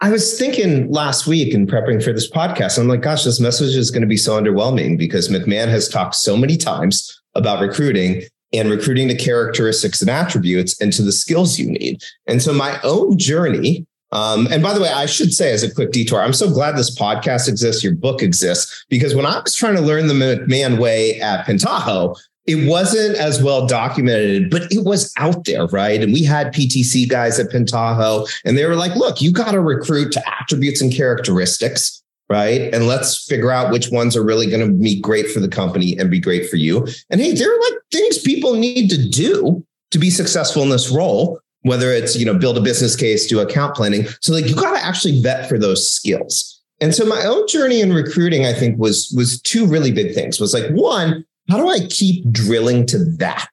I 0.00 0.10
was 0.10 0.38
thinking 0.38 0.92
last 0.92 1.26
week 1.26 1.52
in 1.52 1.66
prepping 1.66 2.02
for 2.02 2.12
this 2.12 2.30
podcast, 2.30 2.78
I'm 2.78 2.86
like, 2.86 3.02
gosh, 3.02 3.24
this 3.24 3.40
message 3.40 3.74
is 3.74 3.90
going 3.90 4.02
to 4.02 4.06
be 4.06 4.16
so 4.16 4.40
underwhelming 4.40 4.96
because 4.96 5.28
McMahon 5.28 5.66
has 5.68 5.88
talked 5.88 6.14
so 6.14 6.36
many 6.36 6.56
times 6.56 7.20
about 7.34 7.60
recruiting 7.60 8.22
and 8.52 8.70
recruiting 8.70 9.08
the 9.08 9.16
characteristics 9.16 10.00
and 10.00 10.08
attributes 10.08 10.80
and 10.80 10.92
to 10.92 11.02
the 11.02 11.10
skills 11.10 11.58
you 11.58 11.68
need. 11.68 12.00
And 12.28 12.40
so 12.40 12.52
my 12.52 12.80
own 12.84 13.18
journey, 13.18 13.86
um, 14.12 14.46
and 14.52 14.62
by 14.62 14.72
the 14.72 14.80
way, 14.80 14.88
I 14.88 15.06
should 15.06 15.34
say 15.34 15.52
as 15.52 15.64
a 15.64 15.74
quick 15.74 15.90
detour, 15.90 16.22
I'm 16.22 16.32
so 16.32 16.48
glad 16.48 16.76
this 16.76 16.96
podcast 16.96 17.48
exists, 17.48 17.82
your 17.82 17.96
book 17.96 18.22
exists, 18.22 18.86
because 18.88 19.16
when 19.16 19.26
I 19.26 19.40
was 19.40 19.54
trying 19.54 19.74
to 19.74 19.82
learn 19.82 20.06
the 20.06 20.14
McMahon 20.14 20.78
way 20.78 21.20
at 21.20 21.44
Pentaho, 21.44 22.16
it 22.48 22.66
wasn't 22.66 23.16
as 23.16 23.42
well 23.42 23.66
documented, 23.66 24.50
but 24.50 24.62
it 24.72 24.84
was 24.84 25.12
out 25.18 25.44
there, 25.44 25.66
right? 25.66 26.02
And 26.02 26.14
we 26.14 26.24
had 26.24 26.54
PTC 26.54 27.06
guys 27.06 27.38
at 27.38 27.50
Pentaho, 27.50 28.28
and 28.44 28.56
they 28.56 28.64
were 28.64 28.74
like, 28.74 28.96
look, 28.96 29.20
you 29.20 29.30
got 29.30 29.52
to 29.52 29.60
recruit 29.60 30.12
to 30.12 30.22
attributes 30.40 30.80
and 30.80 30.90
characteristics, 30.92 32.02
right? 32.30 32.72
And 32.72 32.86
let's 32.86 33.22
figure 33.26 33.50
out 33.50 33.70
which 33.70 33.90
ones 33.90 34.16
are 34.16 34.24
really 34.24 34.46
going 34.46 34.66
to 34.66 34.72
be 34.72 34.98
great 34.98 35.30
for 35.30 35.40
the 35.40 35.48
company 35.48 35.98
and 35.98 36.10
be 36.10 36.18
great 36.18 36.48
for 36.48 36.56
you. 36.56 36.88
And 37.10 37.20
hey, 37.20 37.32
there 37.32 37.54
are 37.54 37.60
like 37.60 37.74
things 37.92 38.18
people 38.18 38.54
need 38.54 38.88
to 38.90 39.08
do 39.08 39.62
to 39.90 39.98
be 39.98 40.08
successful 40.08 40.62
in 40.62 40.70
this 40.70 40.90
role, 40.90 41.40
whether 41.62 41.92
it's, 41.92 42.16
you 42.16 42.24
know, 42.24 42.34
build 42.34 42.56
a 42.56 42.62
business 42.62 42.96
case, 42.96 43.26
do 43.26 43.40
account 43.40 43.74
planning. 43.74 44.06
So 44.22 44.32
like 44.32 44.46
you 44.46 44.54
got 44.54 44.74
to 44.74 44.82
actually 44.82 45.20
vet 45.20 45.50
for 45.50 45.58
those 45.58 45.90
skills. 45.90 46.62
And 46.80 46.94
so 46.94 47.04
my 47.04 47.24
own 47.24 47.46
journey 47.48 47.80
in 47.80 47.92
recruiting, 47.92 48.46
I 48.46 48.52
think, 48.52 48.78
was 48.78 49.12
was 49.16 49.42
two 49.42 49.66
really 49.66 49.90
big 49.90 50.14
things. 50.14 50.40
Was 50.40 50.54
like 50.54 50.70
one, 50.70 51.24
how 51.48 51.56
do 51.56 51.68
I 51.68 51.86
keep 51.88 52.30
drilling 52.30 52.86
to 52.86 53.04
that? 53.16 53.48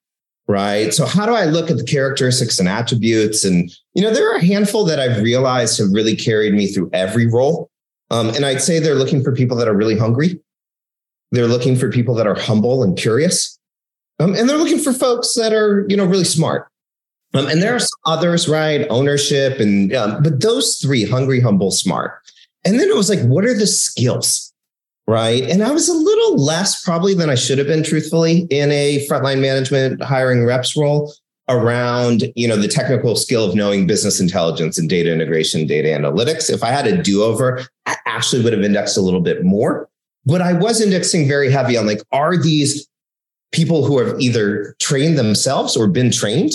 Right. 0.47 0.93
So 0.93 1.07
how 1.07 1.25
do 1.25 1.33
I 1.33 1.45
look 1.45 1.71
at 1.71 1.77
the 1.77 1.83
characteristics 1.83 2.59
and 2.59 2.69
attributes? 2.69 3.43
And, 3.43 3.75
you 3.95 4.03
know, 4.03 4.13
there 4.13 4.31
are 4.31 4.35
a 4.35 4.45
handful 4.45 4.85
that 4.85 4.99
I've 4.99 5.23
realized 5.23 5.79
have 5.79 5.91
really 5.91 6.15
carried 6.15 6.53
me 6.53 6.67
through 6.67 6.91
every 6.93 7.25
role. 7.25 7.71
Um, 8.11 8.29
and 8.29 8.45
I'd 8.45 8.61
say 8.61 8.77
they're 8.77 8.93
looking 8.93 9.23
for 9.23 9.31
people 9.31 9.57
that 9.57 9.67
are 9.67 9.73
really 9.73 9.97
hungry. 9.97 10.39
They're 11.31 11.47
looking 11.47 11.75
for 11.75 11.89
people 11.89 12.13
that 12.15 12.27
are 12.27 12.35
humble 12.35 12.83
and 12.83 12.95
curious. 12.95 13.57
Um, 14.19 14.35
and 14.35 14.47
they're 14.47 14.57
looking 14.57 14.77
for 14.77 14.93
folks 14.93 15.33
that 15.33 15.51
are, 15.51 15.85
you 15.89 15.97
know, 15.97 16.05
really 16.05 16.23
smart. 16.23 16.67
Um, 17.33 17.47
and 17.47 17.61
there 17.61 17.75
are 17.75 17.79
others, 18.05 18.47
right? 18.47 18.85
Ownership 18.91 19.59
and, 19.59 19.93
um, 19.95 20.21
but 20.21 20.41
those 20.41 20.77
three, 20.77 21.05
hungry, 21.05 21.41
humble, 21.41 21.71
smart. 21.71 22.21
And 22.63 22.79
then 22.79 22.87
it 22.87 22.95
was 22.95 23.09
like, 23.09 23.21
what 23.21 23.45
are 23.45 23.53
the 23.53 23.67
skills? 23.67 24.53
Right? 25.07 25.43
And 25.43 25.63
I 25.63 25.71
was 25.71 25.89
a 25.89 25.93
little 25.93 26.37
less 26.37 26.83
probably 26.83 27.13
than 27.13 27.29
I 27.29 27.35
should 27.35 27.57
have 27.57 27.67
been, 27.67 27.83
truthfully, 27.83 28.47
in 28.49 28.71
a 28.71 29.05
frontline 29.07 29.41
management 29.41 30.01
hiring 30.03 30.45
reps 30.45 30.75
role 30.75 31.13
around 31.47 32.23
you 32.35 32.47
know 32.47 32.57
the 32.57 32.67
technical 32.67 33.15
skill 33.15 33.47
of 33.47 33.55
knowing 33.55 33.85
business 33.85 34.19
intelligence 34.19 34.79
and 34.79 34.89
data 34.89 35.13
integration 35.13 35.67
data 35.67 35.89
analytics 35.89 36.49
if 36.49 36.63
i 36.63 36.69
had 36.69 36.87
a 36.87 37.01
do-over 37.03 37.61
i 37.85 37.95
actually 38.07 38.43
would 38.43 38.51
have 38.51 38.63
indexed 38.63 38.97
a 38.97 39.01
little 39.01 39.21
bit 39.21 39.43
more 39.43 39.87
but 40.25 40.41
i 40.41 40.53
was 40.53 40.81
indexing 40.81 41.27
very 41.27 41.51
heavy 41.51 41.77
on 41.77 41.85
like 41.85 42.01
are 42.11 42.35
these 42.35 42.87
people 43.51 43.85
who 43.85 43.99
have 43.99 44.19
either 44.19 44.75
trained 44.79 45.19
themselves 45.19 45.77
or 45.77 45.87
been 45.87 46.09
trained 46.09 46.53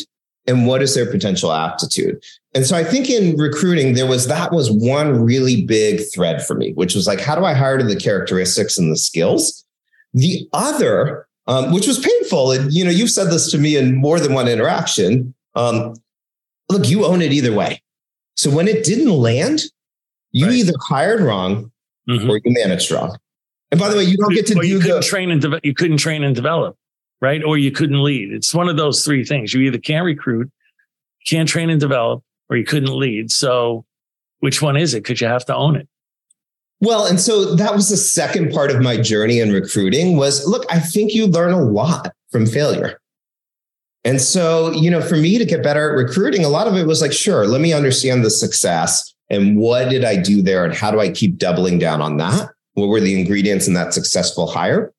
and 0.48 0.66
what 0.66 0.82
is 0.82 0.94
their 0.96 1.08
potential 1.08 1.52
aptitude 1.52 2.20
and 2.54 2.66
so 2.66 2.76
i 2.76 2.84
think 2.84 3.08
in 3.08 3.36
recruiting 3.36 3.94
there 3.94 4.06
was 4.06 4.26
that 4.26 4.52
was 4.52 4.70
one 4.70 5.22
really 5.22 5.64
big 5.64 6.00
thread 6.12 6.44
for 6.44 6.54
me 6.54 6.72
which 6.72 6.94
was 6.94 7.06
like 7.06 7.20
how 7.20 7.34
do 7.34 7.44
i 7.44 7.52
hire 7.52 7.78
to 7.78 7.84
the 7.84 7.96
characteristics 7.96 8.78
and 8.78 8.90
the 8.90 8.96
skills 8.96 9.64
the 10.14 10.48
other 10.52 11.26
um, 11.46 11.72
which 11.72 11.86
was 11.86 11.98
painful 11.98 12.52
and 12.52 12.72
you 12.72 12.84
know 12.84 12.90
you've 12.90 13.10
said 13.10 13.28
this 13.28 13.50
to 13.50 13.58
me 13.58 13.76
in 13.76 13.96
more 13.96 14.20
than 14.20 14.34
one 14.34 14.48
interaction 14.48 15.34
um, 15.54 15.94
look 16.68 16.88
you 16.88 17.04
own 17.04 17.22
it 17.22 17.32
either 17.32 17.52
way 17.52 17.82
so 18.36 18.50
when 18.50 18.68
it 18.68 18.84
didn't 18.84 19.10
land 19.10 19.62
you 20.32 20.46
right. 20.46 20.54
either 20.54 20.72
hired 20.88 21.20
wrong 21.20 21.70
mm-hmm. 22.08 22.30
or 22.30 22.40
you 22.44 22.52
managed 22.52 22.90
wrong 22.90 23.16
and 23.70 23.80
by 23.80 23.88
the 23.88 23.96
way 23.96 24.04
you 24.04 24.16
don't 24.16 24.34
get 24.34 24.46
to 24.46 24.58
or 24.58 24.62
do 24.62 24.68
you 24.68 24.78
couldn't 24.78 24.96
the, 24.96 25.02
train 25.02 25.30
and 25.30 25.42
de- 25.42 25.60
you 25.62 25.74
couldn't 25.74 25.96
train 25.96 26.22
and 26.22 26.34
develop 26.34 26.76
right? 27.20 27.42
Or 27.44 27.58
you 27.58 27.70
couldn't 27.70 28.02
lead. 28.02 28.32
It's 28.32 28.54
one 28.54 28.68
of 28.68 28.76
those 28.76 29.04
three 29.04 29.24
things. 29.24 29.52
You 29.54 29.60
either 29.62 29.78
can't 29.78 30.04
recruit, 30.04 30.50
can't 31.26 31.48
train 31.48 31.70
and 31.70 31.80
develop, 31.80 32.22
or 32.50 32.56
you 32.56 32.64
couldn't 32.64 32.94
lead. 32.94 33.30
So 33.30 33.84
which 34.40 34.60
one 34.60 34.76
is 34.76 34.92
it? 34.92 35.02
Because 35.02 35.20
you 35.20 35.28
have 35.28 35.46
to 35.46 35.54
own 35.54 35.76
it. 35.76 35.88
Well, 36.80 37.06
and 37.06 37.20
so 37.20 37.54
that 37.54 37.74
was 37.74 37.88
the 37.88 37.96
second 37.96 38.52
part 38.52 38.70
of 38.70 38.80
my 38.80 38.96
journey 38.96 39.40
in 39.40 39.52
recruiting 39.52 40.16
was 40.16 40.46
look, 40.46 40.64
I 40.70 40.80
think 40.80 41.14
you 41.14 41.26
learn 41.26 41.52
a 41.52 41.62
lot 41.62 42.12
from 42.30 42.46
failure. 42.46 42.98
And 44.02 44.20
so, 44.20 44.72
you 44.72 44.90
know, 44.90 45.02
for 45.02 45.16
me 45.16 45.36
to 45.36 45.44
get 45.44 45.62
better 45.62 45.90
at 45.90 45.96
recruiting, 46.06 46.42
a 46.42 46.48
lot 46.48 46.66
of 46.66 46.76
it 46.76 46.86
was 46.86 47.02
like, 47.02 47.12
sure, 47.12 47.46
let 47.46 47.60
me 47.60 47.74
understand 47.74 48.24
the 48.24 48.30
success 48.30 49.14
and 49.28 49.58
what 49.58 49.90
did 49.90 50.04
I 50.04 50.16
do 50.16 50.40
there 50.40 50.64
and 50.64 50.74
how 50.74 50.90
do 50.90 51.00
I 51.00 51.10
keep 51.10 51.36
doubling 51.36 51.78
down 51.78 52.00
on 52.00 52.16
that? 52.16 52.50
What 52.74 52.86
were 52.86 53.00
the 53.00 53.18
ingredients 53.18 53.68
in 53.68 53.74
that 53.74 53.92
successful 53.92 54.46
hire? 54.46 54.92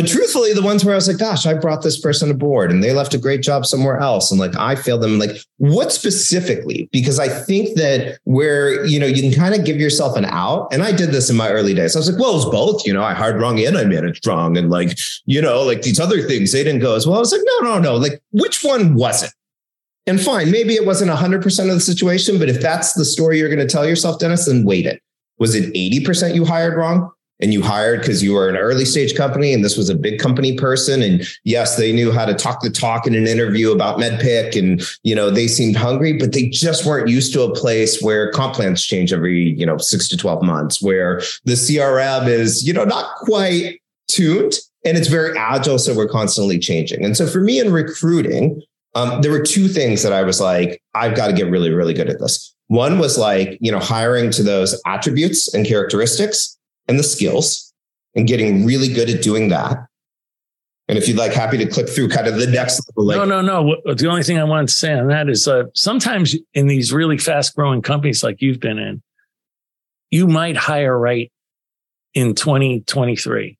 But 0.00 0.06
truthfully, 0.06 0.52
the 0.52 0.62
ones 0.62 0.84
where 0.84 0.94
I 0.94 0.96
was 0.96 1.08
like, 1.08 1.18
gosh, 1.18 1.44
I 1.44 1.54
brought 1.54 1.82
this 1.82 1.98
person 1.98 2.30
aboard 2.30 2.70
and 2.70 2.84
they 2.84 2.92
left 2.92 3.14
a 3.14 3.18
great 3.18 3.42
job 3.42 3.66
somewhere 3.66 3.98
else. 3.98 4.30
And 4.30 4.38
like, 4.38 4.56
I 4.56 4.76
failed 4.76 5.02
them. 5.02 5.18
Like, 5.18 5.38
what 5.56 5.90
specifically? 5.90 6.88
Because 6.92 7.18
I 7.18 7.28
think 7.28 7.76
that 7.76 8.20
where, 8.22 8.84
you 8.86 9.00
know, 9.00 9.06
you 9.06 9.28
can 9.28 9.36
kind 9.36 9.56
of 9.56 9.64
give 9.66 9.78
yourself 9.78 10.16
an 10.16 10.24
out. 10.26 10.72
And 10.72 10.84
I 10.84 10.92
did 10.92 11.10
this 11.10 11.30
in 11.30 11.36
my 11.36 11.50
early 11.50 11.74
days. 11.74 11.96
I 11.96 11.98
was 11.98 12.08
like, 12.08 12.20
well, 12.20 12.30
it 12.30 12.34
was 12.34 12.44
both, 12.48 12.86
you 12.86 12.92
know, 12.92 13.02
I 13.02 13.12
hired 13.12 13.40
wrong 13.40 13.58
and 13.58 13.76
I 13.76 13.86
managed 13.86 14.24
wrong. 14.24 14.56
And 14.56 14.70
like, 14.70 14.96
you 15.26 15.42
know, 15.42 15.62
like 15.64 15.82
these 15.82 15.98
other 15.98 16.22
things, 16.22 16.52
they 16.52 16.62
didn't 16.62 16.80
go 16.80 16.94
as 16.94 17.04
well. 17.04 17.16
I 17.16 17.20
was 17.20 17.32
like, 17.32 17.42
no, 17.44 17.58
no, 17.68 17.80
no. 17.80 17.96
Like, 17.96 18.22
which 18.30 18.62
one 18.62 18.94
was 18.94 19.24
it? 19.24 19.32
And 20.06 20.20
fine, 20.20 20.52
maybe 20.52 20.74
it 20.74 20.86
wasn't 20.86 21.10
100% 21.10 21.44
of 21.44 21.74
the 21.74 21.80
situation, 21.80 22.38
but 22.38 22.48
if 22.48 22.60
that's 22.60 22.92
the 22.92 23.04
story 23.04 23.40
you're 23.40 23.52
going 23.52 23.66
to 23.66 23.66
tell 23.66 23.86
yourself, 23.86 24.20
Dennis, 24.20 24.46
then 24.46 24.64
wait 24.64 24.86
it. 24.86 25.02
Was 25.38 25.56
it 25.56 25.74
80% 25.74 26.36
you 26.36 26.44
hired 26.44 26.76
wrong? 26.76 27.10
And 27.40 27.52
you 27.52 27.62
hired 27.62 28.00
because 28.00 28.22
you 28.22 28.34
were 28.34 28.48
an 28.48 28.56
early 28.56 28.84
stage 28.84 29.14
company 29.16 29.52
and 29.54 29.64
this 29.64 29.76
was 29.76 29.88
a 29.88 29.94
big 29.94 30.18
company 30.18 30.56
person. 30.56 31.02
And 31.02 31.26
yes 31.44 31.76
they 31.76 31.92
knew 31.92 32.12
how 32.12 32.26
to 32.26 32.34
talk 32.34 32.60
the 32.60 32.70
talk 32.70 33.06
in 33.06 33.14
an 33.14 33.26
interview 33.26 33.72
about 33.72 33.98
MEDDPICC 33.98 34.58
and 34.58 34.82
you 35.02 35.14
know 35.14 35.30
they 35.30 35.48
seemed 35.48 35.76
hungry 35.76 36.12
but 36.12 36.32
they 36.32 36.48
just 36.48 36.84
weren't 36.84 37.08
used 37.08 37.32
to 37.32 37.42
a 37.42 37.54
place 37.54 38.00
where 38.02 38.30
comp 38.32 38.54
plans 38.54 38.84
change 38.84 39.12
every 39.12 39.50
you 39.58 39.64
know 39.64 39.78
6 39.78 40.08
to 40.08 40.16
12 40.16 40.42
months 40.42 40.82
where 40.82 41.20
the 41.44 41.54
crm 41.54 42.28
is 42.28 42.66
you 42.66 42.72
know 42.72 42.84
not 42.84 43.14
quite 43.16 43.80
tuned 44.08 44.54
and 44.84 44.96
it's 44.96 45.08
very 45.08 45.36
agile 45.36 45.78
so 45.78 45.94
we're 45.94 46.08
constantly 46.08 46.58
changing. 46.58 47.04
And 47.04 47.16
so 47.16 47.26
for 47.26 47.40
me 47.40 47.58
in 47.58 47.72
recruiting 47.72 48.62
um, 48.94 49.20
there 49.20 49.30
were 49.30 49.42
two 49.42 49.68
things 49.68 50.02
that 50.02 50.12
i 50.12 50.22
was 50.22 50.40
like 50.40 50.82
i've 50.94 51.14
got 51.14 51.28
to 51.28 51.32
get 51.32 51.50
really 51.50 51.70
really 51.70 51.94
good 51.94 52.08
at 52.08 52.18
this. 52.18 52.54
One 52.68 52.98
was 52.98 53.16
like 53.16 53.58
you 53.60 53.72
know 53.72 53.78
hiring 53.78 54.30
to 54.32 54.42
those 54.42 54.80
attributes 54.86 55.52
and 55.54 55.66
characteristics 55.66 56.57
and 56.88 56.98
the 56.98 57.04
skills 57.04 57.72
and 58.14 58.26
getting 58.26 58.64
really 58.64 58.88
good 58.88 59.08
at 59.08 59.22
doing 59.22 59.48
that. 59.48 59.86
And 60.88 60.96
if 60.96 61.06
you'd 61.06 61.18
like, 61.18 61.32
happy 61.32 61.58
to 61.58 61.66
click 61.66 61.88
through 61.88 62.08
kind 62.08 62.26
of 62.26 62.36
the 62.36 62.46
next 62.46 62.82
level. 62.96 63.06
Like, 63.06 63.28
no, 63.28 63.42
no, 63.42 63.76
no. 63.84 63.94
The 63.94 64.08
only 64.08 64.22
thing 64.22 64.38
I 64.38 64.44
wanted 64.44 64.68
to 64.68 64.74
say 64.74 64.94
on 64.94 65.08
that 65.08 65.28
is 65.28 65.46
uh, 65.46 65.64
sometimes 65.74 66.34
in 66.54 66.66
these 66.66 66.92
really 66.92 67.18
fast 67.18 67.54
growing 67.54 67.82
companies 67.82 68.24
like 68.24 68.40
you've 68.40 68.58
been 68.58 68.78
in, 68.78 69.02
you 70.10 70.26
might 70.26 70.56
hire 70.56 70.98
right 70.98 71.30
in 72.14 72.34
2023 72.34 73.58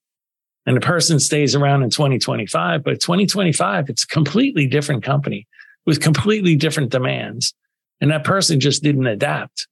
and 0.69 0.77
the 0.77 0.81
person 0.83 1.19
stays 1.19 1.55
around 1.55 1.83
in 1.83 1.89
2025, 1.89 2.85
but 2.85 3.01
2025, 3.01 3.89
it's 3.89 4.05
a 4.05 4.07
completely 4.07 4.67
different 4.67 5.03
company 5.03 5.47
with 5.87 6.03
completely 6.03 6.57
different 6.57 6.91
demands. 6.91 7.55
And 8.03 8.11
that 8.11 8.23
person 8.23 8.61
just 8.61 8.83
didn't 8.83 9.07
adapt. 9.07 9.67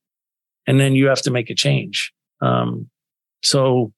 And 0.67 0.81
then 0.81 0.95
you 0.95 1.09
have 1.09 1.21
to 1.23 1.31
make 1.31 1.51
a 1.51 1.55
change. 1.55 2.13
Um, 2.41 2.89
so 3.47 3.93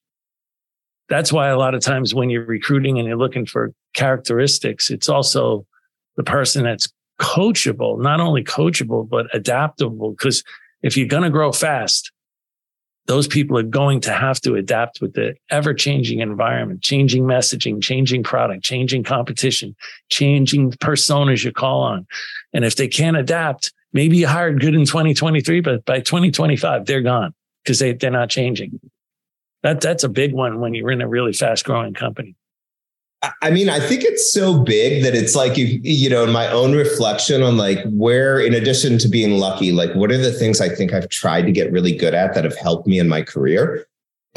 that's 1.08 1.32
why 1.32 1.48
a 1.48 1.56
lot 1.56 1.74
of 1.74 1.80
times 1.80 2.14
when 2.14 2.28
you're 2.28 2.44
recruiting 2.44 2.98
and 2.98 3.08
you're 3.08 3.16
looking 3.16 3.46
for 3.46 3.72
characteristics, 3.94 4.90
it's 4.90 5.08
also 5.08 5.66
the 6.16 6.22
person 6.22 6.64
that's 6.64 6.92
coachable, 7.18 8.00
not 8.00 8.20
only 8.20 8.44
coachable, 8.44 9.08
but 9.08 9.26
adaptable. 9.34 10.11
Because 10.11 10.44
if 10.82 10.96
you're 10.96 11.08
going 11.08 11.22
to 11.22 11.30
grow 11.30 11.50
fast, 11.50 12.12
those 13.06 13.26
people 13.26 13.56
are 13.56 13.62
going 13.62 14.00
to 14.02 14.12
have 14.12 14.38
to 14.42 14.54
adapt 14.54 15.00
with 15.00 15.14
the 15.14 15.34
ever 15.50 15.72
changing 15.72 16.20
environment, 16.20 16.82
changing 16.82 17.24
messaging, 17.24 17.82
changing 17.82 18.22
product, 18.22 18.62
changing 18.62 19.02
competition, 19.02 19.74
changing 20.11 20.72
personas 20.72 21.42
you 21.42 21.52
call 21.52 21.80
on. 21.80 22.06
And 22.52 22.66
if 22.66 22.76
they 22.76 22.87
can't 22.87 23.16
adapt, 23.16 23.72
maybe 23.94 24.18
you 24.18 24.26
hired 24.26 24.61
good 24.61 24.74
in 24.74 24.84
2023, 24.84 25.62
but 25.62 25.87
by 25.87 26.00
2025, 26.00 26.84
they're 26.84 27.00
gone 27.00 27.32
because 27.64 27.78
they, 27.78 27.94
they're 27.94 28.11
not 28.11 28.28
changing. 28.28 28.78
That 29.62 29.80
that's 29.80 30.04
a 30.04 30.08
big 30.08 30.32
one 30.32 30.60
when 30.60 30.74
you're 30.74 30.90
in 30.90 31.00
a 31.00 31.08
really 31.08 31.32
fast 31.32 31.64
growing 31.64 31.94
company. 31.94 32.36
I 33.42 33.50
mean, 33.50 33.68
I 33.68 33.80
think 33.80 34.04
it's 34.04 34.32
so 34.32 34.62
big 34.62 35.02
that 35.02 35.16
it's 35.16 35.34
like, 35.34 35.56
you, 35.56 35.80
you 35.82 36.08
know, 36.08 36.22
in 36.22 36.30
my 36.30 36.46
own 36.52 36.72
reflection 36.72 37.42
on 37.42 37.56
like 37.56 37.80
where, 37.86 38.38
in 38.38 38.54
addition 38.54 38.96
to 38.98 39.08
being 39.08 39.32
lucky, 39.32 39.72
like 39.72 39.92
what 39.94 40.12
are 40.12 40.18
the 40.18 40.32
things 40.32 40.60
I 40.60 40.68
think 40.68 40.92
I've 40.92 41.08
tried 41.08 41.42
to 41.42 41.52
get 41.52 41.72
really 41.72 41.96
good 41.96 42.14
at 42.14 42.34
that 42.34 42.44
have 42.44 42.56
helped 42.56 42.86
me 42.86 43.00
in 43.00 43.08
my 43.08 43.22
career 43.22 43.86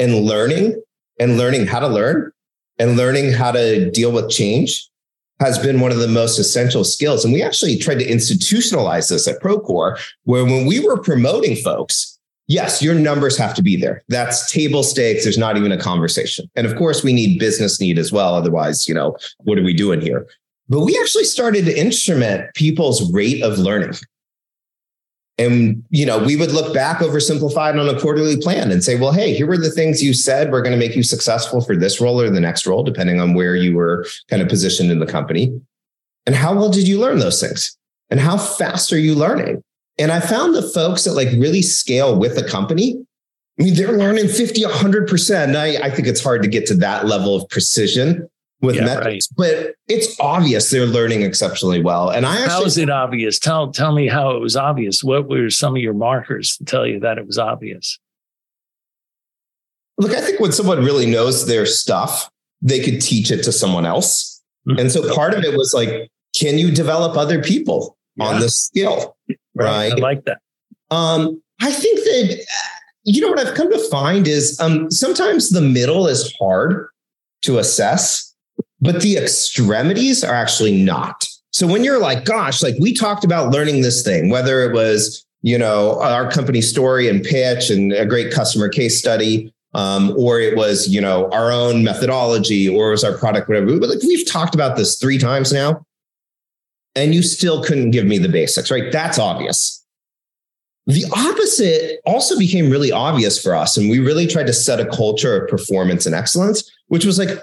and 0.00 0.16
learning 0.22 0.82
and 1.20 1.38
learning 1.38 1.66
how 1.68 1.78
to 1.78 1.86
learn 1.86 2.32
and 2.80 2.96
learning 2.96 3.32
how 3.32 3.52
to 3.52 3.88
deal 3.92 4.10
with 4.10 4.30
change 4.30 4.88
has 5.38 5.58
been 5.58 5.80
one 5.80 5.92
of 5.92 5.98
the 5.98 6.08
most 6.08 6.38
essential 6.38 6.82
skills. 6.82 7.24
And 7.24 7.32
we 7.32 7.42
actually 7.42 7.76
tried 7.78 8.00
to 8.00 8.06
institutionalize 8.06 9.08
this 9.08 9.28
at 9.28 9.40
Procore, 9.40 9.96
where 10.24 10.44
when 10.44 10.66
we 10.66 10.80
were 10.80 10.98
promoting 10.98 11.54
folks, 11.56 12.11
yes, 12.52 12.82
your 12.82 12.94
numbers 12.94 13.36
have 13.38 13.54
to 13.54 13.62
be 13.62 13.76
there. 13.76 14.02
That's 14.08 14.50
table 14.52 14.82
stakes. 14.82 15.24
There's 15.24 15.38
not 15.38 15.56
even 15.56 15.72
a 15.72 15.78
conversation. 15.78 16.50
And 16.54 16.66
of 16.66 16.76
course, 16.76 17.02
we 17.02 17.12
need 17.12 17.38
business 17.38 17.80
need 17.80 17.98
as 17.98 18.12
well. 18.12 18.34
Otherwise, 18.34 18.86
you 18.86 18.94
know, 18.94 19.16
what 19.38 19.58
are 19.58 19.62
we 19.62 19.72
doing 19.72 20.00
here? 20.00 20.26
But 20.68 20.80
we 20.80 20.98
actually 21.00 21.24
started 21.24 21.64
to 21.64 21.78
instrument 21.78 22.54
people's 22.54 23.12
rate 23.12 23.42
of 23.42 23.58
learning. 23.58 23.94
And, 25.38 25.82
you 25.88 26.04
know, 26.04 26.18
we 26.18 26.36
would 26.36 26.52
look 26.52 26.74
back 26.74 26.98
oversimplified 26.98 27.80
on 27.80 27.88
a 27.88 27.98
quarterly 27.98 28.36
plan 28.36 28.70
and 28.70 28.84
say, 28.84 28.98
well, 29.00 29.12
hey, 29.12 29.34
here 29.34 29.46
were 29.46 29.56
the 29.56 29.70
things 29.70 30.02
you 30.02 30.12
said 30.12 30.52
were 30.52 30.60
going 30.60 30.78
to 30.78 30.78
make 30.78 30.94
you 30.94 31.02
successful 31.02 31.62
for 31.62 31.74
this 31.74 32.00
role 32.00 32.20
or 32.20 32.28
the 32.28 32.38
next 32.40 32.66
role, 32.66 32.84
depending 32.84 33.18
on 33.18 33.32
where 33.32 33.56
you 33.56 33.74
were 33.74 34.06
kind 34.28 34.42
of 34.42 34.48
positioned 34.48 34.90
in 34.90 34.98
the 34.98 35.06
company. 35.06 35.58
And 36.26 36.34
how 36.34 36.54
well 36.54 36.68
did 36.68 36.86
you 36.86 37.00
learn 37.00 37.18
those 37.18 37.40
things? 37.40 37.76
And 38.10 38.20
how 38.20 38.36
fast 38.36 38.92
are 38.92 38.98
you 38.98 39.14
learning? 39.14 39.64
And 39.98 40.10
I 40.10 40.20
found 40.20 40.54
the 40.54 40.62
folks 40.62 41.04
that 41.04 41.12
like 41.12 41.28
really 41.32 41.62
scale 41.62 42.18
with 42.18 42.34
the 42.34 42.46
company. 42.46 43.04
I 43.58 43.64
mean, 43.64 43.74
they're 43.74 43.92
learning 43.92 44.28
50, 44.28 44.62
100%. 44.62 45.56
I, 45.56 45.76
I 45.84 45.90
think 45.90 46.08
it's 46.08 46.22
hard 46.22 46.42
to 46.42 46.48
get 46.48 46.66
to 46.66 46.74
that 46.76 47.06
level 47.06 47.36
of 47.36 47.48
precision 47.50 48.28
with 48.62 48.76
yeah, 48.76 48.84
metrics, 48.84 49.28
right. 49.36 49.52
but 49.64 49.74
it's 49.88 50.18
obvious 50.20 50.70
they're 50.70 50.86
learning 50.86 51.22
exceptionally 51.22 51.82
well. 51.82 52.10
And 52.10 52.24
I 52.24 52.34
actually, 52.34 52.48
how 52.48 52.64
is 52.64 52.78
it 52.78 52.88
obvious? 52.88 53.38
Tell 53.38 53.72
tell 53.72 53.92
me 53.92 54.06
how 54.06 54.30
it 54.30 54.38
was 54.38 54.56
obvious. 54.56 55.02
What 55.02 55.28
were 55.28 55.50
some 55.50 55.74
of 55.74 55.82
your 55.82 55.94
markers 55.94 56.56
to 56.58 56.64
tell 56.64 56.86
you 56.86 57.00
that 57.00 57.18
it 57.18 57.26
was 57.26 57.38
obvious? 57.38 57.98
Look, 59.98 60.12
I 60.12 60.20
think 60.20 60.40
when 60.40 60.52
someone 60.52 60.84
really 60.84 61.06
knows 61.06 61.46
their 61.46 61.66
stuff, 61.66 62.30
they 62.62 62.80
could 62.80 63.00
teach 63.00 63.30
it 63.30 63.42
to 63.42 63.52
someone 63.52 63.84
else. 63.84 64.40
Mm-hmm. 64.66 64.78
And 64.78 64.92
so 64.92 65.12
part 65.14 65.34
of 65.34 65.44
it 65.44 65.56
was 65.56 65.74
like, 65.74 66.10
can 66.36 66.56
you 66.56 66.70
develop 66.70 67.16
other 67.16 67.42
people 67.42 67.96
yeah. 68.16 68.26
on 68.26 68.40
this 68.40 68.58
skill? 68.58 69.16
Right. 69.64 69.92
I 69.92 69.96
like 69.96 70.24
that. 70.24 70.38
Um, 70.90 71.42
I 71.60 71.72
think 71.72 71.98
that 72.00 72.44
you 73.04 73.20
know 73.20 73.28
what 73.28 73.38
I've 73.38 73.54
come 73.54 73.70
to 73.70 73.78
find 73.88 74.28
is 74.28 74.58
um, 74.60 74.90
sometimes 74.90 75.50
the 75.50 75.60
middle 75.60 76.06
is 76.06 76.32
hard 76.38 76.88
to 77.42 77.58
assess 77.58 78.32
but 78.82 79.00
the 79.00 79.16
extremities 79.16 80.24
are 80.24 80.34
actually 80.34 80.82
not. 80.82 81.26
So 81.52 81.66
when 81.66 81.84
you're 81.84 82.00
like, 82.00 82.24
gosh, 82.24 82.62
like 82.62 82.74
we 82.80 82.92
talked 82.92 83.24
about 83.24 83.52
learning 83.52 83.82
this 83.82 84.02
thing, 84.02 84.28
whether 84.28 84.68
it 84.68 84.74
was, 84.74 85.24
you 85.42 85.56
know, 85.56 86.00
our 86.00 86.30
company 86.30 86.60
story 86.60 87.08
and 87.08 87.22
pitch 87.22 87.70
and 87.70 87.92
a 87.92 88.04
great 88.04 88.32
customer 88.32 88.68
case 88.68 88.98
study, 88.98 89.54
um, 89.74 90.14
or 90.18 90.40
it 90.40 90.56
was, 90.56 90.88
you 90.88 91.00
know, 91.00 91.30
our 91.30 91.52
own 91.52 91.84
methodology, 91.84 92.68
or 92.68 92.88
it 92.88 92.90
was 92.90 93.04
our 93.04 93.16
product, 93.16 93.48
whatever. 93.48 93.78
But 93.78 93.88
like 93.88 94.02
we've 94.02 94.28
talked 94.28 94.54
about 94.54 94.76
this 94.76 94.98
three 94.98 95.18
times 95.18 95.52
now, 95.52 95.86
and 96.94 97.14
you 97.14 97.22
still 97.22 97.62
couldn't 97.62 97.90
give 97.90 98.06
me 98.06 98.18
the 98.18 98.28
basics, 98.28 98.70
right? 98.70 98.92
That's 98.92 99.18
obvious. 99.18 99.84
The 100.86 101.04
opposite 101.12 102.00
also 102.04 102.38
became 102.38 102.70
really 102.70 102.90
obvious 102.90 103.40
for 103.40 103.54
us. 103.54 103.76
And 103.76 103.88
we 103.88 104.00
really 104.00 104.26
tried 104.26 104.48
to 104.48 104.52
set 104.52 104.80
a 104.80 104.86
culture 104.86 105.42
of 105.42 105.48
performance 105.48 106.06
and 106.06 106.14
excellence, 106.14 106.68
which 106.88 107.04
was 107.04 107.18
like, 107.18 107.38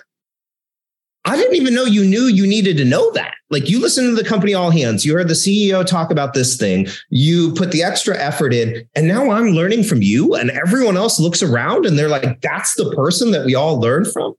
I 1.25 1.35
didn't 1.35 1.55
even 1.55 1.73
know 1.73 1.85
you 1.85 2.05
knew 2.05 2.23
you 2.23 2.47
needed 2.47 2.77
to 2.77 2.85
know 2.85 3.11
that. 3.11 3.33
Like 3.49 3.69
you 3.69 3.79
listen 3.79 4.05
to 4.05 4.15
the 4.15 4.27
company 4.27 4.53
all 4.53 4.71
hands, 4.71 5.05
you 5.05 5.13
heard 5.13 5.27
the 5.27 5.33
CEO 5.33 5.85
talk 5.85 6.11
about 6.11 6.33
this 6.33 6.55
thing, 6.55 6.87
you 7.09 7.53
put 7.53 7.71
the 7.71 7.83
extra 7.83 8.17
effort 8.17 8.53
in, 8.53 8.87
and 8.95 9.07
now 9.07 9.31
I'm 9.31 9.47
learning 9.47 9.83
from 9.83 10.01
you, 10.01 10.35
and 10.35 10.51
everyone 10.51 10.97
else 10.97 11.19
looks 11.19 11.41
around 11.41 11.85
and 11.85 11.97
they're 11.97 12.09
like, 12.09 12.41
that's 12.41 12.75
the 12.75 12.93
person 12.95 13.31
that 13.31 13.45
we 13.45 13.55
all 13.55 13.79
learn 13.79 14.05
from. 14.05 14.35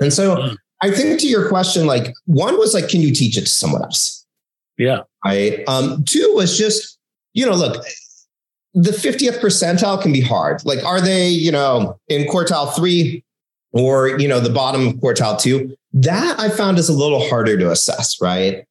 And 0.00 0.12
so 0.12 0.36
mm. 0.36 0.56
I 0.80 0.90
think 0.90 1.20
to 1.20 1.28
your 1.28 1.48
question, 1.48 1.86
like 1.86 2.14
one 2.26 2.58
was 2.58 2.74
like, 2.74 2.88
can 2.88 3.00
you 3.00 3.12
teach 3.12 3.36
it 3.36 3.42
to 3.42 3.46
someone 3.46 3.82
else? 3.82 4.17
Yeah. 4.78 5.00
Right. 5.24 5.62
Um, 5.68 6.04
two 6.04 6.32
was 6.34 6.56
just, 6.56 6.98
you 7.34 7.44
know, 7.44 7.54
look, 7.54 7.84
the 8.74 8.92
50th 8.92 9.40
percentile 9.40 10.00
can 10.00 10.12
be 10.12 10.20
hard. 10.20 10.64
Like, 10.64 10.82
are 10.84 11.00
they, 11.00 11.28
you 11.28 11.50
know, 11.50 11.98
in 12.08 12.26
quartile 12.28 12.74
three 12.74 13.24
or, 13.72 14.18
you 14.18 14.28
know, 14.28 14.40
the 14.40 14.50
bottom 14.50 14.86
of 14.86 14.94
quartile 14.94 15.38
two? 15.38 15.76
That 15.92 16.38
I 16.38 16.48
found 16.48 16.78
is 16.78 16.88
a 16.88 16.92
little 16.92 17.28
harder 17.28 17.58
to 17.58 17.70
assess, 17.70 18.20
right? 18.20 18.64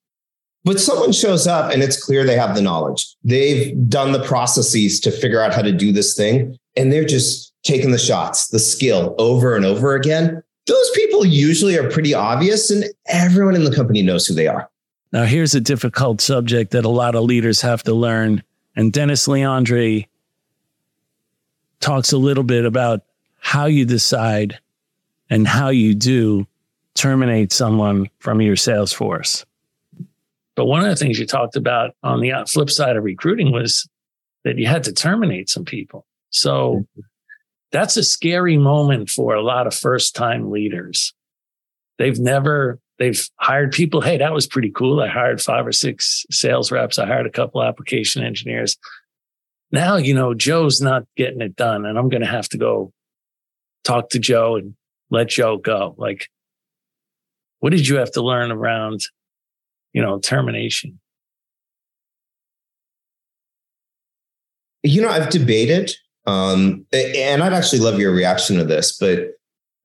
But 0.64 0.80
someone 0.80 1.12
shows 1.12 1.48
up 1.48 1.72
and 1.72 1.82
it's 1.82 2.02
clear 2.02 2.24
they 2.24 2.36
have 2.36 2.56
the 2.56 2.62
knowledge. 2.62 3.16
They've 3.24 3.74
done 3.90 4.12
the 4.12 4.24
processes 4.24 5.00
to 5.02 5.12
figure 5.12 5.42
out 5.42 5.54
how 5.54 5.62
to 5.62 5.72
do 5.72 5.92
this 5.92 6.16
thing, 6.16 6.58
and 6.76 6.92
they're 6.92 7.06
just 7.06 7.54
taking 7.64 7.92
the 7.92 7.98
shots, 7.98 8.50
the 8.50 8.60
skill 8.60 9.16
over 9.18 9.56
and 9.56 9.66
over 9.66 9.96
again. 9.96 10.44
Those 10.66 10.90
people 10.92 11.26
usually 11.26 11.78
are 11.78 11.90
pretty 11.90 12.14
obvious, 12.14 12.70
and 12.70 12.86
everyone 13.08 13.56
in 13.56 13.64
the 13.64 13.74
company 13.74 14.02
knows 14.02 14.28
who 14.28 14.34
they 14.34 14.48
are. 14.48 14.70
Now, 15.12 15.24
here's 15.24 15.56
a 15.56 15.62
difficult 15.62 16.22
subject 16.22 16.72
that 16.72 16.86
a 16.86 16.90
lot 16.90 17.16
of 17.16 17.24
leaders 17.24 17.62
have 17.62 17.84
to 17.84 17.94
learn. 17.94 18.44
And 18.76 18.92
Dennis 18.92 19.28
Lyandres 19.28 20.06
talks 21.80 22.12
a 22.12 22.18
little 22.18 22.44
bit 22.44 22.66
about 22.66 23.02
how 23.40 23.66
you 23.66 23.86
decide 23.86 24.60
and 25.30 25.48
how 25.48 25.70
you 25.70 25.94
do 25.94 26.48
terminate 26.96 27.52
someone 27.52 28.10
from 28.20 28.42
your 28.42 28.56
sales 28.56 28.92
force. 28.92 29.46
But 30.56 30.66
one 30.66 30.82
of 30.82 30.90
the 30.90 30.96
things 30.96 31.20
you 31.20 31.26
talked 31.26 31.56
about 31.56 31.96
on 32.04 32.20
the 32.20 32.34
flip 32.48 32.70
side 32.70 32.98
of 32.98 33.04
recruiting 33.04 33.52
was 33.52 33.88
that 34.44 34.58
you 34.58 34.66
had 34.66 34.84
to 34.86 34.94
terminate 34.94 35.50
some 35.50 35.66
people. 35.66 36.06
So 36.32 36.86
that's 37.72 37.96
a 37.96 38.04
scary 38.04 38.58
moment 38.58 39.10
for 39.10 39.36
a 39.36 39.44
lot 39.44 39.68
of 39.68 39.74
first 39.74 40.16
time 40.16 40.50
leaders. 40.50 41.14
They've 41.98 42.20
never, 42.20 42.80
they've 43.00 43.28
hired 43.36 43.72
people. 43.72 44.02
Hey, 44.02 44.18
that 44.18 44.34
was 44.34 44.48
pretty 44.48 44.72
cool. 44.72 45.00
I 45.00 45.08
hired 45.08 45.42
five 45.42 45.66
or 45.66 45.72
six 45.72 46.26
sales 46.32 46.72
reps. 46.72 47.00
I 47.00 47.06
hired 47.06 47.28
a 47.28 47.32
couple 47.32 47.64
application 47.64 48.24
engineers. 48.24 48.78
Now, 49.72 49.98
you 49.98 50.14
know, 50.14 50.34
Joe's 50.34 50.82
not 50.82 51.04
getting 51.16 51.42
it 51.42 51.56
done 51.56 51.86
and 51.86 51.98
I'm 51.98 52.10
going 52.10 52.22
to 52.22 52.28
have 52.28 52.48
to 52.50 52.58
go 52.58 52.94
talk 53.84 54.10
to 54.12 54.20
Joe 54.20 54.56
and 54.56 54.76
let 55.10 55.30
Joe 55.30 55.58
go. 55.58 55.96
Like 55.98 56.30
what 57.60 57.72
did 57.72 57.88
you 57.88 57.98
have 57.98 58.12
to 58.12 58.22
learn 58.22 58.52
around, 58.52 59.02
you 59.94 60.02
know, 60.02 60.20
termination? 60.20 61.00
You 64.84 65.02
know, 65.02 65.10
I've 65.10 65.30
debated, 65.30 65.92
um, 66.26 66.86
and 66.94 67.44
I'd 67.44 67.54
actually 67.54 67.80
love 67.80 68.00
your 68.00 68.14
reaction 68.14 68.58
to 68.58 68.64
this, 68.64 68.98
but 68.98 69.37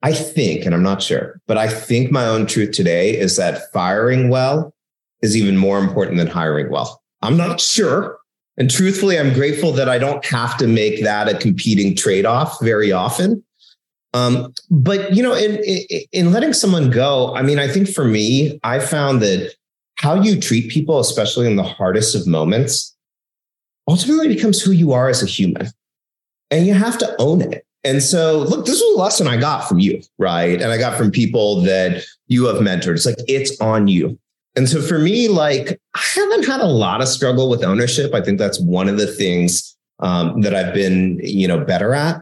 I 0.02 0.12
think, 0.12 0.64
and 0.64 0.74
I'm 0.74 0.82
not 0.82 1.02
sure, 1.02 1.40
but 1.46 1.56
I 1.56 1.68
think 1.68 2.10
my 2.10 2.26
own 2.26 2.46
truth 2.46 2.72
today 2.72 3.16
is 3.16 3.36
that 3.36 3.72
firing 3.72 4.28
well 4.28 4.74
is 5.22 5.36
even 5.36 5.56
more 5.56 5.78
important 5.78 6.18
than 6.18 6.26
hiring 6.26 6.70
well. 6.70 7.02
I'm 7.22 7.36
not 7.36 7.60
sure. 7.60 8.18
And 8.56 8.70
truthfully, 8.70 9.18
I'm 9.18 9.32
grateful 9.32 9.72
that 9.72 9.88
I 9.88 9.98
don't 9.98 10.24
have 10.26 10.56
to 10.58 10.66
make 10.66 11.02
that 11.04 11.28
a 11.28 11.38
competing 11.38 11.94
trade 11.94 12.26
off 12.26 12.60
very 12.60 12.92
often. 12.92 13.42
Um, 14.12 14.52
but 14.70 15.14
you 15.14 15.22
know, 15.22 15.34
in, 15.34 15.56
in, 15.64 16.00
in 16.12 16.32
letting 16.32 16.52
someone 16.52 16.90
go, 16.90 17.34
I 17.34 17.42
mean, 17.42 17.58
I 17.58 17.68
think 17.68 17.88
for 17.88 18.04
me, 18.04 18.60
I 18.62 18.78
found 18.78 19.22
that 19.22 19.54
how 19.96 20.14
you 20.14 20.38
treat 20.40 20.70
people, 20.70 21.00
especially 21.00 21.46
in 21.46 21.56
the 21.56 21.62
hardest 21.62 22.14
of 22.14 22.26
moments, 22.26 22.94
ultimately 23.88 24.28
becomes 24.28 24.60
who 24.60 24.72
you 24.72 24.92
are 24.92 25.08
as 25.08 25.22
a 25.22 25.26
human, 25.26 25.68
and 26.50 26.66
you 26.66 26.74
have 26.74 26.98
to 26.98 27.16
own 27.18 27.40
it. 27.40 27.64
And 27.84 28.02
so, 28.02 28.40
look, 28.40 28.64
this 28.64 28.80
was 28.80 28.96
a 28.96 29.00
lesson 29.00 29.26
I 29.26 29.36
got 29.36 29.68
from 29.68 29.80
you, 29.80 30.02
right? 30.18 30.60
And 30.60 30.70
I 30.70 30.78
got 30.78 30.96
from 30.96 31.10
people 31.10 31.62
that 31.62 32.04
you 32.28 32.46
have 32.46 32.56
mentored. 32.56 32.94
It's 32.94 33.06
like 33.06 33.16
it's 33.26 33.60
on 33.60 33.88
you. 33.88 34.18
And 34.54 34.68
so 34.68 34.80
for 34.80 34.98
me, 34.98 35.28
like 35.28 35.80
I 35.94 36.00
haven't 36.14 36.46
had 36.46 36.60
a 36.60 36.66
lot 36.66 37.00
of 37.00 37.08
struggle 37.08 37.48
with 37.48 37.64
ownership. 37.64 38.14
I 38.14 38.20
think 38.20 38.38
that's 38.38 38.60
one 38.60 38.88
of 38.88 38.98
the 38.98 39.06
things 39.06 39.76
um, 40.00 40.42
that 40.42 40.54
I've 40.54 40.74
been, 40.74 41.20
you 41.22 41.48
know, 41.48 41.64
better 41.64 41.94
at. 41.94 42.20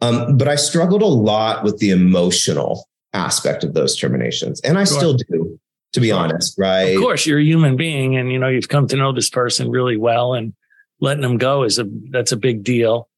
Um, 0.00 0.36
but 0.36 0.48
I 0.48 0.56
struggled 0.56 1.02
a 1.02 1.06
lot 1.06 1.64
with 1.64 1.78
the 1.78 1.90
emotional 1.90 2.88
aspect 3.12 3.64
of 3.64 3.74
those 3.74 3.96
terminations. 3.96 4.60
And 4.60 4.78
I 4.78 4.84
sure. 4.84 4.96
still 4.96 5.14
do, 5.14 5.58
to 5.92 6.00
be 6.00 6.12
honest, 6.12 6.56
right? 6.58 6.96
Of 6.96 7.02
course, 7.02 7.26
you're 7.26 7.38
a 7.38 7.44
human 7.44 7.76
being 7.76 8.16
and 8.16 8.32
you 8.32 8.38
know, 8.38 8.48
you've 8.48 8.68
come 8.68 8.86
to 8.88 8.96
know 8.96 9.12
this 9.12 9.30
person 9.30 9.70
really 9.70 9.96
well 9.96 10.34
and 10.34 10.54
letting 11.00 11.22
them 11.22 11.38
go 11.38 11.64
is 11.64 11.78
a 11.78 11.86
that's 12.10 12.32
a 12.32 12.36
big 12.36 12.62
deal. 12.62 13.08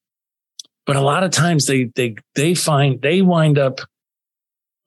But 0.87 0.97
a 0.97 1.01
lot 1.01 1.23
of 1.23 1.31
times 1.31 1.67
they 1.67 1.85
they 1.95 2.17
they 2.35 2.55
find 2.55 3.01
they 3.01 3.23
wind 3.23 3.59
up 3.59 3.81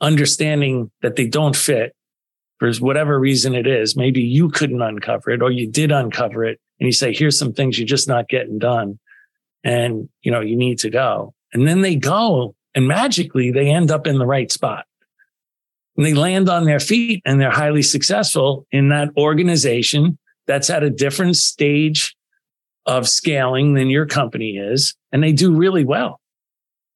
understanding 0.02 0.92
that 1.02 1.16
they 1.16 1.28
don't 1.28 1.56
fit 1.56 1.96
for 2.60 2.72
whatever 2.76 3.20
reason 3.20 3.56
it 3.56 3.68
is. 3.68 3.96
Maybe 3.96 4.22
you 4.22 4.50
couldn't 4.50 4.82
uncover 4.82 5.32
it 5.32 5.42
or 5.42 5.52
you 5.52 5.70
did 5.70 5.92
uncover 5.92 6.46
it 6.46 6.60
and 6.80 6.88
you 6.88 6.94
say, 6.94 7.14
here's 7.14 7.38
some 7.38 7.54
things 7.54 7.78
you're 7.78 7.88
just 7.88 8.08
not 8.08 8.28
getting 8.28 8.60
done. 8.60 9.00
And 9.64 10.10
you 10.22 10.32
know, 10.32 10.42
you 10.42 10.56
need 10.56 10.80
to 10.80 10.90
go. 10.90 11.34
And 11.54 11.68
then 11.68 11.82
they 11.82 11.96
go 11.96 12.56
and 12.74 12.88
magically 12.88 13.52
they 13.52 13.70
end 13.70 13.92
up 13.92 14.06
in 14.06 14.18
the 14.18 14.26
right 14.26 14.52
spot. 14.52 14.86
And 15.98 16.06
they 16.06 16.14
land 16.14 16.50
on 16.50 16.66
their 16.66 16.82
feet 16.82 17.22
and 17.26 17.40
they're 17.40 17.50
highly 17.50 17.82
successful 17.82 18.68
in 18.72 18.90
that 18.90 19.10
organization 19.18 20.18
that's 20.46 20.70
at 20.70 20.84
a 20.84 20.90
different 20.90 21.38
stage 21.38 22.15
of 22.86 23.08
scaling 23.08 23.74
than 23.74 23.90
your 23.90 24.06
company 24.06 24.58
is. 24.58 24.96
And 25.12 25.24
they 25.24 25.32
do 25.32 25.56
really 25.56 25.84
well. 25.84 26.20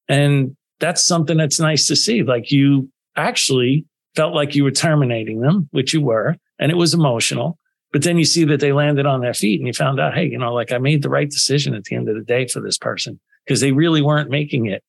And 0.08 0.56
that's 0.78 1.04
something 1.04 1.36
that's 1.36 1.60
nice 1.60 1.86
to 1.86 1.96
see. 1.96 2.22
Like 2.22 2.50
you 2.50 2.90
actually 3.16 3.86
felt 4.14 4.34
like 4.34 4.54
you 4.54 4.64
were 4.64 4.70
terminating 4.70 5.40
them, 5.40 5.68
which 5.72 5.92
you 5.92 6.00
were, 6.00 6.36
and 6.58 6.70
it 6.70 6.76
was 6.76 6.94
emotional. 6.94 7.58
But 7.92 8.02
then 8.02 8.18
you 8.18 8.24
see 8.24 8.44
that 8.44 8.60
they 8.60 8.72
landed 8.72 9.06
on 9.06 9.20
their 9.20 9.34
feet 9.34 9.60
and 9.60 9.66
you 9.66 9.72
found 9.72 9.98
out, 9.98 10.14
hey, 10.14 10.26
you 10.26 10.38
know, 10.38 10.54
like 10.54 10.72
I 10.72 10.78
made 10.78 11.02
the 11.02 11.10
right 11.10 11.28
decision 11.28 11.74
at 11.74 11.84
the 11.84 11.96
end 11.96 12.08
of 12.08 12.14
the 12.14 12.22
day 12.22 12.46
for 12.46 12.60
this 12.60 12.78
person 12.78 13.18
because 13.44 13.60
they 13.60 13.72
really 13.72 14.00
weren't 14.00 14.30
making 14.30 14.66
it, 14.66 14.84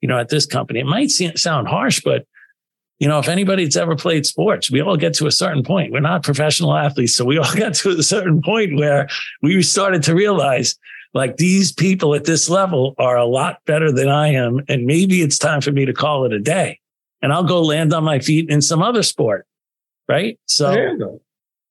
you 0.00 0.08
know, 0.08 0.18
at 0.18 0.28
this 0.28 0.44
company. 0.44 0.80
It 0.80 0.86
might 0.86 1.10
sound 1.10 1.68
harsh, 1.68 2.02
but 2.04 2.26
you 2.98 3.08
know, 3.08 3.18
if 3.18 3.28
anybody's 3.28 3.76
ever 3.76 3.94
played 3.94 4.24
sports, 4.24 4.70
we 4.70 4.80
all 4.80 4.96
get 4.96 5.14
to 5.14 5.26
a 5.26 5.32
certain 5.32 5.62
point. 5.62 5.92
We're 5.92 6.00
not 6.00 6.22
professional 6.22 6.74
athletes. 6.74 7.14
So 7.14 7.24
we 7.24 7.38
all 7.38 7.54
got 7.56 7.74
to 7.74 7.90
a 7.90 8.02
certain 8.02 8.40
point 8.42 8.76
where 8.76 9.08
we 9.42 9.62
started 9.62 10.02
to 10.04 10.14
realize 10.14 10.76
like 11.14 11.36
these 11.36 11.72
people 11.72 12.14
at 12.14 12.24
this 12.24 12.48
level 12.48 12.94
are 12.98 13.16
a 13.16 13.24
lot 13.24 13.60
better 13.66 13.92
than 13.92 14.08
I 14.08 14.28
am. 14.28 14.60
And 14.68 14.86
maybe 14.86 15.22
it's 15.22 15.38
time 15.38 15.60
for 15.60 15.72
me 15.72 15.84
to 15.84 15.92
call 15.92 16.24
it 16.24 16.32
a 16.32 16.38
day 16.38 16.80
and 17.22 17.32
I'll 17.32 17.44
go 17.44 17.62
land 17.62 17.92
on 17.92 18.04
my 18.04 18.18
feet 18.18 18.50
in 18.50 18.62
some 18.62 18.82
other 18.82 19.02
sport. 19.02 19.46
Right. 20.08 20.38
So, 20.46 20.72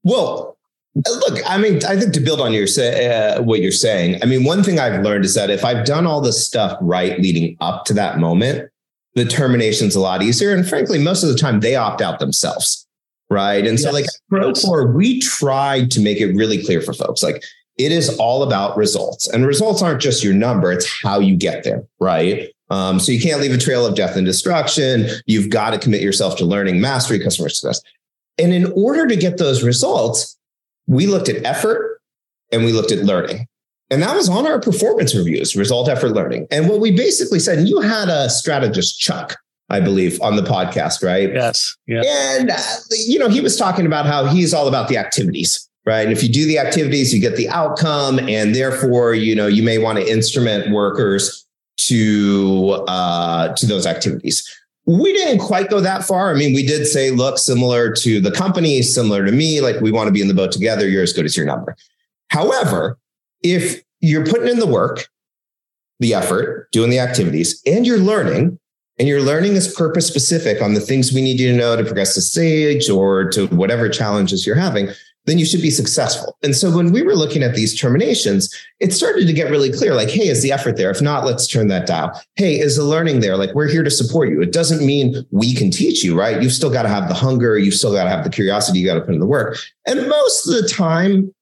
well, 0.03 0.57
look, 0.95 1.39
I 1.49 1.57
mean, 1.57 1.79
I 1.85 1.97
think 1.97 2.13
to 2.13 2.19
build 2.19 2.41
on 2.41 2.51
your 2.51 2.67
uh, 2.77 3.41
what 3.41 3.61
you're 3.61 3.71
saying, 3.71 4.19
I 4.21 4.25
mean, 4.25 4.43
one 4.43 4.61
thing 4.61 4.79
I've 4.79 5.01
learned 5.01 5.23
is 5.23 5.33
that 5.35 5.49
if 5.49 5.63
I've 5.63 5.85
done 5.85 6.05
all 6.05 6.19
this 6.19 6.45
stuff 6.45 6.77
right 6.81 7.17
leading 7.19 7.55
up 7.61 7.85
to 7.85 7.93
that 7.93 8.19
moment, 8.19 8.69
the 9.15 9.25
termination's 9.25 9.95
a 9.95 9.99
lot 9.99 10.21
easier. 10.21 10.53
And 10.53 10.67
frankly, 10.67 10.99
most 10.99 11.23
of 11.23 11.29
the 11.29 11.37
time 11.37 11.61
they 11.61 11.75
opt 11.75 12.01
out 12.01 12.19
themselves. 12.19 12.85
Right. 13.29 13.65
And 13.65 13.79
yes. 13.79 13.83
so, 13.83 13.91
like, 13.91 14.05
Procore, 14.31 14.93
we 14.93 15.19
tried 15.19 15.89
to 15.91 15.99
make 15.99 16.21
it 16.21 16.35
really 16.35 16.63
clear 16.63 16.81
for 16.81 16.93
folks 16.93 17.23
like, 17.23 17.43
it 17.77 17.91
is 17.91 18.15
all 18.19 18.43
about 18.43 18.77
results. 18.77 19.27
And 19.27 19.45
results 19.45 19.81
aren't 19.81 20.01
just 20.01 20.23
your 20.23 20.33
number, 20.33 20.71
it's 20.71 21.01
how 21.03 21.19
you 21.19 21.35
get 21.35 21.63
there. 21.63 21.83
Right. 21.99 22.49
Um, 22.69 22.99
so 22.99 23.11
you 23.11 23.19
can't 23.19 23.41
leave 23.41 23.53
a 23.53 23.57
trail 23.57 23.85
of 23.85 23.95
death 23.95 24.15
and 24.15 24.25
destruction. 24.25 25.07
You've 25.25 25.49
got 25.49 25.71
to 25.71 25.79
commit 25.79 26.01
yourself 26.01 26.37
to 26.37 26.45
learning, 26.45 26.79
mastery, 26.81 27.19
customer 27.19 27.49
success. 27.49 27.81
And 28.37 28.53
in 28.53 28.71
order 28.73 29.07
to 29.07 29.15
get 29.15 29.37
those 29.37 29.63
results, 29.63 30.37
we 30.87 31.07
looked 31.07 31.29
at 31.29 31.43
effort 31.45 31.99
and 32.51 32.63
we 32.63 32.71
looked 32.71 32.91
at 32.91 32.99
learning. 32.99 33.47
And 33.91 34.01
that 34.01 34.15
was 34.15 34.29
on 34.29 34.47
our 34.47 34.59
performance 34.59 35.13
reviews, 35.13 35.55
result, 35.55 35.89
effort, 35.89 36.11
learning. 36.11 36.47
And 36.49 36.67
what 36.67 36.79
we 36.79 36.91
basically 36.91 37.39
said, 37.39 37.59
and 37.59 37.69
you 37.69 37.81
had 37.81 38.09
a 38.09 38.29
strategist, 38.29 38.99
Chuck, 38.99 39.37
I 39.69 39.79
believe, 39.79 40.19
on 40.21 40.35
the 40.35 40.41
podcast, 40.41 41.03
right? 41.03 41.31
Yes. 41.31 41.75
Yeah. 41.87 42.01
And, 42.05 42.49
uh, 42.49 42.57
you 42.91 43.19
know, 43.19 43.29
he 43.29 43.41
was 43.41 43.57
talking 43.57 43.85
about 43.85 44.05
how 44.05 44.25
he's 44.25 44.53
all 44.53 44.67
about 44.67 44.89
the 44.89 44.97
activities, 44.97 45.69
right? 45.85 46.01
And 46.01 46.11
if 46.11 46.23
you 46.23 46.29
do 46.29 46.45
the 46.45 46.57
activities, 46.57 47.13
you 47.13 47.21
get 47.21 47.35
the 47.35 47.49
outcome. 47.49 48.19
And 48.19 48.55
therefore, 48.55 49.13
you 49.13 49.35
know, 49.35 49.47
you 49.47 49.61
may 49.61 49.77
want 49.77 49.99
to 49.99 50.09
instrument 50.09 50.71
workers 50.71 51.45
to 51.77 52.83
uh, 52.87 53.53
to 53.53 53.65
those 53.65 53.85
activities. 53.85 54.47
We 54.87 55.13
didn't 55.13 55.39
quite 55.39 55.69
go 55.69 55.79
that 55.79 56.03
far. 56.03 56.33
I 56.33 56.37
mean, 56.37 56.53
we 56.53 56.65
did 56.65 56.85
say, 56.85 57.11
look, 57.11 57.37
similar 57.37 57.91
to 57.93 58.21
the 58.21 58.31
company, 58.31 58.81
similar 58.83 59.25
to 59.25 59.31
me, 59.31 59.61
like 59.61 59.79
we 59.81 59.91
want 59.91 60.07
to 60.07 60.11
be 60.11 60.21
in 60.21 60.27
the 60.27 60.33
boat 60.33 60.51
together. 60.51 60.87
You're 60.87 61.03
as 61.03 61.11
good 61.11 61.25
as 61.25 61.35
your 61.35 61.45
number. 61.45 61.75
However, 62.29 62.97
if 63.45 63.81
you're 64.01 64.25
putting 64.25 64.47
in 64.47 64.59
the 64.59 64.67
work, 64.67 65.07
the 65.99 66.13
effort, 66.13 66.67
doing 66.71 66.89
the 66.89 66.99
activities, 66.99 67.61
and 67.65 67.85
you're 67.85 67.97
learning, 67.97 68.59
and 68.97 69.07
your 69.07 69.21
learning 69.21 69.53
is 69.53 69.73
purpose 69.73 70.07
specific 70.07 70.61
on 70.61 70.73
the 70.73 70.79
things 70.79 71.13
we 71.13 71.21
need 71.21 71.39
you 71.39 71.51
to 71.51 71.57
know 71.57 71.75
to 71.75 71.83
progress 71.83 72.15
the 72.15 72.21
stage 72.21 72.89
or 72.89 73.29
to 73.29 73.47
whatever 73.47 73.89
challenges 73.89 74.47
you're 74.47 74.55
having, 74.55 74.89
then 75.25 75.39
you 75.39 75.45
should 75.45 75.61
be 75.61 75.71
successful. 75.71 76.37
And 76.43 76.55
so 76.55 76.73
when 76.75 76.91
we 76.91 77.01
were 77.01 77.15
looking 77.15 77.43
at 77.43 77.55
these 77.55 77.79
terminations, 77.79 78.53
it 78.79 78.93
started 78.93 79.25
to 79.27 79.33
get 79.33 79.49
really 79.49 79.71
clear 79.71 79.95
like, 79.95 80.09
hey, 80.09 80.27
is 80.27 80.43
the 80.43 80.51
effort 80.51 80.77
there? 80.77 80.91
If 80.91 81.01
not, 81.01 81.25
let's 81.25 81.47
turn 81.47 81.67
that 81.69 81.87
dial. 81.87 82.21
Hey, 82.35 82.59
is 82.59 82.77
the 82.77 82.83
learning 82.83 83.21
there? 83.21 83.35
Like, 83.35 83.53
we're 83.53 83.67
here 83.67 83.83
to 83.83 83.91
support 83.91 84.29
you. 84.29 84.41
It 84.41 84.53
doesn't 84.53 84.85
mean 84.85 85.25
we 85.31 85.53
can 85.53 85.71
teach 85.71 86.03
you, 86.03 86.17
right? 86.17 86.41
You've 86.41 86.53
still 86.53 86.71
got 86.71 86.83
to 86.83 86.89
have 86.89 87.07
the 87.07 87.15
hunger, 87.15 87.57
you've 87.57 87.73
still 87.73 87.93
got 87.93 88.03
to 88.03 88.09
have 88.09 88.23
the 88.23 88.29
curiosity, 88.29 88.79
you 88.79 88.85
got 88.85 88.95
to 88.95 89.01
put 89.01 89.13
in 89.13 89.19
the 89.19 89.25
work. 89.25 89.57
And 89.87 90.07
most 90.07 90.47
of 90.47 90.61
the 90.61 90.69
time, 90.69 91.33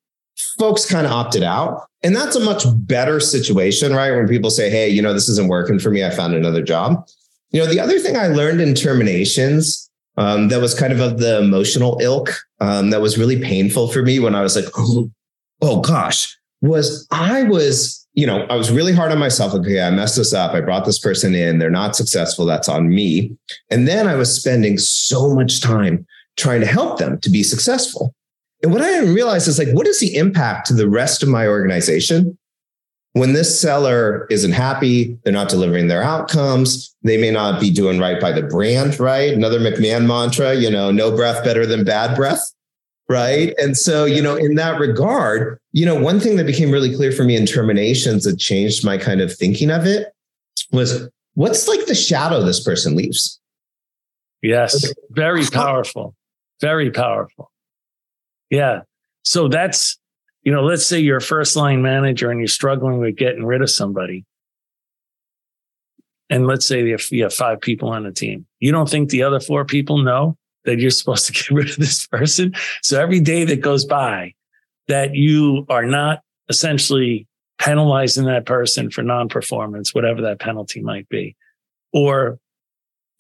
folks 0.58 0.90
kind 0.90 1.06
of 1.06 1.12
opted 1.12 1.44
out. 1.44 1.88
And 2.04 2.16
that's 2.16 2.36
a 2.36 2.40
much 2.40 2.66
better 2.76 3.20
situation, 3.20 3.94
right? 3.94 4.12
When 4.12 4.28
people 4.28 4.50
say, 4.50 4.70
hey, 4.70 4.90
you 4.90 5.02
know, 5.02 5.14
this 5.14 5.30
isn't 5.30 5.48
working 5.48 5.80
for 5.80 5.90
me, 5.90 6.04
I 6.04 6.10
found 6.10 6.34
another 6.34 6.62
job. 6.62 7.08
You 7.52 7.62
know, 7.62 7.68
the 7.68 7.80
other 7.80 8.00
thing 8.00 8.18
I 8.18 8.28
learned 8.28 8.60
in 8.60 8.76
terminations 8.76 9.90
um, 10.18 10.50
that 10.50 10.62
was 10.62 10.78
kind 10.78 10.94
of 10.94 11.00
of 11.00 11.20
the 11.20 11.40
emotional 11.40 11.98
ilk 12.02 12.32
um, 12.60 12.90
that 12.90 13.02
was 13.02 13.18
really 13.18 13.40
painful 13.40 13.88
for 13.88 14.02
me 14.02 14.20
when 14.20 14.36
I 14.36 14.42
was 14.42 14.56
like, 14.56 14.66
oh, 14.78 15.10
oh 15.62 15.82
gosh, 15.82 16.38
was 16.62 17.08
I 17.12 17.44
was, 17.44 18.06
you 18.14 18.28
know, 18.28 18.46
I 18.50 18.56
was 18.56 18.72
really 18.72 18.94
hard 18.94 19.12
on 19.12 19.18
myself. 19.18 19.54
Okay, 19.54 19.82
I 19.82 19.90
messed 19.90 20.18
this 20.18 20.34
up. 20.34 20.54
I 20.54 20.62
brought 20.62 20.86
this 20.86 21.00
person 21.00 21.34
in. 21.34 21.58
They're 21.58 21.70
not 21.70 21.96
successful. 21.96 22.46
That's 22.46 22.70
on 22.70 22.90
me. 22.90 23.36
And 23.70 23.88
then 23.88 24.08
I 24.08 24.16
was 24.16 24.34
spending 24.34 24.78
so 24.78 25.34
much 25.34 25.62
time 25.62 26.06
trying 26.38 26.62
to 26.62 26.68
help 26.68 27.00
them 27.00 27.20
to 27.20 27.30
be 27.30 27.44
successful. 27.44 28.14
And 28.64 28.72
what 28.72 28.82
I 28.82 28.90
didn't 28.90 29.14
realize 29.14 29.48
is 29.48 29.60
like, 29.60 29.72
what 29.74 29.88
is 29.88 30.00
the 30.00 30.16
impact 30.16 30.68
to 30.68 30.74
the 30.74 30.90
rest 30.90 31.22
of 31.22 31.30
my 31.30 31.48
organization 31.48 32.38
when 33.14 33.34
this 33.34 33.60
seller 33.60 34.26
isn't 34.32 34.54
happy, 34.54 35.18
they're 35.24 35.34
not 35.34 35.50
delivering 35.50 35.88
their 35.88 36.02
outcomes. 36.02 36.96
They 37.04 37.18
may 37.18 37.30
not 37.30 37.62
be 37.62 37.70
doing 37.70 38.00
right 38.00 38.20
by 38.20 38.32
the 38.32 38.42
brand, 38.42 39.00
right? 39.00 39.32
Another 39.32 39.60
McMahon 39.60 40.08
mantra, 40.08 40.56
you 40.56 40.70
know, 40.70 40.92
no 40.92 41.16
breath 41.16 41.44
better 41.44 41.66
than 41.68 41.84
bad 41.84 42.16
breath, 42.16 42.52
right? 43.08 43.54
And 43.60 43.78
so, 43.78 44.06
you 44.06 44.22
know, 44.22 44.36
in 44.36 44.56
that 44.56 44.80
regard, 44.80 45.60
you 45.74 45.86
know, 45.86 45.96
one 45.96 46.20
thing 46.20 46.38
that 46.38 46.48
became 46.48 46.72
really 46.72 46.96
clear 46.96 47.12
for 47.12 47.24
me 47.24 47.36
in 47.36 47.46
terminations 47.46 48.24
that 48.24 48.40
changed 48.40 48.84
my 48.84 48.98
kind 48.98 49.22
of 49.22 49.32
thinking 49.32 49.70
of 49.70 49.86
it 49.86 50.12
was 50.72 51.08
what's 51.36 51.68
like 51.68 51.86
the 51.86 51.96
shadow 51.96 52.42
this 52.42 52.64
person 52.64 52.96
leaves? 52.96 53.40
Yes, 54.42 54.92
very 55.12 55.46
powerful. 55.46 56.16
Very 56.62 56.90
powerful. 56.90 57.52
Yeah. 58.54 58.82
So 59.24 59.48
that's 59.48 59.98
you 60.44 60.52
know, 60.52 60.62
let's 60.62 60.86
say 60.86 61.00
you're 61.00 61.18
a 61.18 61.22
first 61.22 61.56
line 61.56 61.82
manager 61.82 62.30
and 62.30 62.40
you're 62.40 62.48
struggling 62.48 63.00
with 63.00 63.16
getting 63.16 63.46
rid 63.46 63.62
of 63.62 63.70
somebody. 63.70 64.26
And 66.30 66.48
let's 66.48 66.66
say 66.66 66.84
you 66.84 67.24
have 67.24 67.34
five 67.34 67.62
people 67.62 67.90
on 67.90 68.04
the 68.04 68.12
team. 68.12 68.46
You 68.60 68.72
don't 68.72 68.90
think 68.90 69.10
the 69.10 69.24
other 69.24 69.40
four 69.40 69.66
people 69.66 70.00
know 70.00 70.38
that 70.66 70.80
you're 70.80 70.92
supposed 70.92 71.28
to 71.28 71.34
get 71.34 71.50
rid 71.50 71.70
of 71.70 71.78
this 71.78 72.08
person? 72.08 72.54
So 72.82 73.02
every 73.02 73.20
day 73.20 73.46
that 73.46 73.62
goes 73.62 73.86
by 73.86 74.34
that 74.88 75.16
you 75.16 75.66
are 75.70 75.86
not 75.86 76.22
essentially 76.50 77.28
penalizing 77.60 78.26
that 78.26 78.46
person 78.46 78.90
for 78.90 79.02
non-performance, 79.02 79.94
whatever 79.96 80.22
that 80.24 80.40
penalty 80.40 80.82
might 80.82 81.08
be, 81.08 81.36
or, 81.94 82.38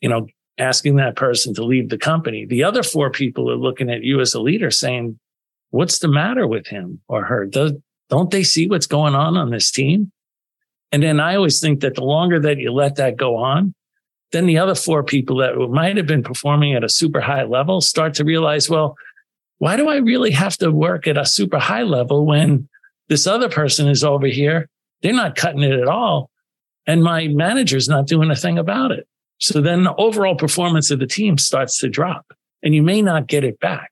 you 0.01 0.09
know, 0.09 0.27
asking 0.57 0.97
that 0.97 1.15
person 1.15 1.53
to 1.55 1.63
leave 1.63 1.89
the 1.89 1.97
company. 1.97 2.45
The 2.45 2.63
other 2.63 2.83
four 2.83 3.09
people 3.09 3.49
are 3.49 3.55
looking 3.55 3.89
at 3.89 4.03
you 4.03 4.19
as 4.19 4.33
a 4.33 4.41
leader 4.41 4.69
saying, 4.71 5.19
what's 5.71 5.99
the 5.99 6.07
matter 6.07 6.47
with 6.47 6.67
him 6.67 7.01
or 7.07 7.25
her? 7.25 7.45
Don't 7.45 8.31
they 8.31 8.43
see 8.43 8.67
what's 8.67 8.85
going 8.85 9.15
on 9.15 9.37
on 9.37 9.49
this 9.49 9.71
team? 9.71 10.11
And 10.91 11.01
then 11.01 11.19
I 11.19 11.35
always 11.35 11.59
think 11.59 11.79
that 11.79 11.95
the 11.95 12.03
longer 12.03 12.39
that 12.39 12.59
you 12.59 12.71
let 12.71 12.97
that 12.97 13.17
go 13.17 13.37
on, 13.37 13.73
then 14.31 14.45
the 14.45 14.59
other 14.59 14.75
four 14.75 15.03
people 15.03 15.37
that 15.37 15.55
might 15.71 15.97
have 15.97 16.05
been 16.05 16.23
performing 16.23 16.75
at 16.75 16.83
a 16.83 16.89
super 16.89 17.21
high 17.21 17.43
level 17.43 17.81
start 17.81 18.13
to 18.15 18.23
realize, 18.23 18.69
well, 18.69 18.95
why 19.57 19.75
do 19.75 19.89
I 19.89 19.97
really 19.97 20.31
have 20.31 20.57
to 20.57 20.71
work 20.71 21.07
at 21.07 21.17
a 21.17 21.25
super 21.25 21.57
high 21.57 21.83
level 21.83 22.25
when 22.25 22.67
this 23.07 23.25
other 23.25 23.49
person 23.49 23.87
is 23.87 24.03
over 24.03 24.27
here? 24.27 24.69
They're 25.01 25.13
not 25.13 25.35
cutting 25.35 25.63
it 25.63 25.79
at 25.79 25.87
all. 25.87 26.29
And 26.85 27.03
my 27.03 27.27
manager's 27.27 27.89
not 27.89 28.07
doing 28.07 28.29
a 28.29 28.35
thing 28.35 28.59
about 28.59 28.91
it. 28.91 29.07
So 29.39 29.61
then 29.61 29.83
the 29.83 29.95
overall 29.95 30.35
performance 30.35 30.91
of 30.91 30.99
the 30.99 31.07
team 31.07 31.37
starts 31.37 31.79
to 31.79 31.89
drop 31.89 32.33
and 32.63 32.73
you 32.73 32.81
may 32.81 33.01
not 33.01 33.27
get 33.27 33.43
it 33.43 33.59
back. 33.59 33.91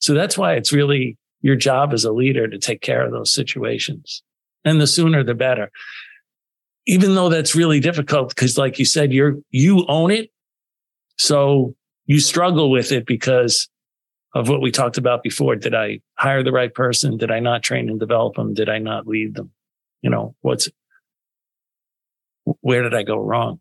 So 0.00 0.14
that's 0.14 0.36
why 0.36 0.54
it's 0.54 0.72
really 0.72 1.16
your 1.40 1.56
job 1.56 1.92
as 1.92 2.04
a 2.04 2.12
leader 2.12 2.48
to 2.48 2.58
take 2.58 2.80
care 2.80 3.04
of 3.04 3.12
those 3.12 3.32
situations. 3.32 4.22
And 4.64 4.80
the 4.80 4.86
sooner 4.86 5.22
the 5.22 5.34
better. 5.34 5.70
Even 6.86 7.14
though 7.14 7.28
that's 7.28 7.54
really 7.54 7.80
difficult 7.80 8.30
because 8.30 8.58
like 8.58 8.78
you 8.78 8.84
said, 8.84 9.12
you're, 9.12 9.36
you 9.50 9.84
own 9.88 10.10
it. 10.10 10.30
So 11.16 11.74
you 12.06 12.20
struggle 12.20 12.70
with 12.70 12.90
it 12.90 13.06
because 13.06 13.68
of 14.34 14.48
what 14.48 14.60
we 14.60 14.70
talked 14.70 14.98
about 14.98 15.22
before. 15.22 15.56
Did 15.56 15.74
I 15.74 16.00
hire 16.14 16.42
the 16.42 16.52
right 16.52 16.72
person? 16.72 17.16
Did 17.16 17.30
I 17.30 17.40
not 17.40 17.62
train 17.62 17.88
and 17.88 18.00
develop 18.00 18.34
them? 18.36 18.54
Did 18.54 18.68
I 18.68 18.78
not 18.78 19.06
lead 19.06 19.34
them? 19.34 19.52
You 20.02 20.10
know, 20.10 20.34
what's, 20.40 20.68
where 22.60 22.82
did 22.82 22.94
I 22.94 23.02
go 23.02 23.18
wrong? 23.18 23.60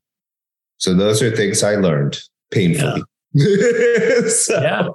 So 0.78 0.94
those 0.94 1.22
are 1.22 1.36
things 1.36 1.64
I 1.64 1.76
learned 1.76 2.20
painfully. 2.52 3.04
Yeah. 3.34 4.28
so. 4.30 4.62
yeah. 4.62 4.88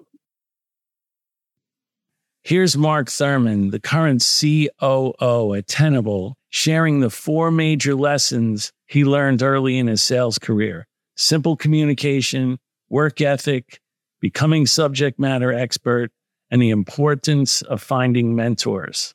Here's 2.45 2.77
Mark 2.77 3.07
Thurmond, 3.07 3.71
the 3.71 3.79
current 3.79 4.21
COO 4.21 5.55
at 5.55 5.69
Tenable, 5.69 6.37
sharing 6.51 6.99
the 6.99 7.11
four 7.11 7.53
major 7.53 7.95
lessons 7.95 8.73
he 8.87 9.05
learned 9.05 9.43
early 9.43 9.79
in 9.79 9.87
his 9.87 10.03
sales 10.03 10.39
career 10.39 10.87
simple 11.15 11.57
communication, 11.57 12.59
work 12.89 13.21
ethic, 13.21 13.81
becoming 14.21 14.67
subject 14.67 15.21
matter 15.21 15.53
expert, 15.53 16.11
and 16.51 16.61
the 16.61 16.71
importance 16.71 17.63
of 17.63 17.83
finding 17.83 18.35
mentors. 18.35 19.15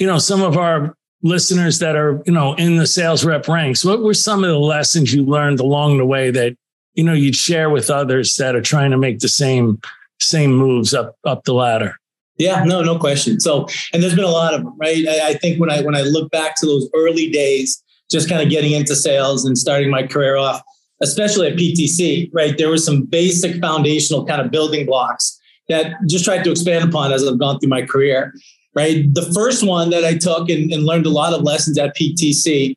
You 0.00 0.06
know, 0.06 0.18
some 0.18 0.42
of 0.42 0.56
our 0.56 0.96
listeners 1.22 1.78
that 1.78 1.96
are, 1.96 2.22
you 2.26 2.32
know, 2.32 2.54
in 2.54 2.76
the 2.76 2.86
sales 2.86 3.24
rep 3.24 3.48
ranks, 3.48 3.84
what 3.84 4.02
were 4.02 4.14
some 4.14 4.44
of 4.44 4.50
the 4.50 4.58
lessons 4.58 5.12
you 5.14 5.24
learned 5.24 5.60
along 5.60 5.98
the 5.98 6.06
way 6.06 6.30
that, 6.30 6.56
you 6.94 7.04
know, 7.04 7.12
you'd 7.12 7.36
share 7.36 7.70
with 7.70 7.90
others 7.90 8.34
that 8.36 8.54
are 8.54 8.62
trying 8.62 8.90
to 8.90 8.98
make 8.98 9.20
the 9.20 9.28
same 9.28 9.80
same 10.20 10.52
moves 10.52 10.94
up 10.94 11.16
up 11.24 11.44
the 11.44 11.54
ladder. 11.54 11.98
Yeah, 12.38 12.64
no, 12.64 12.82
no 12.82 12.98
question. 12.98 13.40
So, 13.40 13.66
and 13.92 14.02
there's 14.02 14.14
been 14.14 14.24
a 14.24 14.28
lot 14.28 14.54
of 14.54 14.64
them, 14.64 14.76
right? 14.78 15.06
I, 15.06 15.28
I 15.28 15.34
think 15.34 15.60
when 15.60 15.70
I 15.70 15.82
when 15.82 15.94
I 15.94 16.02
look 16.02 16.30
back 16.30 16.56
to 16.60 16.66
those 16.66 16.88
early 16.94 17.30
days, 17.30 17.82
just 18.10 18.28
kind 18.28 18.42
of 18.42 18.50
getting 18.50 18.72
into 18.72 18.96
sales 18.96 19.44
and 19.44 19.56
starting 19.56 19.90
my 19.90 20.06
career 20.06 20.36
off, 20.36 20.62
especially 21.02 21.48
at 21.48 21.56
PTC, 21.56 22.30
right? 22.32 22.56
There 22.56 22.68
were 22.68 22.78
some 22.78 23.04
basic 23.04 23.60
foundational 23.60 24.24
kind 24.26 24.40
of 24.40 24.50
building 24.50 24.86
blocks 24.86 25.38
that 25.68 25.94
just 26.08 26.24
tried 26.24 26.44
to 26.44 26.50
expand 26.50 26.88
upon 26.88 27.12
as 27.12 27.26
I've 27.26 27.38
gone 27.38 27.58
through 27.58 27.70
my 27.70 27.82
career. 27.82 28.34
Right? 28.74 29.12
The 29.14 29.30
first 29.34 29.66
one 29.66 29.90
that 29.90 30.04
I 30.04 30.16
took 30.16 30.48
and, 30.48 30.72
and 30.72 30.84
learned 30.84 31.06
a 31.06 31.10
lot 31.10 31.32
of 31.32 31.42
lessons 31.42 31.78
at 31.78 31.96
PTC. 31.96 32.74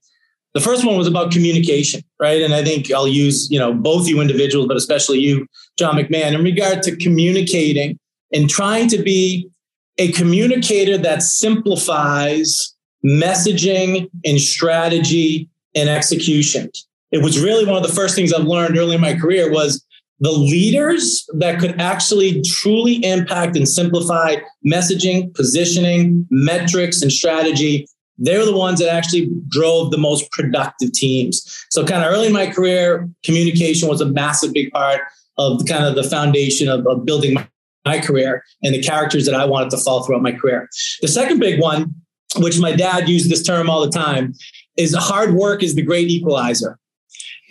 The 0.54 0.62
first 0.62 0.86
one 0.86 0.98
was 0.98 1.08
about 1.08 1.32
communication, 1.32 2.02
right? 2.20 2.42
And 2.42 2.54
I 2.54 2.64
think 2.64 2.92
I'll 2.92 3.08
use, 3.08 3.50
you 3.52 3.60
know, 3.60 3.74
both 3.74 4.08
you 4.08 4.22
individuals, 4.22 4.68
but 4.68 4.78
especially 4.78 5.20
you, 5.20 5.48
John 5.78 5.96
McMahon, 5.96 6.34
in 6.34 6.44
regard 6.44 6.82
to 6.84 6.96
communicating 6.96 8.00
and 8.34 8.50
trying 8.50 8.88
to 8.90 9.02
be 9.02 9.50
a 9.98 10.12
communicator 10.12 10.98
that 10.98 11.24
simplifies 11.24 12.74
messaging 13.06 14.10
and 14.26 14.40
strategy 14.40 15.50
and 15.76 15.90
execution. 15.90 16.72
It 17.12 17.22
was 17.22 17.42
really 17.42 17.66
one 17.66 17.78
of 17.78 17.84
the 17.84 17.94
first 17.94 18.16
things 18.16 18.34
I've 18.34 18.46
learned 18.46 18.78
early 18.78 18.96
in 18.96 19.02
my 19.02 19.14
career 19.14 19.52
was 19.52 19.85
the 20.20 20.32
leaders 20.32 21.26
that 21.34 21.60
could 21.60 21.80
actually 21.80 22.42
truly 22.42 23.04
impact 23.04 23.56
and 23.58 23.68
simplify 23.68 24.36
messaging, 24.66 25.34
positioning, 25.34 26.26
metrics, 26.30 27.02
and 27.02 27.12
strategy. 27.12 27.86
They're 28.18 28.46
the 28.46 28.56
ones 28.56 28.80
that 28.80 28.94
actually 28.94 29.30
drove 29.50 29.92
the 29.92 29.98
most 29.98 30.32
productive 30.32 30.94
teams. 30.94 31.66
So, 31.70 31.86
kind 31.86 32.04
of 32.04 32.12
early 32.12 32.28
in 32.28 32.34
my 32.34 32.48
career, 32.48 33.10
communication 33.26 33.90
was 33.90 34.00
a 34.00 34.06
massive 34.06 34.54
big 34.54 34.72
part 34.72 35.02
of 35.38 35.66
kind 35.68 35.84
of 35.84 35.96
the 35.96 36.04
foundation 36.04 36.70
of, 36.70 36.88
of 36.88 37.06
building 37.06 37.34
my, 37.34 37.48
my 37.84 38.00
career 38.00 38.42
and 38.64 38.74
the 38.74 38.82
characters 38.82 39.26
that 39.26 39.36
I 39.36 39.44
wanted 39.44 39.70
to 39.72 39.78
follow 39.78 40.04
throughout 40.04 40.22
my 40.22 40.32
career. 40.32 40.70
The 41.02 41.10
second 41.10 41.40
big 41.40 41.62
one, 41.62 41.94
which 42.38 42.58
my 42.58 42.74
dad 42.74 43.10
used 43.10 43.30
this 43.30 43.44
term 43.44 43.70
all 43.70 43.86
the 43.86 43.92
time, 43.92 44.34
is 44.78 44.96
hard 44.96 45.34
work 45.34 45.62
is 45.62 45.76
the 45.76 45.82
great 45.82 46.10
equalizer. 46.10 46.80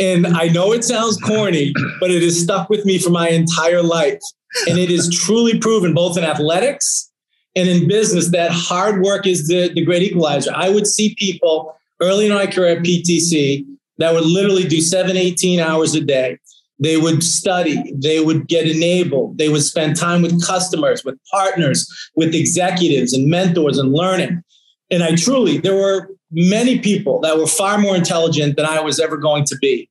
And 0.00 0.26
I 0.26 0.48
know 0.48 0.72
it 0.72 0.84
sounds 0.84 1.18
corny, 1.18 1.72
but 2.00 2.10
it 2.10 2.22
has 2.22 2.40
stuck 2.40 2.68
with 2.68 2.84
me 2.84 2.98
for 2.98 3.10
my 3.10 3.28
entire 3.28 3.82
life. 3.82 4.20
And 4.68 4.78
it 4.78 4.90
is 4.90 5.08
truly 5.08 5.58
proven 5.58 5.94
both 5.94 6.16
in 6.16 6.24
athletics 6.24 7.10
and 7.56 7.68
in 7.68 7.86
business 7.86 8.30
that 8.30 8.50
hard 8.52 9.02
work 9.02 9.26
is 9.26 9.46
the, 9.46 9.72
the 9.72 9.84
great 9.84 10.02
equalizer. 10.02 10.50
I 10.54 10.68
would 10.68 10.86
see 10.86 11.14
people 11.16 11.76
early 12.00 12.26
in 12.26 12.32
my 12.32 12.46
career 12.46 12.76
at 12.76 12.82
PTC 12.82 13.66
that 13.98 14.12
would 14.12 14.24
literally 14.24 14.64
do 14.64 14.80
seven, 14.80 15.16
18 15.16 15.60
hours 15.60 15.94
a 15.94 16.00
day. 16.00 16.38
They 16.80 16.96
would 16.96 17.22
study, 17.22 17.92
they 17.94 18.18
would 18.20 18.48
get 18.48 18.66
enabled, 18.66 19.38
they 19.38 19.48
would 19.48 19.62
spend 19.62 19.96
time 19.96 20.22
with 20.22 20.44
customers, 20.44 21.04
with 21.04 21.16
partners, 21.30 21.88
with 22.16 22.34
executives 22.34 23.12
and 23.12 23.28
mentors 23.28 23.78
and 23.78 23.92
learning. 23.92 24.42
And 24.90 25.02
I 25.04 25.14
truly, 25.14 25.58
there 25.58 25.76
were 25.76 26.10
many 26.34 26.78
people 26.78 27.20
that 27.20 27.38
were 27.38 27.46
far 27.46 27.78
more 27.78 27.96
intelligent 27.96 28.56
than 28.56 28.66
I 28.66 28.80
was 28.80 29.00
ever 29.00 29.16
going 29.16 29.44
to 29.44 29.56
be. 29.56 29.88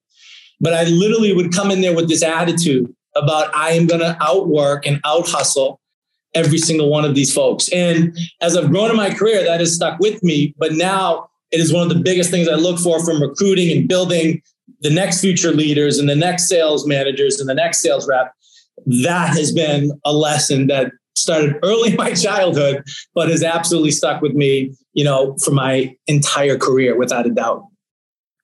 But 0.60 0.74
I 0.74 0.84
literally 0.86 1.34
would 1.34 1.54
come 1.54 1.72
in 1.72 1.82
there 1.82 1.96
with 1.96 2.08
this 2.08 2.24
attitude 2.24 2.94
about 3.16 3.56
I 3.56 3.72
am 3.72 3.88
going 3.88 4.02
to 4.02 4.18
outwork 4.22 4.86
and 4.86 5.00
out 5.06 5.28
hustle 5.28 5.80
every 6.34 6.58
single 6.58 6.90
one 6.90 7.06
of 7.06 7.16
these 7.16 7.34
folks. 7.34 7.70
And 7.72 8.18
as 8.42 8.58
I've 8.58 8.72
grown 8.72 8.90
in 8.90 8.98
my 8.98 9.14
career, 9.14 9.44
that 9.44 9.60
has 9.60 9.76
stuck 9.76 10.00
with 10.00 10.24
me. 10.24 10.54
But 10.58 10.74
now 10.74 11.30
it 11.52 11.60
is 11.60 11.72
one 11.72 11.84
of 11.84 11.90
the 11.96 12.02
biggest 12.02 12.32
things 12.32 12.48
I 12.48 12.56
look 12.56 12.80
for 12.80 13.04
from 13.04 13.22
recruiting 13.22 13.76
and 13.76 13.88
building 13.88 14.42
the 14.82 14.90
next 14.90 15.22
future 15.22 15.52
leaders 15.52 16.00
and 16.00 16.10
the 16.10 16.16
next 16.16 16.48
sales 16.48 16.88
managers 16.88 17.40
and 17.40 17.48
the 17.48 17.54
next 17.54 17.82
sales 17.82 18.08
rep. 18.08 18.34
That 19.04 19.30
has 19.38 19.52
been 19.52 19.92
a 20.04 20.14
lesson 20.14 20.68
that 20.68 20.92
started 21.16 21.58
early 21.64 21.92
in 21.92 21.96
my 21.96 22.14
childhood, 22.14 22.84
but 23.14 23.30
has 23.30 23.44
absolutely 23.44 23.92
stuck 23.92 24.22
with 24.22 24.34
me, 24.34 24.74
you 24.94 25.04
know, 25.04 25.36
for 25.38 25.52
my 25.52 25.96
entire 26.08 26.58
career 26.58 26.98
without 26.98 27.26
a 27.26 27.30
doubt. 27.30 27.66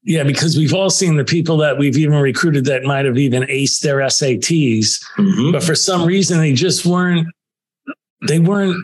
Yeah, 0.03 0.23
because 0.23 0.57
we've 0.57 0.73
all 0.73 0.89
seen 0.89 1.17
the 1.17 1.25
people 1.25 1.57
that 1.57 1.77
we've 1.77 1.97
even 1.97 2.19
recruited 2.19 2.65
that 2.65 2.83
might 2.83 3.05
have 3.05 3.17
even 3.17 3.43
aced 3.43 3.81
their 3.81 3.97
SATs, 3.97 5.03
mm-hmm. 5.17 5.51
but 5.51 5.61
for 5.61 5.75
some 5.75 6.05
reason 6.05 6.39
they 6.39 6.53
just 6.53 6.85
weren't 6.85 7.27
they 8.27 8.39
weren't 8.39 8.77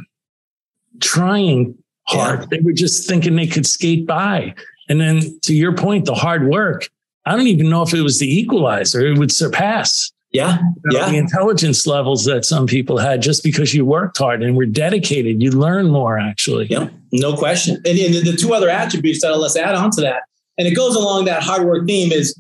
trying 1.02 1.76
hard. 2.08 2.42
Yeah. 2.42 2.46
They 2.52 2.60
were 2.60 2.74
just 2.74 3.08
thinking 3.08 3.36
they 3.36 3.48
could 3.48 3.66
skate 3.66 4.06
by. 4.06 4.56
And 4.88 5.02
then 5.02 5.40
to 5.44 5.54
your 5.54 5.76
point, 5.76 6.06
the 6.06 6.14
hard 6.14 6.48
work, 6.48 6.90
I 7.26 7.36
don't 7.36 7.48
even 7.48 7.70
know 7.70 7.82
if 7.82 7.94
it 7.94 8.02
was 8.02 8.20
the 8.20 8.32
equalizer, 8.32 9.06
it 9.06 9.18
would 9.18 9.32
surpass 9.32 10.12
yeah. 10.36 10.58
You 10.58 10.64
know, 10.86 11.00
yeah. 11.00 11.10
The 11.10 11.18
intelligence 11.18 11.88
levels 11.88 12.26
that 12.26 12.46
some 12.46 12.68
people 12.68 12.98
had 12.98 13.22
just 13.22 13.44
because 13.44 13.74
you 13.74 13.86
worked 13.86 14.18
hard 14.18 14.44
and 14.44 14.56
were 14.56 14.66
dedicated, 14.66 15.42
you 15.42 15.52
learn 15.52 15.88
more 15.90 16.20
actually. 16.20 16.68
Yeah, 16.68 16.90
no 17.12 17.36
question. 17.36 17.76
And, 17.86 17.98
and 17.98 18.14
the 18.26 18.36
two 18.38 18.54
other 18.54 18.70
attributes 18.70 19.22
that 19.22 19.36
let's 19.38 19.56
add 19.56 19.76
on 19.76 19.92
to 19.92 20.02
that, 20.02 20.24
and 20.58 20.68
it 20.68 20.76
goes 20.76 20.96
along 20.96 21.26
that 21.26 21.44
hard 21.44 21.66
work 21.66 21.88
theme 21.88 22.12
is 22.12 22.40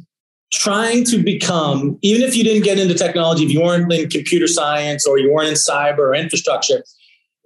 trying 0.53 1.03
to 1.05 1.21
become, 1.21 1.97
even 2.01 2.21
if 2.21 2.35
you 2.35 2.43
didn't 2.43 2.63
get 2.63 2.79
into 2.79 2.93
technology, 2.93 3.43
if 3.43 3.51
you 3.51 3.61
weren't 3.61 3.91
in 3.91 4.09
computer 4.09 4.47
science 4.47 5.05
or 5.05 5.17
you 5.17 5.31
weren't 5.33 5.49
in 5.49 5.55
cyber 5.55 5.99
or 5.99 6.15
infrastructure, 6.15 6.83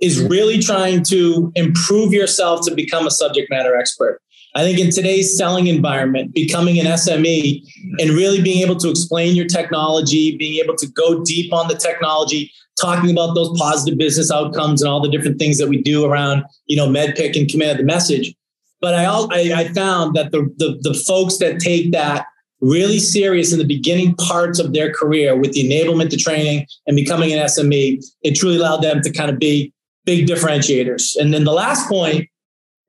is 0.02 0.22
really 0.24 0.60
trying 0.60 1.04
to 1.04 1.52
improve 1.56 2.14
yourself 2.14 2.66
to 2.66 2.76
become 2.76 3.08
a 3.08 3.12
subject 3.12 3.50
matter 3.50 3.76
expert. 3.76 4.22
I 4.56 4.64
think 4.64 4.80
in 4.80 4.90
today's 4.90 5.38
selling 5.38 5.68
environment, 5.68 6.34
becoming 6.34 6.80
an 6.80 6.88
SME 6.88 7.62
and 8.00 8.10
really 8.12 8.42
being 8.42 8.64
able 8.64 8.78
to 8.78 8.90
explain 8.90 9.36
your 9.36 9.46
technology, 9.46 10.38
being 10.38 10.64
able 10.64 10.76
to 10.78 10.88
go 10.88 11.24
deep 11.24 11.54
on 11.54 11.68
the 11.68 11.76
technology, 11.76 12.52
talking 12.80 13.12
about 13.12 13.36
those 13.36 13.56
positive 13.60 14.00
business 14.00 14.32
outcomes 14.32 14.82
and 14.82 14.90
all 14.90 15.02
the 15.02 15.10
different 15.10 15.38
things 15.38 15.60
that 15.60 15.68
we 15.68 15.82
do 15.82 16.06
around, 16.06 16.44
you 16.66 16.76
know, 16.76 16.88
MEDDPICC 16.88 17.40
and 17.40 17.50
command 17.50 17.80
the 17.80 17.84
message. 17.84 18.34
But 18.82 18.96
I, 18.96 19.06
I, 19.06 19.54
I 19.56 19.68
found 19.74 20.16
that 20.16 20.32
the, 20.32 20.52
the, 20.58 20.80
the 20.82 20.94
folks 20.94 21.38
that 21.38 21.60
take 21.60 21.92
that 21.92 22.26
really 22.62 23.00
serious 23.00 23.54
in 23.54 23.60
the 23.60 23.66
beginning 23.66 24.16
parts 24.16 24.60
of 24.60 24.74
their 24.74 24.92
career 24.92 25.36
with 25.36 25.54
the 25.54 25.70
enablement 25.70 26.10
to 26.10 26.18
training 26.18 26.66
and 26.88 26.96
becoming 26.96 27.32
an 27.32 27.40
SME, 27.46 28.04
it 28.24 28.36
truly 28.36 28.58
allowed 28.58 28.82
them 28.82 29.02
to 29.02 29.12
kind 29.12 29.30
of 29.30 29.38
be 29.38 29.74
big 30.06 30.28
differentiators. 30.28 31.16
And 31.18 31.34
then 31.34 31.44
the 31.44 31.54
last 31.54 31.88
point 31.88 32.28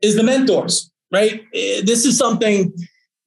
is 0.01 0.17
the 0.17 0.23
mentors 0.23 0.90
right? 1.13 1.43
Eh, 1.55 1.83
this 1.85 2.05
is 2.05 2.17
something 2.17 2.73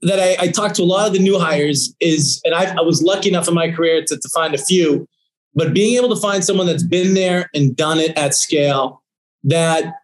that 0.02 0.20
I, 0.20 0.46
I 0.46 0.48
talked 0.50 0.76
to 0.76 0.84
a 0.84 0.86
lot 0.86 1.08
of 1.08 1.14
the 1.14 1.20
new 1.20 1.40
hires 1.40 1.96
is, 2.00 2.42
and 2.44 2.54
I, 2.54 2.76
I 2.78 2.82
was 2.82 3.02
lucky 3.02 3.30
enough 3.30 3.48
in 3.48 3.54
my 3.54 3.72
career 3.72 4.04
to, 4.06 4.18
to 4.18 4.30
find 4.30 4.54
a 4.54 4.58
few, 4.58 5.08
but 5.56 5.74
being 5.74 5.98
able 5.98 6.14
to 6.14 6.22
find 6.22 6.44
someone 6.44 6.68
that's 6.68 6.84
been 6.84 7.14
there 7.14 7.50
and 7.54 7.76
done 7.76 8.00
it 8.00 8.18
at 8.18 8.34
scale 8.34 9.02
that 9.46 9.96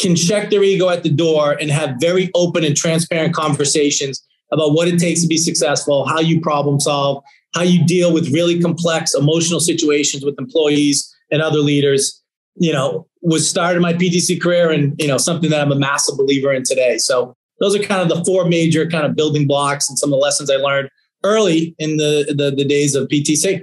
can 0.00 0.16
check 0.16 0.50
their 0.50 0.62
ego 0.62 0.88
at 0.88 1.02
the 1.02 1.10
door 1.10 1.52
and 1.60 1.70
have 1.70 1.96
very 2.00 2.30
open 2.34 2.64
and 2.64 2.76
transparent 2.76 3.34
conversations 3.34 4.22
about 4.52 4.72
what 4.72 4.88
it 4.88 4.98
takes 4.98 5.22
to 5.22 5.28
be 5.28 5.36
successful, 5.36 6.06
how 6.06 6.20
you 6.20 6.40
problem 6.40 6.80
solve, 6.80 7.22
how 7.54 7.62
you 7.62 7.84
deal 7.86 8.12
with 8.12 8.32
really 8.32 8.60
complex 8.60 9.14
emotional 9.14 9.60
situations 9.60 10.24
with 10.24 10.34
employees 10.38 11.14
and 11.30 11.42
other 11.42 11.58
leaders 11.58 12.24
you 12.56 12.72
know, 12.72 13.06
was 13.24 13.48
started 13.48 13.80
my 13.80 13.94
PTC 13.94 14.40
career 14.40 14.70
and, 14.70 14.94
you 15.00 15.08
know, 15.08 15.16
something 15.16 15.50
that 15.50 15.60
I'm 15.60 15.72
a 15.72 15.76
massive 15.76 16.16
believer 16.16 16.52
in 16.52 16.62
today. 16.62 16.98
So 16.98 17.34
those 17.58 17.74
are 17.74 17.82
kind 17.82 18.02
of 18.02 18.08
the 18.14 18.22
four 18.24 18.44
major 18.44 18.86
kind 18.86 19.06
of 19.06 19.16
building 19.16 19.46
blocks 19.46 19.88
and 19.88 19.98
some 19.98 20.10
of 20.10 20.18
the 20.18 20.22
lessons 20.22 20.50
I 20.50 20.56
learned 20.56 20.90
early 21.24 21.74
in 21.78 21.96
the, 21.96 22.34
the, 22.36 22.54
the 22.54 22.64
days 22.64 22.94
of 22.94 23.08
PTC. 23.08 23.62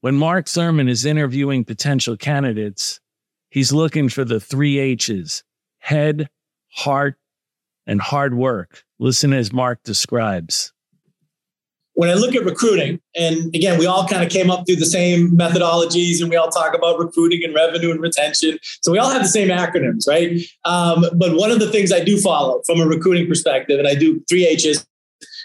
When 0.00 0.16
Mark 0.16 0.46
Thurmond 0.46 0.90
is 0.90 1.06
interviewing 1.06 1.64
potential 1.64 2.16
candidates, 2.16 3.00
he's 3.48 3.72
looking 3.72 4.08
for 4.08 4.24
the 4.24 4.40
three 4.40 4.78
H's 4.78 5.44
head, 5.78 6.28
heart, 6.72 7.16
and 7.86 8.00
hard 8.00 8.34
work. 8.34 8.82
Listen 8.98 9.32
as 9.32 9.52
Mark 9.52 9.82
describes 9.84 10.73
when 11.94 12.10
I 12.10 12.14
look 12.14 12.34
at 12.34 12.44
recruiting, 12.44 13.00
and 13.16 13.54
again, 13.54 13.78
we 13.78 13.86
all 13.86 14.06
kind 14.06 14.24
of 14.24 14.30
came 14.30 14.50
up 14.50 14.66
through 14.66 14.76
the 14.76 14.86
same 14.86 15.30
methodologies 15.30 16.20
and 16.20 16.28
we 16.28 16.36
all 16.36 16.48
talk 16.48 16.74
about 16.74 16.98
recruiting 16.98 17.42
and 17.44 17.54
revenue 17.54 17.90
and 17.90 18.00
retention. 18.00 18.58
So 18.82 18.90
we 18.92 18.98
all 18.98 19.10
have 19.10 19.22
the 19.22 19.28
same 19.28 19.48
acronyms, 19.48 20.08
right? 20.08 20.40
Um, 20.64 21.06
but 21.14 21.36
one 21.36 21.50
of 21.50 21.60
the 21.60 21.70
things 21.70 21.92
I 21.92 22.02
do 22.02 22.20
follow 22.20 22.62
from 22.66 22.80
a 22.80 22.86
recruiting 22.86 23.28
perspective, 23.28 23.78
and 23.78 23.86
I 23.86 23.94
do 23.94 24.22
three 24.28 24.44
H's, 24.46 24.84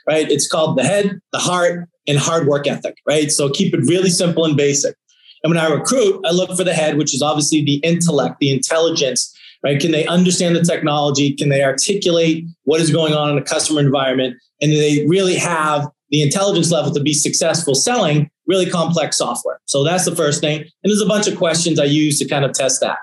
right? 0.08 0.30
It's 0.30 0.48
called 0.48 0.78
the 0.78 0.84
head, 0.84 1.20
the 1.32 1.40
heart, 1.40 1.88
and 2.08 2.18
hard 2.18 2.48
work 2.48 2.68
ethic, 2.68 2.96
right? 3.08 3.32
So 3.32 3.50
keep 3.50 3.74
it 3.74 3.82
really 3.82 4.10
simple 4.10 4.44
and 4.44 4.58
basic. 4.58 4.96
And 5.44 5.54
when 5.54 5.64
I 5.64 5.70
recruit, 5.70 6.20
I 6.26 6.32
look 6.32 6.56
for 6.58 6.64
the 6.64 6.74
head, 6.74 6.98
which 6.98 7.14
is 7.14 7.22
obviously 7.22 7.64
the 7.64 7.76
intellect, 7.76 8.40
the 8.40 8.52
intelligence, 8.52 9.34
right? 9.64 9.80
Can 9.80 9.92
they 9.92 10.06
understand 10.08 10.56
the 10.56 10.64
technology? 10.64 11.34
Can 11.36 11.50
they 11.50 11.64
articulate 11.64 12.46
what 12.64 12.82
is 12.82 12.92
going 12.92 13.14
on 13.14 13.30
in 13.30 13.38
a 13.38 13.44
customer 13.44 13.80
environment? 13.80 14.36
And 14.62 14.72
do 14.72 14.78
they 14.78 15.06
really 15.08 15.36
have 15.36 15.88
the 16.12 16.22
intelligence 16.22 16.72
level 16.72 16.92
to 16.92 17.00
be 17.00 17.14
successful 17.14 17.76
selling 17.76 18.30
really 18.48 18.70
complex 18.70 19.18
software. 19.18 19.60
So 19.66 19.84
that's 19.84 20.06
the 20.06 20.16
first 20.16 20.42
thing. 20.42 20.62
And 20.62 20.70
there's 20.84 21.02
a 21.02 21.06
bunch 21.06 21.28
of 21.28 21.38
questions 21.38 21.80
I 21.80 21.86
use 21.86 22.18
to 22.20 22.28
kind 22.28 22.44
of 22.44 22.54
test 22.54 22.82
that. 22.82 22.98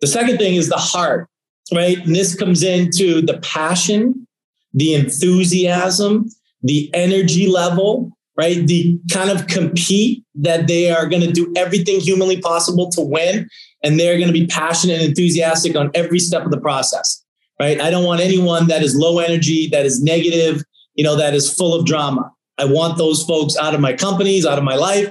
The 0.00 0.06
second 0.06 0.38
thing 0.38 0.54
is 0.54 0.68
the 0.68 0.76
heart, 0.76 1.28
right? 1.74 1.98
And 1.98 2.14
this 2.14 2.34
comes 2.34 2.62
into 2.62 3.20
the 3.20 3.38
passion, 3.38 4.26
the 4.72 4.94
enthusiasm, 4.94 6.26
the 6.62 6.90
energy 6.94 7.48
level, 7.48 8.12
right? 8.36 8.66
The 8.66 8.98
kind 9.12 9.30
of 9.30 9.48
compete 9.48 10.24
that 10.36 10.66
they 10.66 10.90
are 10.90 11.06
going 11.06 11.22
to 11.22 11.32
do 11.32 11.52
everything 11.56 12.00
humanly 12.00 12.40
possible 12.40 12.90
to 12.92 13.00
win. 13.00 13.48
And 13.82 13.98
they're 13.98 14.16
going 14.16 14.28
to 14.28 14.32
be 14.32 14.46
passionate 14.46 15.00
and 15.00 15.08
enthusiastic 15.08 15.76
on 15.76 15.90
every 15.94 16.18
step 16.18 16.44
of 16.44 16.50
the 16.50 16.60
process, 16.60 17.22
right? 17.58 17.80
I 17.80 17.90
don't 17.90 18.04
want 18.04 18.20
anyone 18.20 18.68
that 18.68 18.82
is 18.82 18.94
low 18.94 19.18
energy, 19.18 19.68
that 19.70 19.84
is 19.84 20.02
negative, 20.02 20.62
you 21.00 21.04
know, 21.06 21.16
that 21.16 21.32
is 21.32 21.50
full 21.50 21.72
of 21.74 21.86
drama. 21.86 22.30
I 22.58 22.66
want 22.66 22.98
those 22.98 23.22
folks 23.22 23.56
out 23.56 23.74
of 23.74 23.80
my 23.80 23.94
companies, 23.94 24.44
out 24.44 24.58
of 24.58 24.64
my 24.64 24.76
life. 24.76 25.08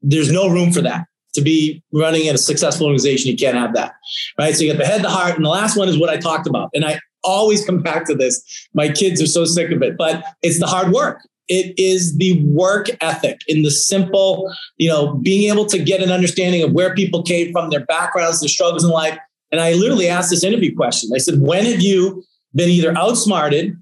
There's 0.00 0.30
no 0.30 0.48
room 0.48 0.70
for 0.70 0.82
that. 0.82 1.06
to 1.34 1.40
be 1.40 1.82
running 1.92 2.26
in 2.26 2.34
a 2.34 2.38
successful 2.38 2.86
organization, 2.86 3.30
you 3.30 3.36
can't 3.36 3.56
have 3.56 3.74
that. 3.74 3.94
Right. 4.38 4.54
So 4.54 4.64
you 4.64 4.72
got 4.72 4.78
the 4.78 4.86
head, 4.86 5.02
the 5.02 5.10
heart, 5.10 5.36
and 5.36 5.44
the 5.44 5.50
last 5.50 5.76
one 5.76 5.88
is 5.88 5.98
what 5.98 6.10
I 6.10 6.16
talked 6.16 6.46
about. 6.46 6.70
And 6.74 6.84
I 6.84 7.00
always 7.24 7.64
come 7.64 7.80
back 7.82 8.06
to 8.06 8.14
this. 8.14 8.68
My 8.74 8.88
kids 8.88 9.20
are 9.22 9.26
so 9.26 9.44
sick 9.44 9.70
of 9.70 9.82
it, 9.82 9.96
but 9.96 10.24
it's 10.42 10.58
the 10.58 10.66
hard 10.66 10.92
work. 10.92 11.26
It 11.48 11.78
is 11.78 12.16
the 12.16 12.42
work 12.44 12.88
ethic 13.00 13.40
in 13.48 13.62
the 13.62 13.70
simple, 13.70 14.54
you 14.76 14.88
know, 14.88 15.14
being 15.16 15.50
able 15.50 15.66
to 15.66 15.78
get 15.78 16.02
an 16.02 16.10
understanding 16.10 16.62
of 16.62 16.72
where 16.72 16.94
people 16.94 17.22
came 17.22 17.52
from, 17.52 17.70
their 17.70 17.84
backgrounds, 17.84 18.40
their 18.40 18.48
struggles 18.48 18.84
in 18.84 18.90
life. 18.90 19.18
And 19.50 19.60
I 19.60 19.72
literally 19.74 20.08
asked 20.08 20.30
this 20.30 20.44
interview 20.44 20.74
question. 20.74 21.10
I 21.14 21.18
said, 21.18 21.40
when 21.40 21.64
have 21.66 21.80
you 21.80 22.22
been 22.54 22.68
either 22.68 22.96
outsmarted 22.96 23.76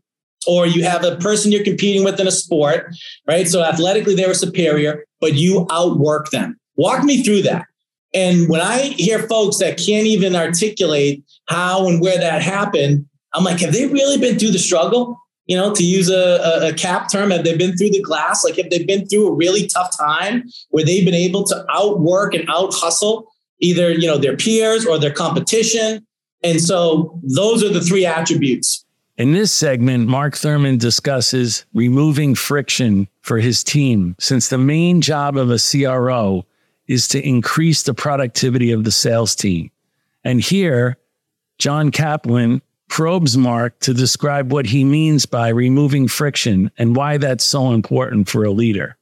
or 0.46 0.66
you 0.66 0.84
have 0.84 1.04
a 1.04 1.16
person 1.16 1.52
you're 1.52 1.64
competing 1.64 2.04
with 2.04 2.18
in 2.18 2.26
a 2.26 2.32
sport, 2.32 2.94
right? 3.26 3.46
So 3.46 3.62
athletically 3.62 4.14
they 4.14 4.26
were 4.26 4.34
superior, 4.34 5.04
but 5.20 5.34
you 5.34 5.66
outwork 5.70 6.30
them. 6.30 6.58
Walk 6.76 7.04
me 7.04 7.22
through 7.22 7.42
that. 7.42 7.66
And 8.12 8.48
when 8.48 8.60
I 8.60 8.80
hear 8.80 9.20
folks 9.28 9.58
that 9.58 9.76
can't 9.76 10.06
even 10.06 10.34
articulate 10.34 11.22
how 11.46 11.86
and 11.86 12.00
where 12.00 12.18
that 12.18 12.42
happened, 12.42 13.06
I'm 13.34 13.44
like, 13.44 13.60
have 13.60 13.72
they 13.72 13.86
really 13.86 14.18
been 14.18 14.38
through 14.38 14.50
the 14.50 14.58
struggle? 14.58 15.16
You 15.46 15.56
know, 15.56 15.74
to 15.74 15.84
use 15.84 16.08
a, 16.08 16.14
a, 16.14 16.68
a 16.68 16.72
cap 16.72 17.10
term, 17.10 17.30
have 17.30 17.44
they 17.44 17.56
been 17.56 17.76
through 17.76 17.90
the 17.90 18.02
glass? 18.02 18.44
Like, 18.44 18.56
have 18.56 18.70
they 18.70 18.84
been 18.84 19.06
through 19.06 19.28
a 19.28 19.34
really 19.34 19.66
tough 19.66 19.96
time 19.96 20.44
where 20.70 20.84
they've 20.84 21.04
been 21.04 21.14
able 21.14 21.44
to 21.44 21.64
outwork 21.70 22.34
and 22.34 22.48
out 22.48 22.72
hustle 22.72 23.26
either, 23.60 23.90
you 23.90 24.06
know, 24.06 24.18
their 24.18 24.36
peers 24.36 24.86
or 24.86 24.98
their 24.98 25.12
competition? 25.12 26.06
And 26.42 26.60
so 26.60 27.20
those 27.22 27.62
are 27.62 27.68
the 27.68 27.80
three 27.80 28.06
attributes 28.06 28.84
in 29.16 29.32
this 29.32 29.52
segment, 29.52 30.08
Mark 30.08 30.34
Thurmond 30.34 30.78
discusses 30.78 31.66
removing 31.74 32.34
friction 32.34 33.08
for 33.20 33.38
his 33.38 33.62
team, 33.62 34.16
since 34.18 34.48
the 34.48 34.58
main 34.58 35.00
job 35.00 35.36
of 35.36 35.50
a 35.50 35.58
CRO 35.58 36.46
is 36.86 37.06
to 37.08 37.26
increase 37.26 37.82
the 37.82 37.94
productivity 37.94 38.72
of 38.72 38.84
the 38.84 38.90
sales 38.90 39.34
team. 39.34 39.70
And 40.24 40.40
here, 40.40 40.96
John 41.58 41.90
Kaplan 41.90 42.62
probes 42.88 43.36
Mark 43.36 43.78
to 43.80 43.94
describe 43.94 44.52
what 44.52 44.66
he 44.66 44.84
means 44.84 45.26
by 45.26 45.48
removing 45.48 46.08
friction 46.08 46.70
and 46.76 46.96
why 46.96 47.18
that's 47.18 47.44
so 47.44 47.72
important 47.72 48.28
for 48.28 48.44
a 48.44 48.50
leader 48.50 48.96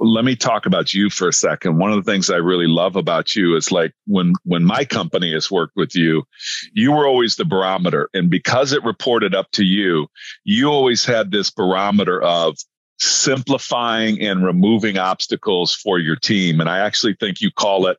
let 0.00 0.24
me 0.24 0.34
talk 0.34 0.64
about 0.64 0.94
you 0.94 1.10
for 1.10 1.28
a 1.28 1.32
second. 1.32 1.78
One 1.78 1.92
of 1.92 2.02
the 2.02 2.10
things 2.10 2.30
I 2.30 2.36
really 2.36 2.66
love 2.66 2.96
about 2.96 3.36
you 3.36 3.54
is 3.56 3.70
like 3.70 3.92
when 4.06 4.32
when 4.44 4.64
my 4.64 4.84
company 4.84 5.32
has 5.34 5.50
worked 5.50 5.76
with 5.76 5.94
you, 5.94 6.24
you 6.72 6.92
were 6.92 7.06
always 7.06 7.36
the 7.36 7.44
barometer 7.44 8.08
and 8.14 8.30
because 8.30 8.72
it 8.72 8.82
reported 8.82 9.34
up 9.34 9.50
to 9.52 9.64
you, 9.64 10.08
you 10.42 10.68
always 10.68 11.04
had 11.04 11.30
this 11.30 11.50
barometer 11.50 12.20
of 12.20 12.56
simplifying 12.98 14.20
and 14.20 14.44
removing 14.44 14.98
obstacles 14.98 15.74
for 15.74 15.98
your 15.98 16.16
team 16.16 16.60
and 16.60 16.68
I 16.68 16.78
actually 16.80 17.16
think 17.18 17.40
you 17.40 17.50
call 17.50 17.86
it 17.86 17.98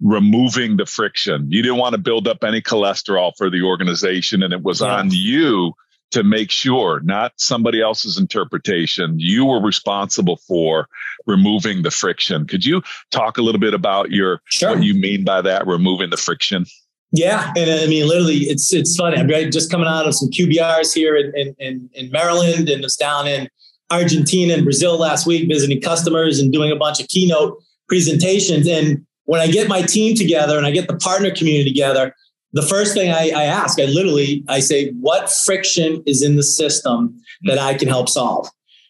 removing 0.00 0.76
the 0.76 0.86
friction. 0.86 1.50
You 1.50 1.62
didn't 1.62 1.78
want 1.78 1.94
to 1.94 2.00
build 2.00 2.28
up 2.28 2.44
any 2.44 2.62
cholesterol 2.62 3.32
for 3.36 3.50
the 3.50 3.62
organization 3.62 4.42
and 4.42 4.52
it 4.52 4.62
was 4.62 4.80
yeah. 4.80 4.96
on 4.96 5.10
you 5.10 5.74
to 6.10 6.22
make 6.22 6.50
sure, 6.50 7.00
not 7.00 7.32
somebody 7.36 7.80
else's 7.80 8.18
interpretation. 8.18 9.18
You 9.18 9.44
were 9.44 9.60
responsible 9.60 10.36
for 10.36 10.88
removing 11.26 11.82
the 11.82 11.90
friction. 11.90 12.46
Could 12.46 12.64
you 12.64 12.82
talk 13.10 13.38
a 13.38 13.42
little 13.42 13.60
bit 13.60 13.74
about 13.74 14.10
your 14.10 14.40
sure. 14.46 14.70
what 14.70 14.82
you 14.82 14.94
mean 14.94 15.24
by 15.24 15.42
that, 15.42 15.66
removing 15.66 16.10
the 16.10 16.16
friction? 16.16 16.64
Yeah, 17.10 17.52
and 17.56 17.70
uh, 17.70 17.82
I 17.82 17.86
mean, 17.86 18.06
literally, 18.06 18.36
it's 18.36 18.72
it's 18.72 18.96
funny. 18.96 19.16
I'm 19.16 19.28
just 19.50 19.70
coming 19.70 19.86
out 19.86 20.06
of 20.06 20.14
some 20.14 20.30
QBRs 20.30 20.94
here 20.94 21.16
in 21.16 21.54
in, 21.58 21.90
in 21.94 22.10
Maryland, 22.10 22.68
and 22.68 22.82
was 22.82 22.96
down 22.96 23.26
in 23.26 23.48
Argentina 23.90 24.54
and 24.54 24.64
Brazil 24.64 24.98
last 24.98 25.26
week 25.26 25.48
visiting 25.48 25.80
customers 25.80 26.38
and 26.38 26.52
doing 26.52 26.70
a 26.70 26.76
bunch 26.76 27.00
of 27.00 27.08
keynote 27.08 27.62
presentations. 27.88 28.68
And 28.68 29.06
when 29.24 29.40
I 29.40 29.46
get 29.46 29.68
my 29.68 29.82
team 29.82 30.14
together 30.14 30.56
and 30.58 30.66
I 30.66 30.70
get 30.70 30.88
the 30.88 30.96
partner 30.96 31.30
community 31.30 31.70
together, 31.70 32.14
the 32.52 32.62
first 32.62 32.94
thing 32.94 33.10
I, 33.10 33.30
I, 33.30 33.44
ask, 33.44 33.78
I 33.78 33.84
literally 33.84 34.44
I 34.48 34.60
say, 34.60 34.90
what 34.92 35.30
friction 35.30 36.02
is 36.06 36.22
in 36.22 36.36
the 36.36 36.42
system 36.42 37.20
that 37.42 37.58
I 37.58 37.74
can 37.74 37.88
help 37.88 38.08
solve? 38.08 38.48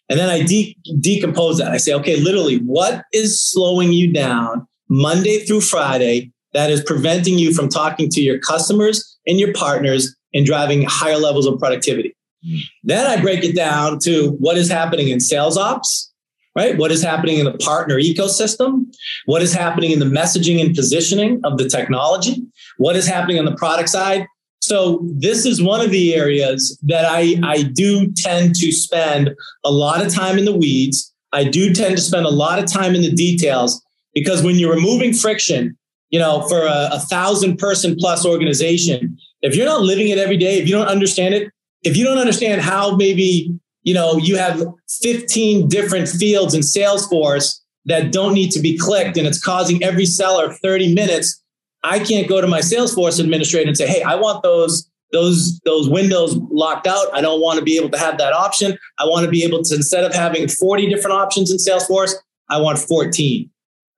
And 0.09 0.19
then 0.19 0.31
I 0.31 0.43
de- 0.43 0.77
decompose 1.01 1.59
that. 1.59 1.71
I 1.71 1.77
say, 1.77 1.93
okay, 1.95 2.17
literally, 2.17 2.59
what 2.59 3.05
is 3.13 3.41
slowing 3.41 3.93
you 3.93 4.13
down 4.13 4.67
Monday 4.89 5.41
through 5.41 5.61
Friday 5.61 6.33
that 6.55 6.71
is 6.71 6.83
preventing 6.83 7.39
you 7.39 7.53
from 7.53 7.69
talking 7.69 8.09
to 8.11 8.21
your 8.21 8.39
customers 8.39 9.19
and 9.27 9.39
your 9.39 9.53
partners 9.53 10.15
and 10.33 10.47
driving 10.47 10.85
higher 10.89 11.19
levels 11.19 11.47
of 11.47 11.59
productivity? 11.59 12.17
Mm. 12.47 12.61
Then 12.85 13.07
I 13.07 13.21
break 13.21 13.45
it 13.45 13.55
down 13.55 13.99
to 14.05 14.31
what 14.39 14.57
is 14.57 14.71
happening 14.71 15.09
in 15.09 15.21
sales 15.21 15.59
ops, 15.59 16.13
right? 16.59 16.77
What 16.77 16.91
is 16.91 17.03
happening 17.03 17.39
in 17.39 17.45
the 17.45 17.57
partner 17.59 18.01
ecosystem? 18.01 18.93
What 19.27 19.43
is 19.43 19.55
happening 19.55 19.93
in 19.93 20.01
the 20.01 20.07
messaging 20.21 20.61
and 20.61 20.75
positioning 20.75 21.41
of 21.45 21.57
the 21.57 21.69
technology? 21.69 22.43
What 22.79 22.97
is 22.97 23.07
happening 23.07 23.39
on 23.39 23.45
the 23.45 23.55
product 23.55 23.91
side? 23.91 24.27
So 24.61 25.01
this 25.05 25.47
is 25.47 25.63
one 25.63 25.81
of 25.81 25.93
the 25.93 26.17
areas 26.17 26.77
that 26.83 27.05
I, 27.05 27.37
I 27.45 27.63
do 27.63 28.13
tend 28.13 28.57
to 28.57 28.73
spend 28.73 29.31
a 29.65 29.71
lot 29.71 30.05
of 30.05 30.13
time 30.13 30.37
in 30.37 30.47
the 30.47 30.57
weeds. 30.57 31.15
I 31.33 31.45
do 31.45 31.73
tend 31.73 31.97
to 31.97 32.03
spend 32.03 32.27
a 32.27 32.31
lot 32.45 32.59
of 32.59 32.67
time 32.67 32.97
in 32.97 33.03
the 33.03 33.13
details 33.13 33.81
because 34.13 34.43
when 34.43 34.57
you're 34.57 34.75
removing 34.75 35.15
friction, 35.15 35.79
you 36.11 36.19
know, 36.19 36.49
for 36.49 36.63
a, 36.63 36.89
a 36.93 36.99
thousand 36.99 37.59
person 37.59 37.95
plus 37.97 38.27
organization, 38.27 39.17
if 39.43 39.55
you're 39.55 39.67
not 39.67 39.83
living 39.83 40.09
it 40.09 40.19
every 40.19 40.37
day, 40.37 40.59
if 40.59 40.67
you 40.67 40.75
don't 40.75 40.89
understand 40.89 41.35
it, 41.35 41.53
if 41.85 41.97
you 41.97 42.05
don't 42.05 42.19
understand 42.19 42.61
how 42.63 42.97
maybe 42.97 43.57
you 43.89 43.95
know, 43.95 44.19
you 44.19 44.37
have 44.37 44.63
15 45.01 45.67
different 45.67 46.11
fields 46.11 46.53
in 46.53 46.61
Salesforce 46.61 47.59
that 47.87 48.13
don't 48.13 48.35
need 48.35 48.51
to 48.51 48.61
be 48.61 48.77
clicked 48.77 49.17
and 49.17 49.27
it's 49.27 49.43
causing 49.43 49.83
every 49.83 50.05
seller 50.05 50.53
30 50.53 50.95
minutes. 50.95 51.43
I 51.85 51.99
can't 51.99 52.29
go 52.29 52.43
to 52.43 52.47
my 52.47 52.59
Salesforce 52.59 53.19
administrator 53.19 53.67
and 53.67 53.75
say, 53.75 53.87
"Hey, 53.87 54.03
I 54.03 54.15
want 54.17 54.43
those 54.43 54.87
those 55.11 55.59
those 55.61 55.89
windows 55.89 56.37
locked 56.51 56.87
out. 56.87 57.07
I 57.15 57.23
don't 57.23 57.41
want 57.41 57.59
to 57.61 57.65
be 57.65 57.79
able 57.79 57.89
to 57.89 57.97
have 57.97 58.19
that 58.19 58.35
option. 58.35 58.77
I 58.99 59.07
want 59.07 59.25
to 59.25 59.31
be 59.31 59.43
able 59.43 59.63
to 59.63 59.75
instead 59.75 60.05
of 60.05 60.13
having 60.13 60.49
40 60.49 60.87
different 60.91 61.17
options 61.17 61.51
in 61.51 61.57
Salesforce, 61.57 62.13
I 62.51 62.61
want 62.61 62.79
14. 62.79 63.49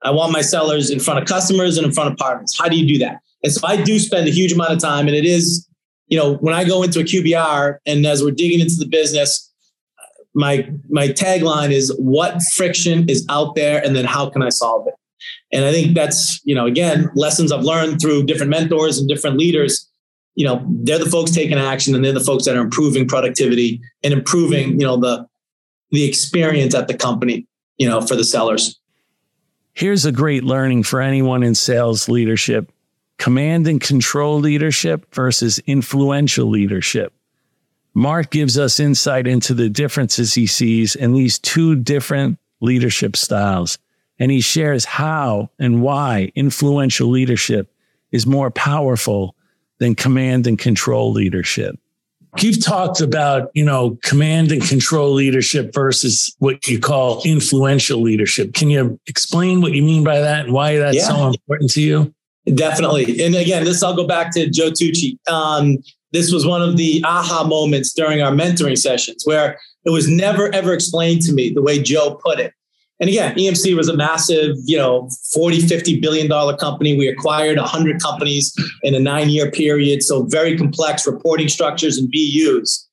I 0.03 0.13
want 0.13 0.31
my 0.31 0.41
sellers 0.41 0.91
in 0.91 1.01
front 1.01 1.19
of 1.19 1.27
customers 1.27 1.79
and 1.79 1.85
in 1.85 1.93
front 1.93 2.13
of 2.13 2.17
partners. 2.17 2.55
How 2.57 2.69
do 2.69 2.77
you 2.77 2.87
do 2.87 2.99
that? 2.99 3.23
And 3.43 3.53
so 3.53 3.67
I 3.67 3.83
do 3.83 3.99
spend 3.99 4.29
a 4.29 4.31
huge 4.31 4.53
amount 4.53 4.71
of 4.71 4.79
time 4.79 5.09
and 5.09 5.17
it 5.17 5.25
is, 5.25 5.67
you 6.07 6.17
know, 6.17 6.37
when 6.37 6.55
I 6.55 6.63
go 6.63 6.85
into 6.85 7.01
a 7.01 7.03
QBR 7.03 7.79
and 7.87 8.07
as 8.07 8.23
we're 8.23 8.31
digging 8.31 8.61
into 8.61 8.77
the 8.77 8.87
business, 8.87 9.50
my 10.35 10.71
my 10.89 11.09
tagline 11.09 11.71
is 11.71 11.95
what 11.99 12.43
friction 12.55 13.09
is 13.09 13.27
out 13.29 13.55
there 13.55 13.85
and 13.85 13.97
then 13.97 14.05
how 14.05 14.31
can 14.31 14.43
I 14.43 14.49
solve 14.49 14.87
it? 14.87 14.95
And 15.53 15.65
I 15.65 15.73
think 15.73 15.95
that's, 15.95 16.41
you 16.45 16.55
know, 16.55 16.67
again, 16.67 17.11
lessons 17.15 17.53
I've 17.53 17.65
learned 17.65 18.01
through 18.01 18.25
different 18.25 18.51
mentors 18.51 18.99
and 18.99 19.09
different 19.09 19.37
leaders. 19.37 19.89
You 20.37 20.47
know, 20.47 20.65
they're 20.85 20.99
the 20.99 21.11
folks 21.11 21.33
taking 21.33 21.59
action 21.59 21.95
and 21.95 22.05
they're 22.05 22.13
the 22.13 22.21
folks 22.21 22.45
that 22.45 22.57
are 22.57 22.61
improving 22.61 23.09
productivity 23.09 23.81
and 24.03 24.13
improving, 24.13 24.81
you 24.81 24.87
know, 24.87 24.97
the 24.97 25.27
the 25.91 26.05
experience 26.05 26.75
at 26.75 26.87
the 26.87 26.95
company, 26.95 27.47
you 27.77 27.89
know, 27.89 28.01
for 28.01 28.15
the 28.15 28.25
sellers. 28.25 28.79
Here's 29.73 30.05
a 30.05 30.13
great 30.13 30.45
learning 30.45 30.85
for 30.85 31.01
anyone 31.01 31.43
in 31.43 31.55
sales 31.55 32.09
leadership. 32.09 32.71
Command 33.19 33.67
and 33.67 33.81
control 33.81 34.39
leadership 34.39 35.13
versus 35.15 35.59
influential 35.67 36.49
leadership. 36.49 37.13
Mark 37.95 38.31
gives 38.31 38.59
us 38.59 38.79
insight 38.81 39.27
into 39.27 39.55
the 39.55 39.69
differences 39.69 40.35
he 40.35 40.47
sees 40.47 40.95
in 40.95 41.13
these 41.13 41.39
two 41.39 41.77
different 41.77 42.39
leadership 42.61 43.17
styles. 43.17 43.79
And 44.19 44.31
he 44.31 44.41
shares 44.41 44.85
how 44.85 45.51
and 45.59 45.83
why 45.83 46.31
influential 46.35 47.09
leadership 47.09 47.73
is 48.13 48.27
more 48.27 48.51
powerful 48.51 49.35
than 49.79 49.95
command 49.95 50.47
and 50.47 50.59
control 50.59 51.11
leadership. 51.11 51.79
You've 52.39 52.63
talked 52.63 53.01
about, 53.01 53.51
you 53.55 53.65
know, 53.65 53.99
command 54.03 54.53
and 54.53 54.63
control 54.63 55.13
leadership 55.13 55.75
versus 55.75 56.35
what 56.39 56.69
you 56.69 56.79
call 56.79 57.23
influential 57.25 58.01
leadership. 58.01 58.55
Can 58.55 58.71
you 58.71 59.01
explain 59.09 59.61
what 59.61 59.73
you 59.73 59.83
mean 59.83 60.05
by 60.05 60.21
that 60.21 60.45
and 60.45 60.55
why 60.55 60.77
that's 60.77 60.99
yeah. 60.99 61.09
so 61.09 61.27
important 61.27 61.71
to 61.73 61.83
you? 61.83 62.15
Definitely. 62.55 63.25
And 63.25 63.35
again, 63.35 63.65
this 63.65 63.83
I'll 63.83 63.97
go 63.97 64.07
back 64.07 64.33
to 64.35 64.49
Joe 64.49 64.71
Tucci. 64.71 65.19
Um, 65.29 65.79
this 66.13 66.33
was 66.33 66.47
one 66.47 66.63
of 66.63 66.77
the 66.77 67.03
aha 67.07 67.45
moments 67.45 67.93
during 67.93 68.23
our 68.23 68.33
mentoring 68.33 68.77
sessions 68.79 69.23
where 69.25 69.59
it 69.85 69.91
was 69.91 70.09
never 70.09 70.53
ever 70.55 70.73
explained 70.73 71.23
to 71.23 71.33
me 71.33 71.51
the 71.51 71.63
way 71.63 71.83
Joe 71.83 72.21
put 72.25 72.39
it. 72.39 72.53
And 73.01 73.09
again, 73.09 73.35
EMC 73.35 73.75
was 73.75 73.89
a 73.89 73.97
massive, 73.97 74.57
you 74.65 74.77
know, 74.77 75.09
40, 75.33 75.63
50 75.63 76.01
billion 76.01 76.29
dollar 76.29 76.55
company. 76.55 76.97
We 76.97 77.09
acquired 77.09 77.57
100 77.57 78.01
companies 78.01 78.55
in 78.83 78.95
a 78.95 79.01
nine 79.01 79.31
year 79.31 79.51
period. 79.51 80.03
So 80.03 80.25
very 80.25 80.57
complex 80.57 81.07
reporting 81.07 81.49
structures 81.49 81.97
and 81.97 82.13
BUs. 82.13 82.87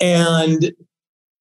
And, 0.00 0.72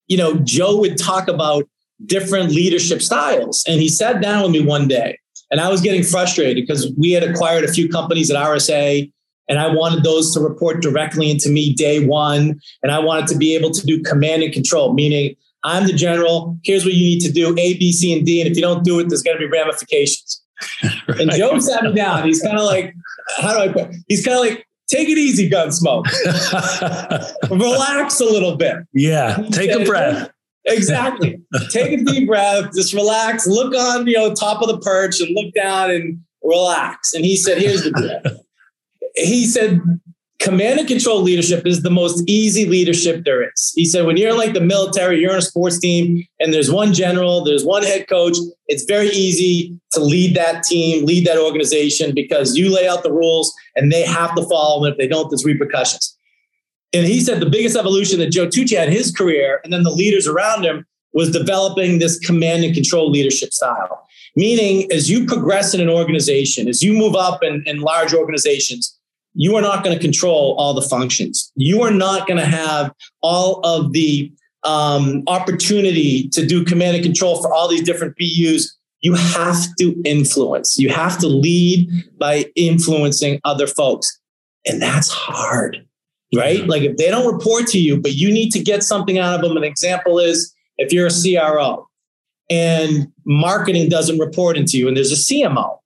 you 0.07 0.17
know, 0.17 0.35
Joe 0.37 0.79
would 0.79 0.97
talk 0.97 1.27
about 1.27 1.65
different 2.07 2.49
leadership 2.49 3.03
styles. 3.03 3.63
And 3.67 3.79
he 3.79 3.87
sat 3.87 4.19
down 4.19 4.41
with 4.41 4.51
me 4.51 4.65
one 4.65 4.87
day 4.87 5.19
and 5.51 5.59
I 5.59 5.69
was 5.69 5.81
getting 5.81 6.01
frustrated 6.01 6.55
because 6.55 6.91
we 6.97 7.11
had 7.11 7.23
acquired 7.23 7.65
a 7.65 7.71
few 7.71 7.87
companies 7.87 8.31
at 8.31 8.37
RSA 8.37 9.11
and 9.51 9.59
I 9.59 9.67
wanted 9.67 10.05
those 10.05 10.33
to 10.33 10.39
report 10.39 10.81
directly 10.81 11.29
into 11.29 11.49
me 11.49 11.73
day 11.73 12.05
one. 12.05 12.61
And 12.81 12.89
I 12.89 12.99
wanted 12.99 13.27
to 13.27 13.37
be 13.37 13.53
able 13.53 13.69
to 13.71 13.85
do 13.85 14.01
command 14.01 14.43
and 14.43 14.53
control, 14.53 14.93
meaning 14.93 15.35
I'm 15.65 15.87
the 15.87 15.91
general. 15.91 16.57
Here's 16.63 16.85
what 16.85 16.93
you 16.93 17.03
need 17.03 17.19
to 17.19 17.31
do 17.33 17.49
A, 17.49 17.77
B, 17.77 17.91
C, 17.91 18.15
and 18.15 18.25
D. 18.25 18.39
And 18.39 18.49
if 18.49 18.55
you 18.55 18.61
don't 18.61 18.85
do 18.85 18.97
it, 19.01 19.09
there's 19.09 19.21
going 19.21 19.37
to 19.37 19.45
be 19.45 19.51
ramifications. 19.51 20.41
right. 21.09 21.19
And 21.19 21.31
Joe 21.31 21.59
sat 21.59 21.83
me 21.83 21.91
down. 21.93 22.25
He's 22.25 22.41
kind 22.41 22.57
of 22.57 22.63
like, 22.63 22.95
how 23.39 23.53
do 23.53 23.59
I 23.59 23.67
put? 23.67 23.93
He's 24.07 24.23
kind 24.23 24.37
of 24.37 24.45
like, 24.45 24.65
take 24.87 25.09
it 25.09 25.17
easy, 25.17 25.49
Gunsmoke. 25.49 26.05
Relax 27.51 28.21
a 28.21 28.25
little 28.25 28.55
bit. 28.55 28.77
Yeah, 28.93 29.35
take 29.51 29.73
said, 29.73 29.81
a 29.81 29.85
breath. 29.85 30.31
Exactly. 30.63 31.41
take 31.71 31.99
a 31.99 32.05
deep 32.05 32.25
breath. 32.25 32.73
Just 32.73 32.93
relax. 32.93 33.47
Look 33.47 33.75
on, 33.75 34.07
you 34.07 34.13
know, 34.13 34.33
top 34.33 34.61
of 34.61 34.69
the 34.69 34.77
perch 34.77 35.19
and 35.19 35.29
look 35.35 35.53
down 35.53 35.91
and 35.91 36.21
relax. 36.41 37.13
And 37.13 37.25
he 37.25 37.35
said, 37.35 37.57
here's 37.57 37.83
the 37.83 37.91
deal. 37.91 38.45
He 39.15 39.45
said, 39.45 39.81
command 40.41 40.79
and 40.79 40.87
control 40.87 41.21
leadership 41.21 41.65
is 41.67 41.83
the 41.83 41.91
most 41.91 42.23
easy 42.27 42.65
leadership 42.65 43.23
there 43.25 43.47
is. 43.47 43.71
He 43.75 43.85
said, 43.85 44.05
when 44.05 44.17
you're 44.17 44.33
like 44.33 44.53
the 44.53 44.61
military, 44.61 45.19
you're 45.19 45.31
on 45.31 45.37
a 45.37 45.41
sports 45.41 45.79
team 45.79 46.25
and 46.39 46.53
there's 46.53 46.71
one 46.71 46.93
general, 46.93 47.43
there's 47.43 47.63
one 47.63 47.83
head 47.83 48.09
coach, 48.09 48.37
it's 48.67 48.83
very 48.85 49.09
easy 49.09 49.79
to 49.91 49.99
lead 49.99 50.35
that 50.35 50.63
team, 50.63 51.05
lead 51.05 51.27
that 51.27 51.37
organization 51.37 52.13
because 52.15 52.57
you 52.57 52.73
lay 52.73 52.87
out 52.87 53.03
the 53.03 53.11
rules 53.11 53.53
and 53.75 53.91
they 53.91 54.01
have 54.01 54.33
to 54.35 54.43
follow 54.49 54.83
them. 54.83 54.93
If 54.93 54.97
they 54.97 55.07
don't, 55.07 55.29
there's 55.29 55.45
repercussions. 55.45 56.17
And 56.91 57.05
he 57.05 57.21
said 57.21 57.39
the 57.39 57.49
biggest 57.49 57.77
evolution 57.77 58.19
that 58.19 58.31
Joe 58.31 58.47
Tucci 58.47 58.75
had 58.75 58.87
in 58.87 58.93
his 58.93 59.11
career 59.11 59.61
and 59.63 59.71
then 59.71 59.83
the 59.83 59.91
leaders 59.91 60.27
around 60.27 60.65
him 60.65 60.85
was 61.13 61.31
developing 61.31 61.99
this 61.99 62.17
command 62.19 62.63
and 62.63 62.73
control 62.73 63.11
leadership 63.11 63.53
style. 63.53 64.07
Meaning, 64.35 64.91
as 64.91 65.09
you 65.09 65.25
progress 65.25 65.73
in 65.73 65.81
an 65.81 65.89
organization, 65.89 66.67
as 66.69 66.81
you 66.81 66.93
move 66.93 67.15
up 67.15 67.43
in, 67.43 67.63
in 67.65 67.81
large 67.81 68.13
organizations, 68.13 68.97
you 69.33 69.55
are 69.55 69.61
not 69.61 69.83
going 69.83 69.95
to 69.97 70.01
control 70.01 70.55
all 70.57 70.73
the 70.73 70.81
functions. 70.81 71.51
You 71.55 71.81
are 71.83 71.91
not 71.91 72.27
going 72.27 72.39
to 72.39 72.45
have 72.45 72.93
all 73.21 73.61
of 73.63 73.93
the 73.93 74.31
um, 74.63 75.23
opportunity 75.27 76.27
to 76.29 76.45
do 76.45 76.63
command 76.63 76.95
and 76.95 77.03
control 77.03 77.41
for 77.41 77.53
all 77.53 77.67
these 77.67 77.83
different 77.83 78.15
BUs. 78.17 78.75
You 79.01 79.13
have 79.15 79.65
to 79.79 79.99
influence. 80.05 80.77
You 80.77 80.89
have 80.89 81.17
to 81.19 81.27
lead 81.27 81.89
by 82.19 82.45
influencing 82.55 83.39
other 83.43 83.67
folks. 83.67 84.19
And 84.67 84.81
that's 84.81 85.09
hard, 85.09 85.85
right? 86.35 86.67
Like 86.67 86.83
if 86.83 86.97
they 86.97 87.09
don't 87.09 87.31
report 87.31 87.67
to 87.67 87.79
you, 87.79 87.99
but 87.99 88.13
you 88.13 88.31
need 88.31 88.51
to 88.51 88.59
get 88.59 88.83
something 88.83 89.17
out 89.17 89.35
of 89.35 89.41
them. 89.41 89.57
An 89.57 89.63
example 89.63 90.19
is 90.19 90.53
if 90.77 90.93
you're 90.93 91.07
a 91.07 91.09
CRO 91.09 91.87
and 92.49 93.07
marketing 93.25 93.89
doesn't 93.89 94.19
report 94.19 94.57
into 94.57 94.77
you 94.77 94.87
and 94.87 94.95
there's 94.95 95.11
a 95.11 95.15
CMO, 95.15 95.80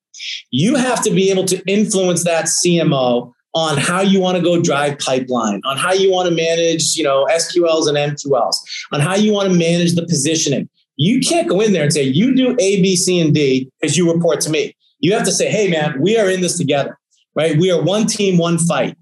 you 0.51 0.75
have 0.75 1.03
to 1.03 1.11
be 1.11 1.29
able 1.29 1.45
to 1.45 1.61
influence 1.65 2.23
that 2.23 2.45
CMO 2.45 3.31
on 3.53 3.77
how 3.77 4.01
you 4.01 4.19
want 4.19 4.37
to 4.37 4.43
go 4.43 4.61
drive 4.61 4.99
pipeline, 4.99 5.61
on 5.65 5.77
how 5.77 5.93
you 5.93 6.11
want 6.11 6.27
to 6.27 6.35
manage, 6.35 6.95
you 6.95 7.03
know, 7.03 7.25
SQLs 7.31 7.87
and 7.87 7.97
MQLs, 7.97 8.57
on 8.91 8.99
how 8.99 9.15
you 9.15 9.31
want 9.31 9.49
to 9.49 9.57
manage 9.57 9.95
the 9.95 10.05
positioning. 10.05 10.69
You 10.97 11.21
can't 11.21 11.47
go 11.47 11.61
in 11.61 11.71
there 11.71 11.83
and 11.83 11.93
say, 11.93 12.03
you 12.03 12.35
do 12.35 12.51
A, 12.59 12.81
B, 12.81 12.95
C, 12.95 13.19
and 13.19 13.33
D 13.33 13.71
as 13.81 13.97
you 13.97 14.11
report 14.11 14.41
to 14.41 14.49
me. 14.49 14.75
You 14.99 15.13
have 15.13 15.23
to 15.23 15.31
say, 15.31 15.49
hey, 15.49 15.69
man, 15.69 15.99
we 16.01 16.17
are 16.17 16.29
in 16.29 16.41
this 16.41 16.57
together, 16.57 16.97
right? 17.33 17.57
We 17.57 17.71
are 17.71 17.81
one 17.81 18.07
team, 18.07 18.37
one 18.37 18.57
fight. 18.57 18.97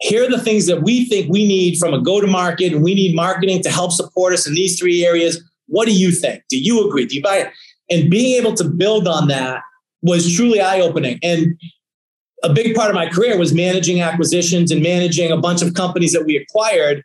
Here 0.00 0.24
are 0.24 0.30
the 0.30 0.40
things 0.40 0.66
that 0.66 0.82
we 0.82 1.04
think 1.04 1.30
we 1.30 1.46
need 1.46 1.78
from 1.78 1.94
a 1.94 2.00
go 2.00 2.20
to 2.20 2.26
market, 2.26 2.72
and 2.72 2.82
we 2.82 2.94
need 2.94 3.14
marketing 3.14 3.62
to 3.62 3.70
help 3.70 3.92
support 3.92 4.32
us 4.32 4.46
in 4.46 4.54
these 4.54 4.78
three 4.78 5.04
areas. 5.04 5.42
What 5.66 5.86
do 5.86 5.92
you 5.92 6.12
think? 6.12 6.42
Do 6.50 6.58
you 6.58 6.86
agree? 6.86 7.06
Do 7.06 7.16
you 7.16 7.22
buy 7.22 7.36
it? 7.36 7.52
And 7.90 8.10
being 8.10 8.40
able 8.40 8.54
to 8.54 8.64
build 8.64 9.06
on 9.06 9.28
that 9.28 9.62
was 10.02 10.34
truly 10.34 10.60
eye 10.60 10.80
opening. 10.80 11.18
And 11.22 11.58
a 12.42 12.52
big 12.52 12.74
part 12.74 12.90
of 12.90 12.94
my 12.94 13.08
career 13.08 13.38
was 13.38 13.54
managing 13.54 14.00
acquisitions 14.00 14.70
and 14.70 14.82
managing 14.82 15.30
a 15.30 15.36
bunch 15.36 15.62
of 15.62 15.74
companies 15.74 16.12
that 16.12 16.24
we 16.24 16.36
acquired. 16.36 17.04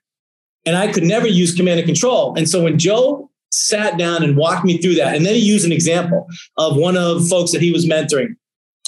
And 0.66 0.76
I 0.76 0.92
could 0.92 1.04
never 1.04 1.28
use 1.28 1.56
command 1.56 1.80
and 1.80 1.88
control. 1.88 2.34
And 2.36 2.50
so 2.50 2.64
when 2.64 2.78
Joe 2.78 3.30
sat 3.52 3.98
down 3.98 4.24
and 4.24 4.36
walked 4.36 4.66
me 4.66 4.78
through 4.78 4.96
that, 4.96 5.16
and 5.16 5.26
then 5.26 5.36
he 5.36 5.40
used 5.40 5.66
an 5.66 5.72
example 5.72 6.28
of 6.58 6.76
one 6.76 6.98
of 6.98 7.28
folks 7.28 7.52
that 7.52 7.62
he 7.62 7.72
was 7.72 7.86
mentoring, 7.86 8.36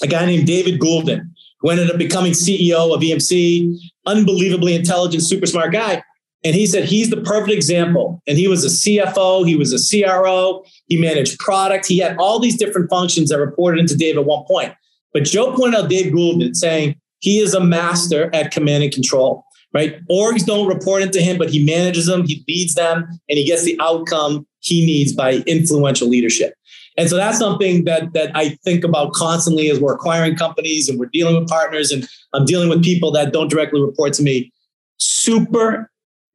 a 0.01 0.07
guy 0.07 0.26
named 0.26 0.47
David 0.47 0.80
Goulden, 0.80 1.32
who 1.62 1.70
ended 1.70 1.91
up 1.91 1.97
becoming 1.97 2.34
CEO 2.34 2.93
of 2.93 3.01
EMC, 3.01 3.78
unbelievably 4.05 4.76
intelligent, 4.76 5.24
super 5.24 5.45
smart 5.45 5.72
guy. 5.72 6.01
And 6.43 6.55
he 6.55 6.65
said 6.65 6.85
he's 6.85 7.09
the 7.09 7.21
perfect 7.21 7.51
example. 7.51 8.21
And 8.27 8.37
he 8.37 8.47
was 8.47 8.63
a 8.63 8.69
CFO, 8.69 9.45
he 9.45 9.55
was 9.55 9.73
a 9.73 9.79
CRO, 10.03 10.63
he 10.87 10.99
managed 10.99 11.37
product, 11.39 11.85
he 11.85 11.97
had 11.97 12.17
all 12.17 12.39
these 12.39 12.57
different 12.57 12.89
functions 12.89 13.29
that 13.29 13.39
reported 13.39 13.79
into 13.79 13.97
Dave 13.97 14.17
at 14.17 14.25
one 14.25 14.45
point. 14.45 14.73
But 15.13 15.23
Joe 15.23 15.55
pointed 15.55 15.77
out 15.77 15.89
Dave 15.89 16.13
Goulden 16.13 16.55
saying 16.55 16.95
he 17.19 17.39
is 17.39 17.53
a 17.53 17.59
master 17.59 18.33
at 18.33 18.51
command 18.51 18.83
and 18.83 18.93
control, 18.93 19.43
right? 19.73 19.97
Orgs 20.07 20.45
don't 20.45 20.67
report 20.67 21.01
into 21.01 21.19
him, 21.19 21.37
but 21.37 21.49
he 21.49 21.63
manages 21.65 22.05
them, 22.05 22.25
he 22.25 22.43
leads 22.47 22.75
them, 22.75 23.03
and 23.27 23.37
he 23.37 23.45
gets 23.45 23.63
the 23.63 23.77
outcome 23.81 24.45
he 24.59 24.85
needs 24.85 25.13
by 25.13 25.35
influential 25.47 26.07
leadership. 26.07 26.53
And 26.97 27.09
so 27.09 27.15
that's 27.15 27.37
something 27.37 27.85
that 27.85 28.11
that 28.13 28.31
I 28.35 28.49
think 28.65 28.83
about 28.83 29.13
constantly 29.13 29.69
as 29.69 29.79
we're 29.79 29.93
acquiring 29.93 30.35
companies 30.35 30.89
and 30.89 30.99
we're 30.99 31.09
dealing 31.13 31.39
with 31.39 31.47
partners 31.47 31.91
and 31.91 32.07
I'm 32.33 32.45
dealing 32.45 32.67
with 32.67 32.83
people 32.83 33.11
that 33.13 33.31
don't 33.31 33.49
directly 33.49 33.81
report 33.81 34.13
to 34.13 34.23
me. 34.23 34.51
Super 34.97 35.89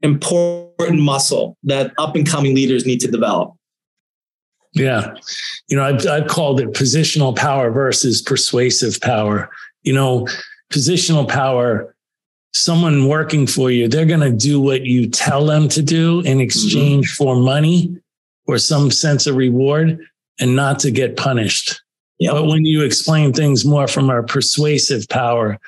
important 0.04 1.00
muscle 1.00 1.56
that 1.64 1.92
up 1.98 2.14
and 2.14 2.28
coming 2.28 2.54
leaders 2.54 2.86
need 2.86 3.00
to 3.00 3.10
develop. 3.10 3.54
Yeah. 4.74 5.14
You 5.68 5.76
know, 5.76 5.84
I've, 5.84 6.06
I've 6.06 6.26
called 6.28 6.60
it 6.60 6.72
positional 6.72 7.34
power 7.34 7.70
versus 7.70 8.20
persuasive 8.20 9.00
power. 9.00 9.50
You 9.82 9.94
know, 9.94 10.28
positional 10.72 11.28
power, 11.28 11.94
someone 12.52 13.08
working 13.08 13.46
for 13.46 13.70
you, 13.70 13.88
they're 13.88 14.06
going 14.06 14.20
to 14.20 14.32
do 14.32 14.60
what 14.60 14.82
you 14.82 15.08
tell 15.08 15.46
them 15.46 15.68
to 15.70 15.82
do 15.82 16.20
in 16.20 16.40
exchange 16.40 17.08
mm-hmm. 17.08 17.24
for 17.24 17.36
money 17.36 17.96
or 18.46 18.58
some 18.58 18.90
sense 18.90 19.26
of 19.26 19.36
reward 19.36 19.98
and 20.38 20.54
not 20.54 20.78
to 20.80 20.90
get 20.90 21.16
punished. 21.16 21.80
Yep. 22.18 22.32
But 22.32 22.46
when 22.46 22.64
you 22.64 22.82
explain 22.82 23.32
things 23.32 23.64
more 23.64 23.88
from 23.88 24.10
a 24.10 24.22
persuasive 24.22 25.08
power, 25.08 25.58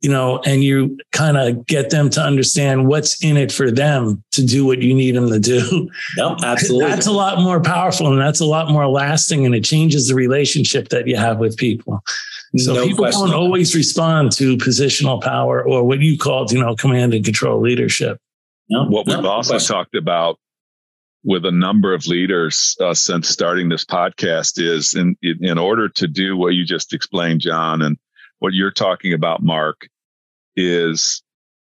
you 0.00 0.10
know, 0.10 0.40
and 0.44 0.62
you 0.62 0.96
kind 1.10 1.36
of 1.36 1.66
get 1.66 1.90
them 1.90 2.08
to 2.10 2.20
understand 2.20 2.86
what's 2.86 3.22
in 3.22 3.36
it 3.36 3.50
for 3.50 3.70
them 3.70 4.22
to 4.30 4.46
do 4.46 4.64
what 4.64 4.80
you 4.80 4.94
need 4.94 5.16
them 5.16 5.28
to 5.28 5.40
do. 5.40 5.90
No, 6.16 6.36
absolutely. 6.44 6.88
That's 6.88 7.06
a 7.06 7.12
lot 7.12 7.40
more 7.40 7.60
powerful 7.60 8.06
and 8.12 8.20
that's 8.20 8.40
a 8.40 8.44
lot 8.44 8.70
more 8.70 8.86
lasting 8.86 9.44
and 9.44 9.54
it 9.54 9.64
changes 9.64 10.08
the 10.08 10.14
relationship 10.14 10.90
that 10.90 11.08
you 11.08 11.16
have 11.16 11.38
with 11.38 11.56
people. 11.56 12.00
So 12.56 12.74
no 12.74 12.86
people 12.86 13.10
don't 13.10 13.34
always 13.34 13.74
respond 13.74 14.32
to 14.32 14.56
positional 14.56 15.20
power 15.20 15.62
or 15.62 15.84
what 15.84 15.98
you 16.00 16.16
called, 16.16 16.52
you 16.52 16.60
know, 16.60 16.76
command 16.76 17.12
and 17.12 17.24
control 17.24 17.60
leadership. 17.60 18.18
No, 18.70 18.86
what 18.86 19.06
we've 19.06 19.20
no 19.20 19.28
also 19.28 19.54
question. 19.54 19.74
talked 19.74 19.94
about 19.94 20.38
with 21.24 21.44
a 21.44 21.50
number 21.50 21.92
of 21.92 22.06
leaders 22.06 22.76
uh, 22.80 22.94
since 22.94 23.28
starting 23.28 23.68
this 23.68 23.84
podcast 23.84 24.54
is 24.56 24.94
in 24.94 25.16
in 25.22 25.58
order 25.58 25.88
to 25.88 26.06
do 26.06 26.36
what 26.36 26.54
you 26.54 26.64
just 26.64 26.94
explained, 26.94 27.40
John, 27.40 27.82
and 27.82 27.98
what 28.38 28.54
you're 28.54 28.70
talking 28.70 29.12
about, 29.12 29.42
Mark, 29.42 29.88
is 30.56 31.22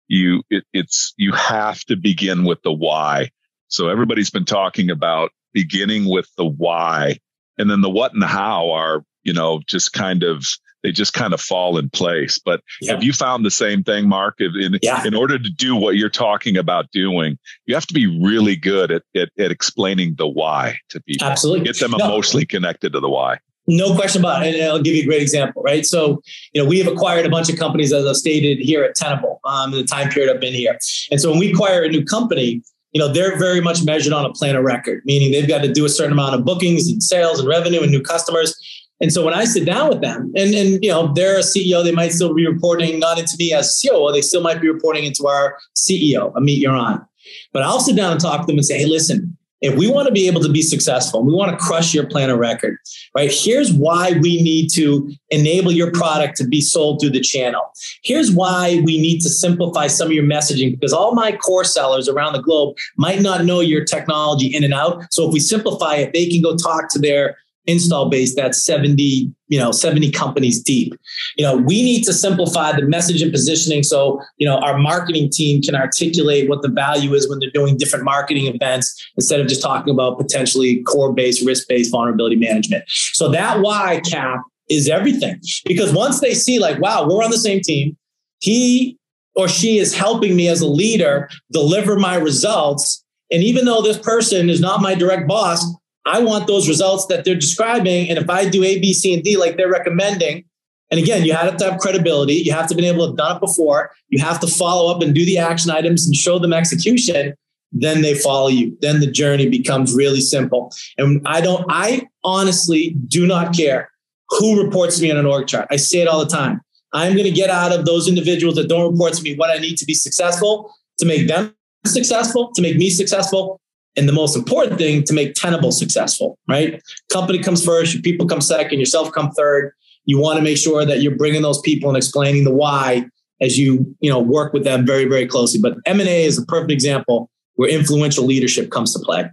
you 0.09 0.43
it, 0.51 0.65
it's 0.73 1.15
you 1.17 1.33
have 1.33 1.81
to 1.85 1.97
begin 1.97 2.45
with 2.45 2.63
the 2.63 2.73
why. 2.73 3.31
So 3.69 3.89
everybody's 3.89 4.31
been 4.31 4.45
talking 4.45 4.91
about 4.91 5.31
beginning 5.53 6.09
with 6.09 6.29
the 6.37 6.47
why, 6.47 7.19
and 7.59 7.71
then 7.71 7.81
the 7.81 7.91
what 7.91 8.13
and 8.13 8.23
the 8.23 8.27
how 8.27 8.71
are 8.71 9.05
you 9.25 9.35
know 9.35 9.61
just 9.67 9.93
kind 9.93 10.23
of 10.23 10.47
they 10.83 10.93
just 10.93 11.13
kind 11.13 11.35
of 11.35 11.41
fall 11.41 11.77
in 11.79 11.91
place. 11.91 12.39
But 12.39 12.63
yeah. 12.81 12.93
have 12.93 13.03
you 13.03 13.13
found 13.13 13.45
the 13.45 13.51
same 13.51 13.83
thing, 13.83 14.09
Mark? 14.09 14.41
In, 14.41 14.79
yeah. 14.83 15.05
in 15.05 15.15
order 15.15 15.39
to 15.39 15.51
do 15.51 15.75
what 15.75 15.97
you're 15.97 16.09
talking 16.09 16.57
about 16.57 16.91
doing, 16.93 17.39
you 17.67 17.75
have 17.75 17.87
to 17.87 17.95
be 17.95 18.07
really 18.07 18.57
good 18.57 18.91
at, 18.91 19.03
at, 19.17 19.31
at 19.39 19.51
explaining 19.51 20.15
the 20.17 20.29
why 20.29 20.79
to 20.91 21.01
people. 21.01 21.27
Absolutely. 21.27 21.65
Get 21.65 21.81
them 21.81 21.93
no. 21.93 22.05
emotionally 22.05 22.47
connected 22.47 22.93
to 22.93 23.01
the 23.01 23.09
why. 23.09 23.39
No 23.69 23.95
question 23.95 24.23
about 24.23 24.47
it. 24.47 24.55
And 24.55 24.65
I'll 24.65 24.83
give 24.83 24.95
you 24.95 25.03
a 25.03 25.07
great 25.07 25.21
example, 25.21 25.63
right? 25.63 25.85
So, 25.85 26.23
you 26.55 26.63
know, 26.63 26.69
we 26.69 26.79
have 26.79 26.91
acquired 26.91 27.27
a 27.27 27.29
bunch 27.29 27.51
of 27.51 27.59
companies, 27.59 27.93
as 27.93 28.07
I've 28.07 28.17
stated 28.17 28.59
here 28.59 28.83
at 28.83 28.97
Tenable 28.97 29.41
um, 29.45 29.75
in 29.75 29.79
the 29.79 29.85
time 29.85 30.09
period 30.09 30.35
I've 30.35 30.41
been 30.41 30.55
here. 30.55 30.79
And 31.11 31.21
so 31.21 31.31
when 31.31 31.39
we 31.39 31.53
acquire 31.53 31.85
a 31.85 31.89
new 31.89 32.03
company, 32.03 32.63
you 32.93 32.99
know, 33.01 33.13
they're 33.13 33.39
very 33.39 33.61
much 33.61 33.85
measured 33.85 34.15
on 34.15 34.25
a 34.25 34.33
plan 34.33 34.57
of 34.57 34.65
record, 34.65 35.03
meaning 35.05 35.31
they've 35.31 35.47
got 35.47 35.63
to 35.63 35.73
do 35.73 35.85
a 35.85 35.89
certain 35.91 36.13
amount 36.13 36.35
of 36.35 36.47
bookings 36.47 36.89
and 36.89 37.03
sales 37.03 37.39
and 37.39 37.47
revenue 37.47 37.83
and 37.83 37.93
new 37.93 38.01
customers. 38.01 38.57
And 39.01 39.13
so 39.13 39.25
when 39.25 39.35
I 39.35 39.45
sit 39.45 39.65
down 39.65 39.91
with 39.91 40.01
them, 40.01 40.33
and 40.35 40.55
and 40.55 40.83
you 40.83 40.91
know, 40.91 41.13
they're 41.13 41.37
a 41.37 41.43
CEO, 41.43 41.85
they 41.85 41.93
might 41.93 42.13
still 42.13 42.35
be 42.35 42.47
reporting 42.47 42.99
not 42.99 43.19
into 43.19 43.37
me 43.39 43.53
as 43.53 43.79
CEO, 43.79 44.13
they 44.13 44.23
still 44.23 44.41
might 44.41 44.61
be 44.61 44.69
reporting 44.69 45.05
into 45.05 45.27
our 45.29 45.57
CEO, 45.77 46.33
Amit 46.33 46.61
Yoran. 46.61 47.07
But 47.53 47.63
I'll 47.63 47.81
sit 47.81 47.95
down 47.95 48.13
and 48.13 48.21
talk 48.21 48.41
to 48.41 48.47
them 48.47 48.57
and 48.57 48.65
say, 48.65 48.79
hey, 48.79 48.87
listen, 48.87 49.38
if 49.61 49.77
we 49.77 49.91
want 49.91 50.07
to 50.07 50.13
be 50.13 50.27
able 50.29 50.41
to 50.41 50.49
be 50.49 50.63
successful, 50.63 51.25
we 51.25 51.33
want 51.33 51.51
to 51.51 51.57
crush 51.57 51.93
your 51.93 52.07
plan 52.07 52.31
of 52.31 52.39
record, 52.39 52.79
right? 53.15 53.31
Here's 53.33 53.73
why 53.73 54.13
we 54.21 54.41
need 54.43 54.71
to 54.75 55.13
enable 55.31 55.73
your 55.73 55.91
product 55.91 56.37
to 56.39 56.47
be 56.47 56.61
sold 56.61 57.01
through 57.01 57.11
the 57.11 57.21
channel. 57.21 57.63
Here's 58.05 58.31
why 58.31 58.81
we 58.85 59.01
need 59.01 59.21
to 59.21 59.29
simplify 59.29 59.89
some 59.89 60.09
of 60.09 60.13
your 60.13 60.25
messaging 60.25 60.73
because 60.73 60.93
all 60.93 61.15
my 61.15 61.33
core 61.33 61.65
sellers 61.65 62.09
around 62.09 62.35
the 62.35 62.43
globe 62.43 62.77
might 62.97 63.21
not 63.21 63.45
know 63.45 63.61
your 63.61 63.85
technology 63.85 64.47
in 64.47 64.63
and 64.63 64.75
out. 64.75 65.13
So 65.13 65.27
if 65.27 65.33
we 65.33 65.41
simplify 65.41 65.97
it, 65.97 66.13
they 66.13 66.29
can 66.29 66.41
go 66.41 66.57
talk 66.57 66.89
to 66.93 66.99
their 66.99 67.37
install 67.69 68.09
base 68.09 68.35
that's 68.35 68.65
70, 68.65 69.31
you 69.49 69.59
know, 69.59 69.71
70 69.71 70.11
companies 70.11 70.61
deep. 70.61 70.95
You 71.37 71.45
know, 71.45 71.57
we 71.57 71.83
need 71.83 72.03
to 72.05 72.13
simplify 72.13 72.73
the 72.73 72.83
message 72.87 73.23
and 73.23 73.31
positioning 73.31 73.83
so, 73.83 74.21
you 74.39 74.49
know, 74.49 74.57
our 74.59 74.79
marketing 74.79 75.31
team 75.31 75.63
can 75.63 75.77
articulate 75.77 76.49
what 76.49 76.63
the 76.63 76.69
value 76.69 77.15
is 77.15 77.29
when 77.29 77.39
they're 77.39 77.51
doing 77.51 77.77
different 77.77 78.05
marketing 78.05 78.47
events 78.47 79.09
instead 79.17 79.39
of 79.39 79.47
just 79.47 79.63
talking 79.63 79.93
about 79.93 80.19
potentially 80.19 80.83
core-based, 80.85 81.47
risk-based 81.47 81.93
vulnerability 81.93 82.37
management. 82.37 82.83
So 82.89 83.29
that 83.29 83.61
why 83.61 84.01
cap 84.01 84.41
is 84.71 84.89
everything. 84.89 85.41
Because 85.65 85.93
once 85.93 86.21
they 86.21 86.35
see 86.35 86.59
like, 86.59 86.81
wow, 86.81 87.07
we're 87.07 87.23
on 87.23 87.31
the 87.31 87.39
same 87.39 87.61
team, 87.61 87.97
he 88.41 88.97
or 89.35 89.47
she 89.47 89.79
is 89.79 89.95
helping 89.95 90.35
me 90.35 90.49
as 90.49 90.61
a 90.61 90.67
leader 90.67 91.29
deliver 91.53 91.97
my 91.97 92.17
results. 92.17 93.05
And 93.31 93.43
even 93.43 93.67
though 93.67 93.83
this 93.83 93.99
person 93.99 94.49
is 94.49 94.61
not 94.61 94.81
my 94.81 94.95
direct 94.95 95.29
boss, 95.29 95.65
I 96.07 96.21
want 96.21 96.47
those 96.47 96.69
results 96.69 97.07
that 97.07 97.25
they're 97.25 97.35
describing. 97.35 98.09
And 98.09 98.19
if 98.19 98.31
I 98.31 98.49
do 98.49 98.65
A, 98.65 98.79
B, 98.79 98.93
C, 98.93 99.15
and 99.15 99.23
D 99.23 99.37
like 99.37 99.57
they're 99.57 99.71
recommending, 99.71 100.45
and 100.91 100.99
again, 100.99 101.25
you 101.25 101.35
have 101.35 101.57
to 101.59 101.71
have 101.71 101.81
credibility. 101.81 102.35
You 102.35 102.53
have 102.53 102.67
to 102.69 102.75
be 102.75 102.87
able 102.87 103.01
to 103.01 103.07
have 103.09 103.17
done 103.17 103.37
it 103.37 103.41
before. 103.41 103.91
You 104.09 104.23
have 104.23 104.41
to 104.41 104.47
follow 104.47 104.91
up 104.91 105.03
and 105.03 105.15
do 105.15 105.25
the 105.25 105.39
action 105.39 105.71
items 105.71 106.07
and 106.07 106.15
show 106.17 106.39
them 106.39 106.53
execution. 106.53 107.35
Then 107.73 108.01
they 108.01 108.15
follow 108.15 108.49
you. 108.49 108.77
Then 108.81 109.01
the 109.01 109.11
journey 109.11 109.49
becomes 109.51 109.95
really 109.95 110.23
simple. 110.23 110.73
And 110.97 111.21
I 111.27 111.43
don't, 111.43 111.67
I 111.69 112.09
honestly 112.25 112.97
do 113.07 113.27
not 113.27 113.55
care 113.55 113.91
who 114.31 114.63
reports 114.63 114.97
to 114.97 115.03
me 115.03 115.11
on 115.11 115.19
an 115.19 115.27
org 115.27 115.47
chart. 115.47 115.67
I 115.71 115.77
say 115.77 116.01
it 116.01 116.09
all 116.09 116.25
the 116.25 116.31
time. 116.31 116.63
I'm 116.95 117.13
going 117.13 117.25
to 117.25 117.31
get 117.31 117.51
out 117.51 117.73
of 117.73 117.85
those 117.85 118.09
individuals 118.09 118.55
that 118.55 118.69
don't 118.69 118.93
report 118.93 119.13
to 119.15 119.23
me 119.23 119.37
what 119.37 119.51
I 119.51 119.59
need 119.59 119.77
to 119.77 119.85
be 119.85 119.93
successful 119.93 120.73
to 120.99 121.07
make 121.07 121.29
them 121.29 121.55
successful, 121.85 122.51
to 122.55 122.63
make 122.63 122.77
me 122.77 122.89
successful, 122.89 123.61
and 123.99 124.09
the 124.09 124.13
most 124.13 124.37
important 124.37 124.79
thing 124.79 125.03
to 125.05 125.13
make 125.13 125.35
Tenable 125.35 125.73
successful, 125.73 126.39
right? 126.49 126.81
Company 127.13 127.41
comes 127.41 127.65
first, 127.65 127.95
your 127.95 128.03
people 128.03 128.27
come 128.27 128.41
second, 128.41 128.79
yourself 128.79 129.11
come 129.13 129.31
third. 129.33 129.73
You 130.05 130.21
want 130.21 130.39
to 130.39 130.43
make 130.43 130.57
sure 130.57 130.87
that 130.87 131.03
you're 131.03 131.17
bringing 131.17 131.43
those 131.43 131.61
people 131.61 131.91
and 131.91 131.97
explaining 131.97 132.45
the 132.45 132.55
why 132.55 133.07
as 133.41 133.59
you, 133.59 133.95
you 134.01 134.11
know, 134.11 134.21
work 134.21 134.53
with 134.53 134.65
them 134.65 134.87
very, 134.87 135.05
very 135.05 135.27
closely. 135.27 135.61
But 135.61 135.75
M&A 135.85 136.25
is 136.25 136.39
a 136.39 136.47
perfect 136.47 136.71
example 136.71 137.31
where 137.57 137.69
influential 137.69 138.25
leadership 138.25 138.71
comes 138.71 138.93
to 138.95 139.01
play. 139.01 139.29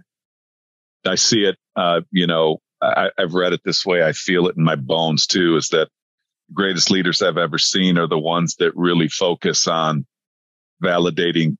I 1.06 1.14
see 1.14 1.44
it. 1.44 1.56
Uh, 1.76 2.00
you 2.10 2.26
know, 2.26 2.58
I, 2.82 3.10
I've 3.16 3.34
read 3.34 3.52
it 3.52 3.60
this 3.64 3.86
way. 3.86 4.04
I 4.04 4.12
feel 4.12 4.48
it 4.48 4.56
in 4.56 4.64
my 4.64 4.76
bones 4.76 5.26
too. 5.26 5.56
Is 5.56 5.68
that 5.68 5.88
greatest 6.52 6.90
leaders 6.90 7.22
I've 7.22 7.38
ever 7.38 7.58
seen 7.58 7.98
are 7.98 8.08
the 8.08 8.18
ones 8.18 8.56
that 8.56 8.72
really 8.74 9.08
focus 9.08 9.66
on 9.66 10.06
validating 10.82 11.56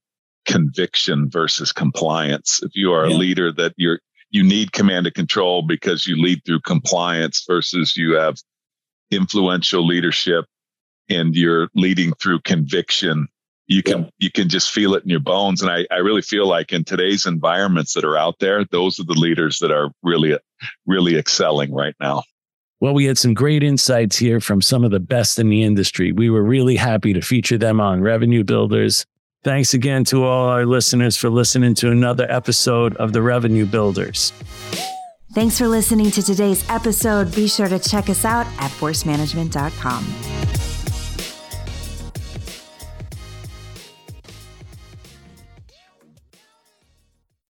conviction 0.46 1.28
versus 1.28 1.72
compliance. 1.72 2.60
If 2.62 2.72
you 2.74 2.92
are 2.92 3.06
yeah. 3.06 3.14
a 3.14 3.18
leader 3.18 3.52
that 3.52 3.74
you're, 3.76 4.00
you 4.30 4.42
need 4.42 4.72
command 4.72 5.06
and 5.06 5.14
control 5.14 5.62
because 5.62 6.06
you 6.06 6.20
lead 6.20 6.42
through 6.44 6.60
compliance 6.60 7.44
versus 7.46 7.96
you 7.96 8.14
have 8.14 8.36
influential 9.10 9.86
leadership 9.86 10.44
and 11.08 11.34
you're 11.34 11.68
leading 11.74 12.12
through 12.14 12.40
conviction. 12.40 13.28
You 13.68 13.82
can, 13.82 14.02
yeah. 14.02 14.10
you 14.18 14.30
can 14.30 14.48
just 14.48 14.70
feel 14.70 14.94
it 14.94 15.02
in 15.02 15.10
your 15.10 15.20
bones. 15.20 15.62
And 15.62 15.70
I, 15.70 15.86
I 15.90 15.98
really 15.98 16.22
feel 16.22 16.46
like 16.46 16.72
in 16.72 16.84
today's 16.84 17.26
environments 17.26 17.94
that 17.94 18.04
are 18.04 18.16
out 18.16 18.36
there, 18.40 18.64
those 18.64 18.98
are 19.00 19.04
the 19.04 19.14
leaders 19.14 19.58
that 19.58 19.70
are 19.70 19.90
really, 20.02 20.38
really 20.86 21.16
excelling 21.16 21.72
right 21.72 21.94
now. 22.00 22.22
Well, 22.78 22.92
we 22.92 23.06
had 23.06 23.16
some 23.16 23.32
great 23.32 23.62
insights 23.62 24.18
here 24.18 24.38
from 24.38 24.60
some 24.60 24.84
of 24.84 24.90
the 24.90 25.00
best 25.00 25.38
in 25.38 25.48
the 25.48 25.62
industry. 25.62 26.12
We 26.12 26.28
were 26.28 26.42
really 26.42 26.76
happy 26.76 27.14
to 27.14 27.22
feature 27.22 27.56
them 27.56 27.80
on 27.80 28.02
Revenue 28.02 28.44
Builders. 28.44 29.06
Thanks 29.46 29.74
again 29.74 30.02
to 30.06 30.24
all 30.24 30.48
our 30.48 30.66
listeners 30.66 31.16
for 31.16 31.30
listening 31.30 31.76
to 31.76 31.92
another 31.92 32.26
episode 32.28 32.96
of 32.96 33.12
The 33.12 33.22
Revenue 33.22 33.64
Builders. 33.64 34.32
Thanks 35.34 35.56
for 35.56 35.68
listening 35.68 36.10
to 36.10 36.20
today's 36.20 36.68
episode. 36.68 37.32
Be 37.32 37.46
sure 37.46 37.68
to 37.68 37.78
check 37.78 38.10
us 38.10 38.24
out 38.24 38.48
at 38.58 38.72
forcemanagement.com. 38.72 40.45